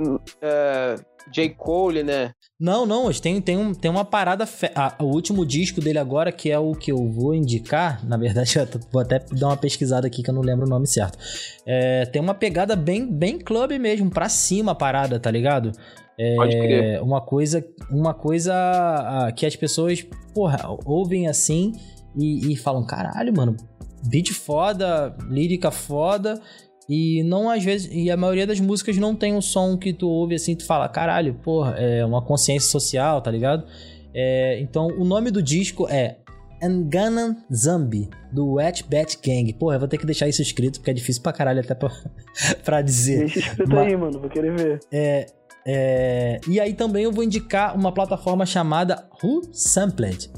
hum, 0.00 0.18
é, 0.40 0.94
J. 1.32 1.48
Cole, 1.50 2.02
né? 2.02 2.32
Não, 2.60 2.86
não, 2.86 3.10
tem, 3.12 3.40
tem, 3.40 3.56
um, 3.56 3.74
tem 3.74 3.90
uma 3.90 4.04
parada. 4.04 4.46
fe- 4.46 4.70
ah, 4.74 4.94
o 5.00 5.04
último 5.06 5.44
disco 5.44 5.80
dele 5.80 5.98
agora, 5.98 6.30
que 6.30 6.50
é 6.50 6.58
o 6.58 6.72
que 6.72 6.92
eu 6.92 7.10
vou 7.10 7.34
indicar, 7.34 8.04
na 8.06 8.16
verdade, 8.16 8.56
eu 8.58 8.66
vou 8.92 9.02
até 9.02 9.18
dar 9.32 9.48
uma 9.48 9.56
pesquisada 9.56 10.06
aqui 10.06 10.22
que 10.22 10.30
eu 10.30 10.34
não 10.34 10.42
lembro 10.42 10.66
o 10.66 10.68
nome 10.70 10.86
certo. 10.86 11.18
É, 11.66 12.06
tem 12.06 12.22
uma 12.22 12.34
pegada 12.34 12.76
bem, 12.76 13.06
bem 13.10 13.38
clube 13.38 13.78
mesmo, 13.78 14.10
pra 14.10 14.28
cima 14.28 14.72
a 14.72 14.74
parada, 14.74 15.18
tá 15.18 15.30
ligado? 15.30 15.72
É, 16.18 16.36
Pode 16.36 16.56
crer. 16.56 17.02
Uma 17.02 17.20
coisa, 17.20 17.66
uma 17.90 18.14
coisa 18.14 19.32
que 19.36 19.44
as 19.44 19.56
pessoas, 19.56 20.06
porra, 20.32 20.58
ouvem 20.84 21.26
assim 21.26 21.72
e, 22.16 22.52
e 22.52 22.56
falam: 22.56 22.86
caralho, 22.86 23.34
mano, 23.36 23.56
beat 24.08 24.30
foda, 24.32 25.16
lírica 25.28 25.72
foda. 25.72 26.40
E 26.88 27.22
não 27.22 27.48
às 27.50 27.64
vezes. 27.64 27.88
E 27.92 28.10
a 28.10 28.16
maioria 28.16 28.46
das 28.46 28.60
músicas 28.60 28.96
não 28.96 29.14
tem 29.14 29.34
um 29.34 29.40
som 29.40 29.76
que 29.76 29.92
tu 29.92 30.08
ouve 30.08 30.34
assim, 30.34 30.54
tu 30.54 30.64
fala, 30.66 30.88
caralho, 30.88 31.34
porra, 31.34 31.72
é 31.78 32.04
uma 32.04 32.20
consciência 32.22 32.70
social, 32.70 33.20
tá 33.22 33.30
ligado? 33.30 33.64
É, 34.14 34.60
então 34.60 34.88
o 34.88 35.04
nome 35.04 35.30
do 35.30 35.42
disco 35.42 35.88
é 35.88 36.18
Nganan 36.62 37.36
Zambi, 37.52 38.08
do 38.32 38.52
Wet 38.54 38.84
Bat 38.88 39.18
Gang. 39.24 39.52
Porra, 39.54 39.76
eu 39.76 39.80
vou 39.80 39.88
ter 39.88 39.98
que 39.98 40.06
deixar 40.06 40.28
isso 40.28 40.40
escrito, 40.42 40.78
porque 40.78 40.90
é 40.90 40.94
difícil 40.94 41.22
pra 41.22 41.32
caralho 41.32 41.60
até 41.60 41.74
pra, 41.74 41.90
pra 42.64 42.80
dizer. 42.82 43.20
Deixa 43.20 43.38
escrito 43.40 43.70
Ma- 43.74 43.82
aí, 43.82 43.96
mano. 43.96 44.20
Vou 44.20 44.30
querer 44.30 44.54
ver. 44.56 44.80
É, 44.92 45.26
é, 45.66 46.40
e 46.48 46.60
aí 46.60 46.72
também 46.74 47.04
eu 47.04 47.12
vou 47.12 47.24
indicar 47.24 47.76
uma 47.76 47.92
plataforma 47.92 48.44
chamada 48.46 49.08
Who 49.22 49.42
Sampled. 49.52 50.30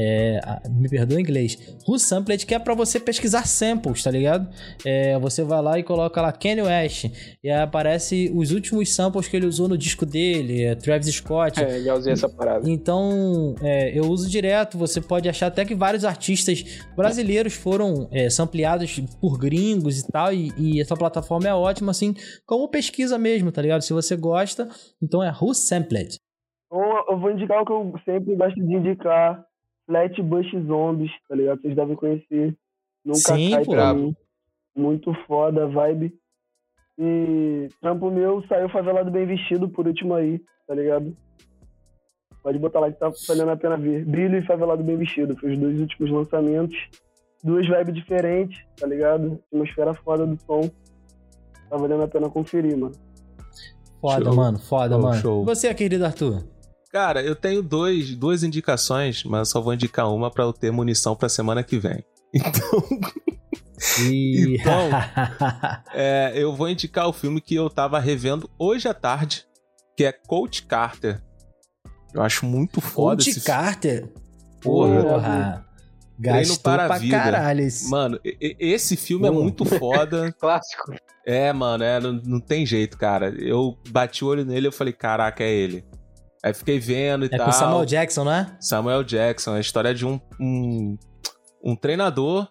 É, 0.00 0.40
me 0.70 0.88
perdoa 0.88 1.18
o 1.18 1.20
inglês. 1.20 1.58
Who 1.86 1.98
Sampled, 1.98 2.46
que 2.46 2.54
é 2.54 2.58
pra 2.58 2.72
você 2.72 3.00
pesquisar 3.00 3.44
samples, 3.46 4.04
tá 4.04 4.10
ligado? 4.12 4.48
É, 4.86 5.18
você 5.18 5.42
vai 5.42 5.60
lá 5.60 5.78
e 5.78 5.82
coloca 5.82 6.22
lá 6.22 6.30
Kanye 6.30 6.62
West. 6.62 7.06
E 7.42 7.50
aí 7.50 7.60
aparece 7.60 8.30
os 8.32 8.52
últimos 8.52 8.94
samples 8.94 9.26
que 9.26 9.36
ele 9.36 9.46
usou 9.46 9.66
no 9.68 9.76
disco 9.76 10.06
dele, 10.06 10.62
é, 10.62 10.74
Travis 10.76 11.12
Scott. 11.12 11.60
É, 11.60 11.80
já 11.80 11.94
usei 11.94 12.12
essa 12.12 12.28
parada. 12.28 12.70
Então, 12.70 13.56
é, 13.60 13.98
eu 13.98 14.04
uso 14.04 14.30
direto. 14.30 14.78
Você 14.78 15.00
pode 15.00 15.28
achar 15.28 15.48
até 15.48 15.64
que 15.64 15.74
vários 15.74 16.04
artistas 16.04 16.64
brasileiros 16.94 17.54
foram 17.54 18.08
é, 18.12 18.30
sampleados 18.30 19.00
por 19.20 19.36
gringos 19.36 19.98
e 19.98 20.12
tal. 20.12 20.32
E, 20.32 20.52
e 20.56 20.80
essa 20.80 20.94
plataforma 20.94 21.48
é 21.48 21.54
ótima, 21.54 21.90
assim, 21.90 22.14
como 22.46 22.68
pesquisa 22.68 23.18
mesmo, 23.18 23.50
tá 23.50 23.60
ligado? 23.60 23.82
Se 23.82 23.92
você 23.92 24.14
gosta, 24.16 24.68
então 25.02 25.22
é 25.22 25.30
Who 25.30 25.52
Sampled. 25.54 26.16
Então, 26.66 27.04
eu 27.08 27.18
vou 27.18 27.30
indicar 27.30 27.62
o 27.62 27.64
que 27.64 27.72
eu 27.72 27.92
sempre 28.04 28.36
gosto 28.36 28.54
de 28.54 28.74
indicar. 28.74 29.47
Flatbush 29.88 30.50
Zombies, 30.66 31.10
tá 31.26 31.34
ligado? 31.34 31.62
Vocês 31.62 31.74
devem 31.74 31.96
conhecer. 31.96 32.54
Nunca 33.04 33.34
Sim, 33.34 33.50
cai 33.52 33.64
pô. 33.64 33.72
pra 33.72 33.94
mim. 33.94 34.14
Muito 34.76 35.14
foda 35.26 35.64
a 35.64 35.66
vibe. 35.66 36.14
E 36.98 37.68
trampo 37.80 38.10
meu 38.10 38.44
saiu 38.48 38.68
Favelado 38.68 39.10
Bem 39.10 39.24
Vestido 39.26 39.68
por 39.68 39.86
último 39.86 40.14
aí, 40.14 40.40
tá 40.66 40.74
ligado? 40.74 41.16
Pode 42.42 42.58
botar 42.58 42.80
lá 42.80 42.92
que 42.92 42.98
tá 42.98 43.10
valendo 43.26 43.50
a 43.50 43.56
pena 43.56 43.76
ver. 43.76 44.04
Brilho 44.04 44.38
e 44.38 44.46
Favelado 44.46 44.82
Bem 44.84 44.96
Vestido. 44.96 45.36
Foi 45.38 45.52
os 45.52 45.58
dois 45.58 45.80
últimos 45.80 46.10
lançamentos. 46.10 46.76
Duas 47.42 47.66
vibes 47.66 47.94
diferentes, 47.94 48.60
tá 48.76 48.86
ligado? 48.86 49.40
Atmosfera 49.52 49.94
foda 49.94 50.26
do 50.26 50.36
som. 50.44 50.68
Tá 51.70 51.76
valendo 51.76 52.02
a 52.02 52.08
pena 52.08 52.28
conferir, 52.28 52.76
mano. 52.76 52.92
Foda, 54.00 54.24
Show. 54.26 54.34
mano, 54.34 54.58
foda, 54.58 54.94
Show, 54.94 55.02
mano. 55.02 55.14
show. 55.20 55.44
Você, 55.44 55.72
querido 55.74 56.04
Arthur? 56.04 56.42
Cara, 56.90 57.22
eu 57.22 57.36
tenho 57.36 57.62
dois, 57.62 58.14
duas 58.14 58.42
indicações, 58.42 59.22
mas 59.24 59.40
eu 59.40 59.44
só 59.52 59.60
vou 59.60 59.74
indicar 59.74 60.10
uma 60.12 60.30
pra 60.30 60.44
eu 60.44 60.52
ter 60.52 60.70
munição 60.70 61.14
pra 61.14 61.28
semana 61.28 61.62
que 61.62 61.78
vem. 61.78 62.04
Então. 62.34 62.82
Então, 64.02 64.90
é, 65.94 66.32
eu 66.34 66.54
vou 66.54 66.68
indicar 66.68 67.08
o 67.08 67.12
filme 67.12 67.40
que 67.40 67.54
eu 67.54 67.70
tava 67.70 67.98
revendo 67.98 68.50
hoje 68.58 68.88
à 68.88 68.92
tarde, 68.92 69.46
que 69.96 70.04
é 70.04 70.12
Coach 70.12 70.64
Carter. 70.64 71.22
Eu 72.12 72.22
acho 72.22 72.44
muito 72.44 72.80
foda 72.80 73.16
Coach 73.22 73.30
esse 73.30 73.40
Carter. 73.40 74.12
Porra. 74.60 75.02
Porra. 75.02 75.66
Gastou 76.18 76.58
para 76.58 76.84
a 76.84 76.86
pra 76.88 76.98
vida. 76.98 77.16
caralho 77.16 77.60
esse. 77.60 77.88
Mano, 77.88 78.18
esse 78.24 78.96
filme 78.96 79.28
é 79.28 79.30
Porra. 79.30 79.42
muito 79.42 79.64
foda. 79.64 80.32
Clássico. 80.40 80.92
É, 81.24 81.52
mano, 81.52 81.84
é, 81.84 82.00
não, 82.00 82.12
não 82.12 82.40
tem 82.40 82.66
jeito, 82.66 82.98
cara. 82.98 83.28
Eu 83.38 83.78
bati 83.90 84.24
o 84.24 84.28
olho 84.28 84.44
nele 84.44 84.66
e 84.66 84.68
eu 84.68 84.72
falei, 84.72 84.92
caraca, 84.92 85.44
é 85.44 85.50
ele. 85.50 85.84
Aí 86.44 86.54
fiquei 86.54 86.78
vendo 86.78 87.24
e 87.24 87.28
É 87.32 87.36
tal. 87.36 87.46
com 87.46 87.52
Samuel 87.52 87.84
Jackson, 87.84 88.24
não 88.24 88.32
é? 88.32 88.56
Samuel 88.60 89.02
Jackson, 89.04 89.54
a 89.54 89.60
história 89.60 89.94
de 89.94 90.06
um, 90.06 90.20
um, 90.40 90.96
um 91.64 91.74
treinador 91.76 92.48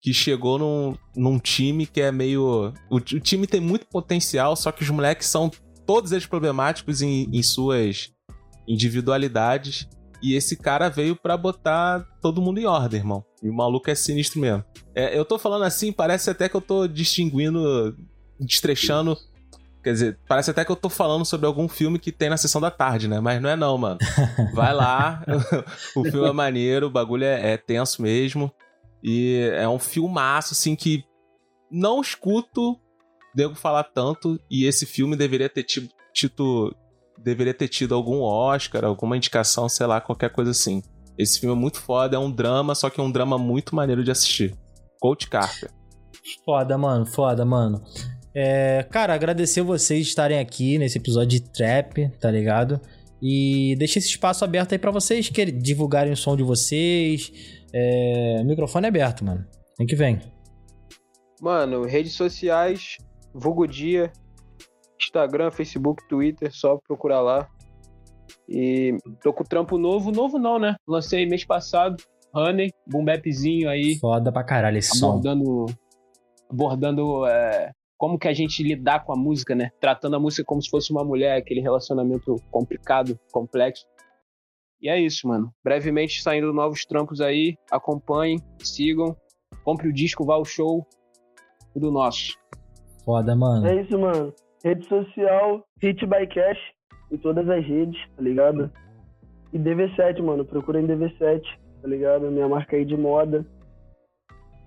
que 0.00 0.14
chegou 0.14 0.58
num, 0.58 0.96
num 1.16 1.38
time 1.38 1.86
que 1.86 2.00
é 2.00 2.10
meio. 2.12 2.72
O, 2.90 2.96
o 2.96 3.00
time 3.00 3.46
tem 3.46 3.60
muito 3.60 3.86
potencial, 3.86 4.54
só 4.56 4.70
que 4.72 4.82
os 4.82 4.90
moleques 4.90 5.26
são 5.28 5.50
todos 5.86 6.12
eles 6.12 6.26
problemáticos 6.26 7.02
em, 7.02 7.28
em 7.32 7.42
suas 7.42 8.10
individualidades. 8.66 9.88
E 10.20 10.34
esse 10.34 10.56
cara 10.56 10.88
veio 10.88 11.14
pra 11.14 11.36
botar 11.36 12.04
todo 12.20 12.42
mundo 12.42 12.58
em 12.58 12.66
ordem, 12.66 12.98
irmão. 12.98 13.24
E 13.42 13.48
o 13.48 13.54
maluco 13.54 13.88
é 13.88 13.94
sinistro 13.94 14.40
mesmo. 14.40 14.64
É, 14.94 15.16
eu 15.16 15.24
tô 15.24 15.38
falando 15.38 15.62
assim, 15.64 15.92
parece 15.92 16.28
até 16.28 16.48
que 16.48 16.56
eu 16.56 16.60
tô 16.60 16.88
distinguindo, 16.88 17.96
destrechando. 18.40 19.16
Quer 19.88 19.92
dizer, 19.92 20.18
parece 20.28 20.50
até 20.50 20.66
que 20.66 20.70
eu 20.70 20.76
tô 20.76 20.90
falando 20.90 21.24
sobre 21.24 21.46
algum 21.46 21.66
filme 21.66 21.98
que 21.98 22.12
tem 22.12 22.28
na 22.28 22.36
sessão 22.36 22.60
da 22.60 22.70
tarde, 22.70 23.08
né? 23.08 23.20
Mas 23.20 23.40
não 23.40 23.48
é 23.48 23.56
não, 23.56 23.78
mano. 23.78 23.96
Vai 24.52 24.74
lá, 24.74 25.24
o 25.96 26.04
filme 26.04 26.28
é 26.28 26.32
maneiro, 26.32 26.88
o 26.88 26.90
bagulho 26.90 27.24
é, 27.24 27.52
é 27.52 27.56
tenso 27.56 28.02
mesmo. 28.02 28.52
E 29.02 29.50
é 29.54 29.66
um 29.66 29.78
filmaço, 29.78 30.52
assim, 30.52 30.76
que 30.76 31.04
não 31.72 32.02
escuto 32.02 32.78
nego 33.34 33.54
falar 33.54 33.82
tanto. 33.84 34.38
E 34.50 34.66
esse 34.66 34.84
filme 34.84 35.16
deveria 35.16 35.48
ter 35.48 35.62
tido, 35.62 35.88
tido- 36.12 36.76
deveria 37.16 37.54
ter 37.54 37.68
tido 37.68 37.94
algum 37.94 38.20
Oscar, 38.20 38.84
alguma 38.84 39.16
indicação, 39.16 39.70
sei 39.70 39.86
lá, 39.86 40.02
qualquer 40.02 40.28
coisa 40.30 40.50
assim. 40.50 40.82
Esse 41.16 41.40
filme 41.40 41.56
é 41.56 41.58
muito 41.58 41.80
foda, 41.80 42.14
é 42.14 42.18
um 42.18 42.30
drama, 42.30 42.74
só 42.74 42.90
que 42.90 43.00
é 43.00 43.02
um 43.02 43.10
drama 43.10 43.38
muito 43.38 43.74
maneiro 43.74 44.04
de 44.04 44.10
assistir. 44.10 44.54
Coach 45.00 45.30
Carter. 45.30 45.70
Foda, 46.44 46.76
mano, 46.76 47.06
foda, 47.06 47.42
mano. 47.46 47.82
É, 48.34 48.86
cara, 48.90 49.14
agradecer 49.14 49.62
vocês 49.62 50.06
estarem 50.06 50.38
aqui 50.38 50.78
nesse 50.78 50.98
episódio 50.98 51.40
de 51.40 51.40
Trap, 51.40 52.08
tá 52.20 52.30
ligado? 52.30 52.80
E 53.20 53.74
deixa 53.78 53.98
esse 53.98 54.08
espaço 54.08 54.44
aberto 54.44 54.72
aí 54.72 54.78
pra 54.78 54.90
vocês 54.90 55.28
que 55.28 55.44
divulgarem 55.46 56.12
o 56.12 56.16
som 56.16 56.36
de 56.36 56.42
vocês. 56.42 57.32
É, 57.72 58.42
microfone 58.44 58.86
é 58.86 58.88
aberto, 58.88 59.24
mano. 59.24 59.44
Vem 59.76 59.86
que 59.86 59.96
vem. 59.96 60.20
Mano, 61.40 61.84
redes 61.84 62.14
sociais, 62.14 62.96
vulgo 63.32 63.66
dia, 63.66 64.12
Instagram, 65.00 65.50
Facebook, 65.50 66.06
Twitter, 66.08 66.50
só 66.52 66.78
procurar 66.86 67.20
lá. 67.20 67.48
E 68.48 68.96
tô 69.22 69.32
com 69.32 69.44
trampo 69.44 69.78
novo, 69.78 70.10
novo 70.10 70.38
não, 70.38 70.58
né? 70.58 70.76
Lancei 70.86 71.26
mês 71.26 71.44
passado, 71.44 71.96
Honey, 72.34 72.70
boom 72.86 73.04
bapzinho 73.04 73.68
aí, 73.68 73.96
Foda 73.98 74.32
pra 74.32 74.44
caralho 74.44 74.78
esse 74.78 74.96
som. 74.98 75.10
abordando, 75.10 75.66
abordando 76.50 77.26
é, 77.26 77.70
como 77.98 78.16
que 78.16 78.28
a 78.28 78.32
gente 78.32 78.62
lidar 78.62 79.04
com 79.04 79.12
a 79.12 79.16
música, 79.16 79.56
né? 79.56 79.70
Tratando 79.80 80.14
a 80.14 80.20
música 80.20 80.44
como 80.44 80.62
se 80.62 80.70
fosse 80.70 80.92
uma 80.92 81.04
mulher, 81.04 81.36
aquele 81.36 81.60
relacionamento 81.60 82.36
complicado, 82.48 83.18
complexo. 83.32 83.84
E 84.80 84.88
é 84.88 84.98
isso, 84.98 85.26
mano. 85.26 85.52
Brevemente 85.64 86.22
saindo 86.22 86.52
novos 86.52 86.84
trampos 86.86 87.20
aí, 87.20 87.56
acompanhem, 87.70 88.38
sigam, 88.60 89.16
compre 89.64 89.88
o 89.88 89.92
disco, 89.92 90.24
vá 90.24 90.34
ao 90.34 90.44
show, 90.44 90.86
tudo 91.74 91.90
nosso. 91.90 92.38
Foda, 93.04 93.34
mano. 93.34 93.66
É 93.66 93.82
isso, 93.82 93.98
mano. 93.98 94.32
Rede 94.64 94.86
social, 94.86 95.64
Hit 95.82 96.06
by 96.06 96.26
Cash, 96.28 96.58
em 97.10 97.16
todas 97.16 97.48
as 97.48 97.66
redes, 97.66 97.98
tá 98.14 98.22
ligado? 98.22 98.70
E 99.52 99.58
DV7, 99.58 100.22
mano. 100.22 100.44
Procurem 100.44 100.86
DV7, 100.86 101.42
tá 101.82 101.88
ligado? 101.88 102.30
Minha 102.30 102.48
marca 102.48 102.76
aí 102.76 102.84
de 102.84 102.96
moda. 102.96 103.44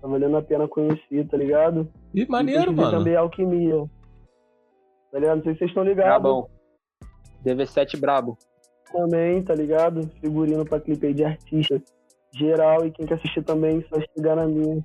Tá 0.02 0.08
valendo 0.08 0.36
a 0.36 0.42
pena 0.42 0.68
conhecer, 0.68 1.26
tá 1.28 1.36
ligado? 1.38 1.88
E 2.14 2.26
maneiro, 2.26 2.72
e 2.72 2.74
mano. 2.74 2.90
também 2.90 3.16
Alquimia. 3.16 3.84
Tá 5.10 5.18
ligado? 5.18 5.36
Não 5.36 5.42
sei 5.44 5.52
se 5.54 5.58
vocês 5.60 5.70
estão 5.70 5.84
ligados. 5.84 6.10
Brabão. 6.22 6.48
DV7 7.44 7.98
brabo. 7.98 8.38
Também, 8.92 9.42
tá 9.42 9.54
ligado? 9.54 10.08
Figurino 10.20 10.64
pra 10.64 10.80
clipe 10.80 11.06
aí 11.06 11.14
de 11.14 11.24
artista. 11.24 11.80
Geral, 12.34 12.86
e 12.86 12.90
quem 12.90 13.06
quer 13.06 13.14
assistir 13.14 13.42
também, 13.42 13.84
só 13.92 14.00
chegar 14.16 14.36
na 14.36 14.46
minha. 14.46 14.82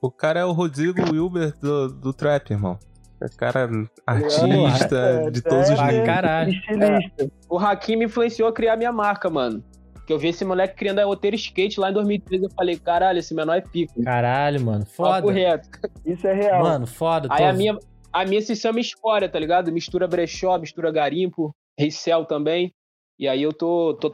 O 0.00 0.10
cara 0.10 0.40
é 0.40 0.44
o 0.44 0.52
Rodrigo 0.52 1.00
Wilber 1.12 1.52
do, 1.58 1.88
do 1.88 2.12
Trap, 2.12 2.50
irmão. 2.50 2.78
É 3.22 3.26
cara 3.28 3.68
artista 4.06 4.96
É, 4.96 5.30
de 5.30 5.42
todos 5.42 5.68
os 5.68 5.74
trap, 5.74 5.90
níveis. 5.90 6.06
caralho. 6.06 6.50
Estilista. 6.52 7.30
O 7.50 7.58
Hakim 7.58 7.96
me 7.96 8.04
influenciou 8.06 8.48
a 8.48 8.52
criar 8.52 8.76
minha 8.76 8.92
marca, 8.92 9.28
mano. 9.28 9.62
Que 10.10 10.14
eu 10.14 10.18
vi 10.18 10.26
esse 10.26 10.44
moleque 10.44 10.74
criando 10.74 10.98
a 10.98 11.04
roteiro 11.04 11.36
skate 11.36 11.78
lá 11.78 11.88
em 11.88 11.92
2013. 11.92 12.42
Eu 12.46 12.50
falei, 12.50 12.76
caralho, 12.76 13.20
esse 13.20 13.32
menor 13.32 13.54
é 13.58 13.60
pico. 13.60 14.02
Caralho, 14.02 14.60
mano. 14.60 14.84
Foda. 14.84 15.30
reto. 15.30 15.68
Isso 16.04 16.26
é 16.26 16.34
real. 16.34 16.64
Mano, 16.64 16.84
foda. 16.84 17.28
Aí 17.30 17.38
tô- 17.38 17.44
a 17.44 17.52
minha, 17.52 17.78
a 18.12 18.24
minha 18.24 18.42
se 18.42 18.56
chama 18.56 18.80
Escória, 18.80 19.28
tá 19.28 19.38
ligado? 19.38 19.70
Mistura 19.70 20.08
brechó, 20.08 20.58
mistura 20.58 20.90
garimpo, 20.90 21.54
resell 21.78 22.24
também. 22.24 22.72
E 23.20 23.28
aí 23.28 23.40
eu 23.40 23.52
tô, 23.52 23.94
tô, 24.00 24.12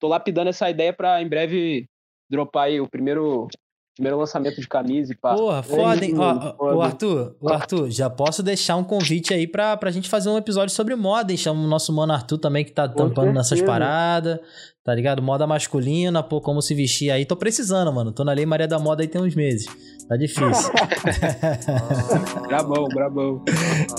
tô 0.00 0.08
lapidando 0.08 0.50
essa 0.50 0.68
ideia 0.68 0.92
pra 0.92 1.22
em 1.22 1.28
breve 1.28 1.86
dropar 2.28 2.64
aí 2.64 2.80
o 2.80 2.90
primeiro, 2.90 3.46
primeiro 4.00 4.18
lançamento 4.18 4.58
de 4.58 4.66
camisa 4.66 5.12
e 5.12 5.14
pá. 5.14 5.34
Porra, 5.34 5.62
foda, 5.62 6.02
hein? 6.02 6.14
Ó, 6.16 6.54
foda. 6.56 6.74
o 6.74 6.80
Arthur, 6.80 7.36
o 7.38 7.48
Arthur, 7.50 7.90
já 7.90 8.08
posso 8.08 8.42
deixar 8.42 8.76
um 8.76 8.82
convite 8.82 9.34
aí 9.34 9.46
pra, 9.46 9.76
pra 9.76 9.90
gente 9.90 10.08
fazer 10.08 10.30
um 10.30 10.38
episódio 10.38 10.74
sobre 10.74 10.96
moda, 10.96 11.30
hein? 11.30 11.36
Chama 11.36 11.62
o 11.62 11.66
nosso 11.66 11.92
mano 11.92 12.14
Arthur 12.14 12.38
também, 12.38 12.64
que 12.64 12.72
tá 12.72 12.88
tampando 12.88 13.30
nessas 13.30 13.58
certeza. 13.58 13.66
paradas, 13.66 14.40
tá 14.82 14.94
ligado? 14.94 15.20
Moda 15.20 15.46
masculina, 15.46 16.22
pô, 16.22 16.40
como 16.40 16.62
se 16.62 16.74
vestir 16.74 17.10
aí. 17.10 17.26
Tô 17.26 17.36
precisando, 17.36 17.92
mano. 17.92 18.10
Tô 18.10 18.24
na 18.24 18.32
Lei 18.32 18.46
Maria 18.46 18.66
da 18.66 18.78
Moda 18.78 19.02
aí 19.02 19.08
tem 19.08 19.20
uns 19.20 19.34
meses. 19.34 19.66
Tá 20.08 20.16
difícil. 20.16 20.72
Brabão, 22.48 22.88
brabão. 22.88 23.44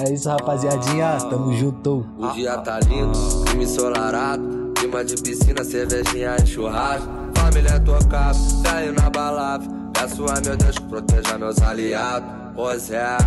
é 0.04 0.12
isso, 0.12 0.28
rapaziadinha. 0.28 1.18
Tamo 1.30 1.54
junto. 1.54 2.08
O 2.18 2.32
dia 2.34 2.58
tá 2.58 2.80
lindo, 2.80 3.18
clima 3.46 3.64
ensolarado. 3.64 4.74
Clima 4.76 5.06
de 5.06 5.16
piscina, 5.22 5.64
cervejinha 5.64 6.38
e 6.44 6.48
churrasco. 6.48 7.21
Família 7.36 7.80
tocada, 7.80 8.38
velho 8.64 8.94
na 8.94 9.10
balada. 9.10 9.66
Peço 9.94 10.26
a 10.26 10.42
meu 10.42 10.58
Deus 10.58 10.78
que 10.78 10.84
proteja 10.84 11.38
meus 11.38 11.62
aliados. 11.62 12.30
Pois 12.56 12.92
é, 12.92 13.18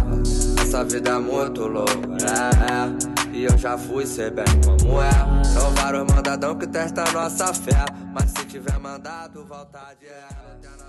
essa 0.61 0.85
vida 0.85 1.11
é 1.11 1.19
muito 1.19 1.67
louca, 1.67 1.93
é, 1.93 3.31
é. 3.31 3.35
E 3.37 3.45
eu 3.45 3.59
já 3.59 3.77
fui, 3.77 4.07
sei 4.07 4.31
bem 4.31 4.45
como 4.65 5.01
é. 5.01 5.45
São 5.45 5.71
vários 5.75 6.05
mandadão 6.13 6.55
que 6.57 6.67
testam 6.67 7.05
nossa 7.13 7.53
fé. 7.55 7.85
Mas 8.13 8.31
se 8.31 8.45
tiver 8.47 8.79
mandado, 8.79 9.45
vontade 9.45 10.07
é. 10.07 10.84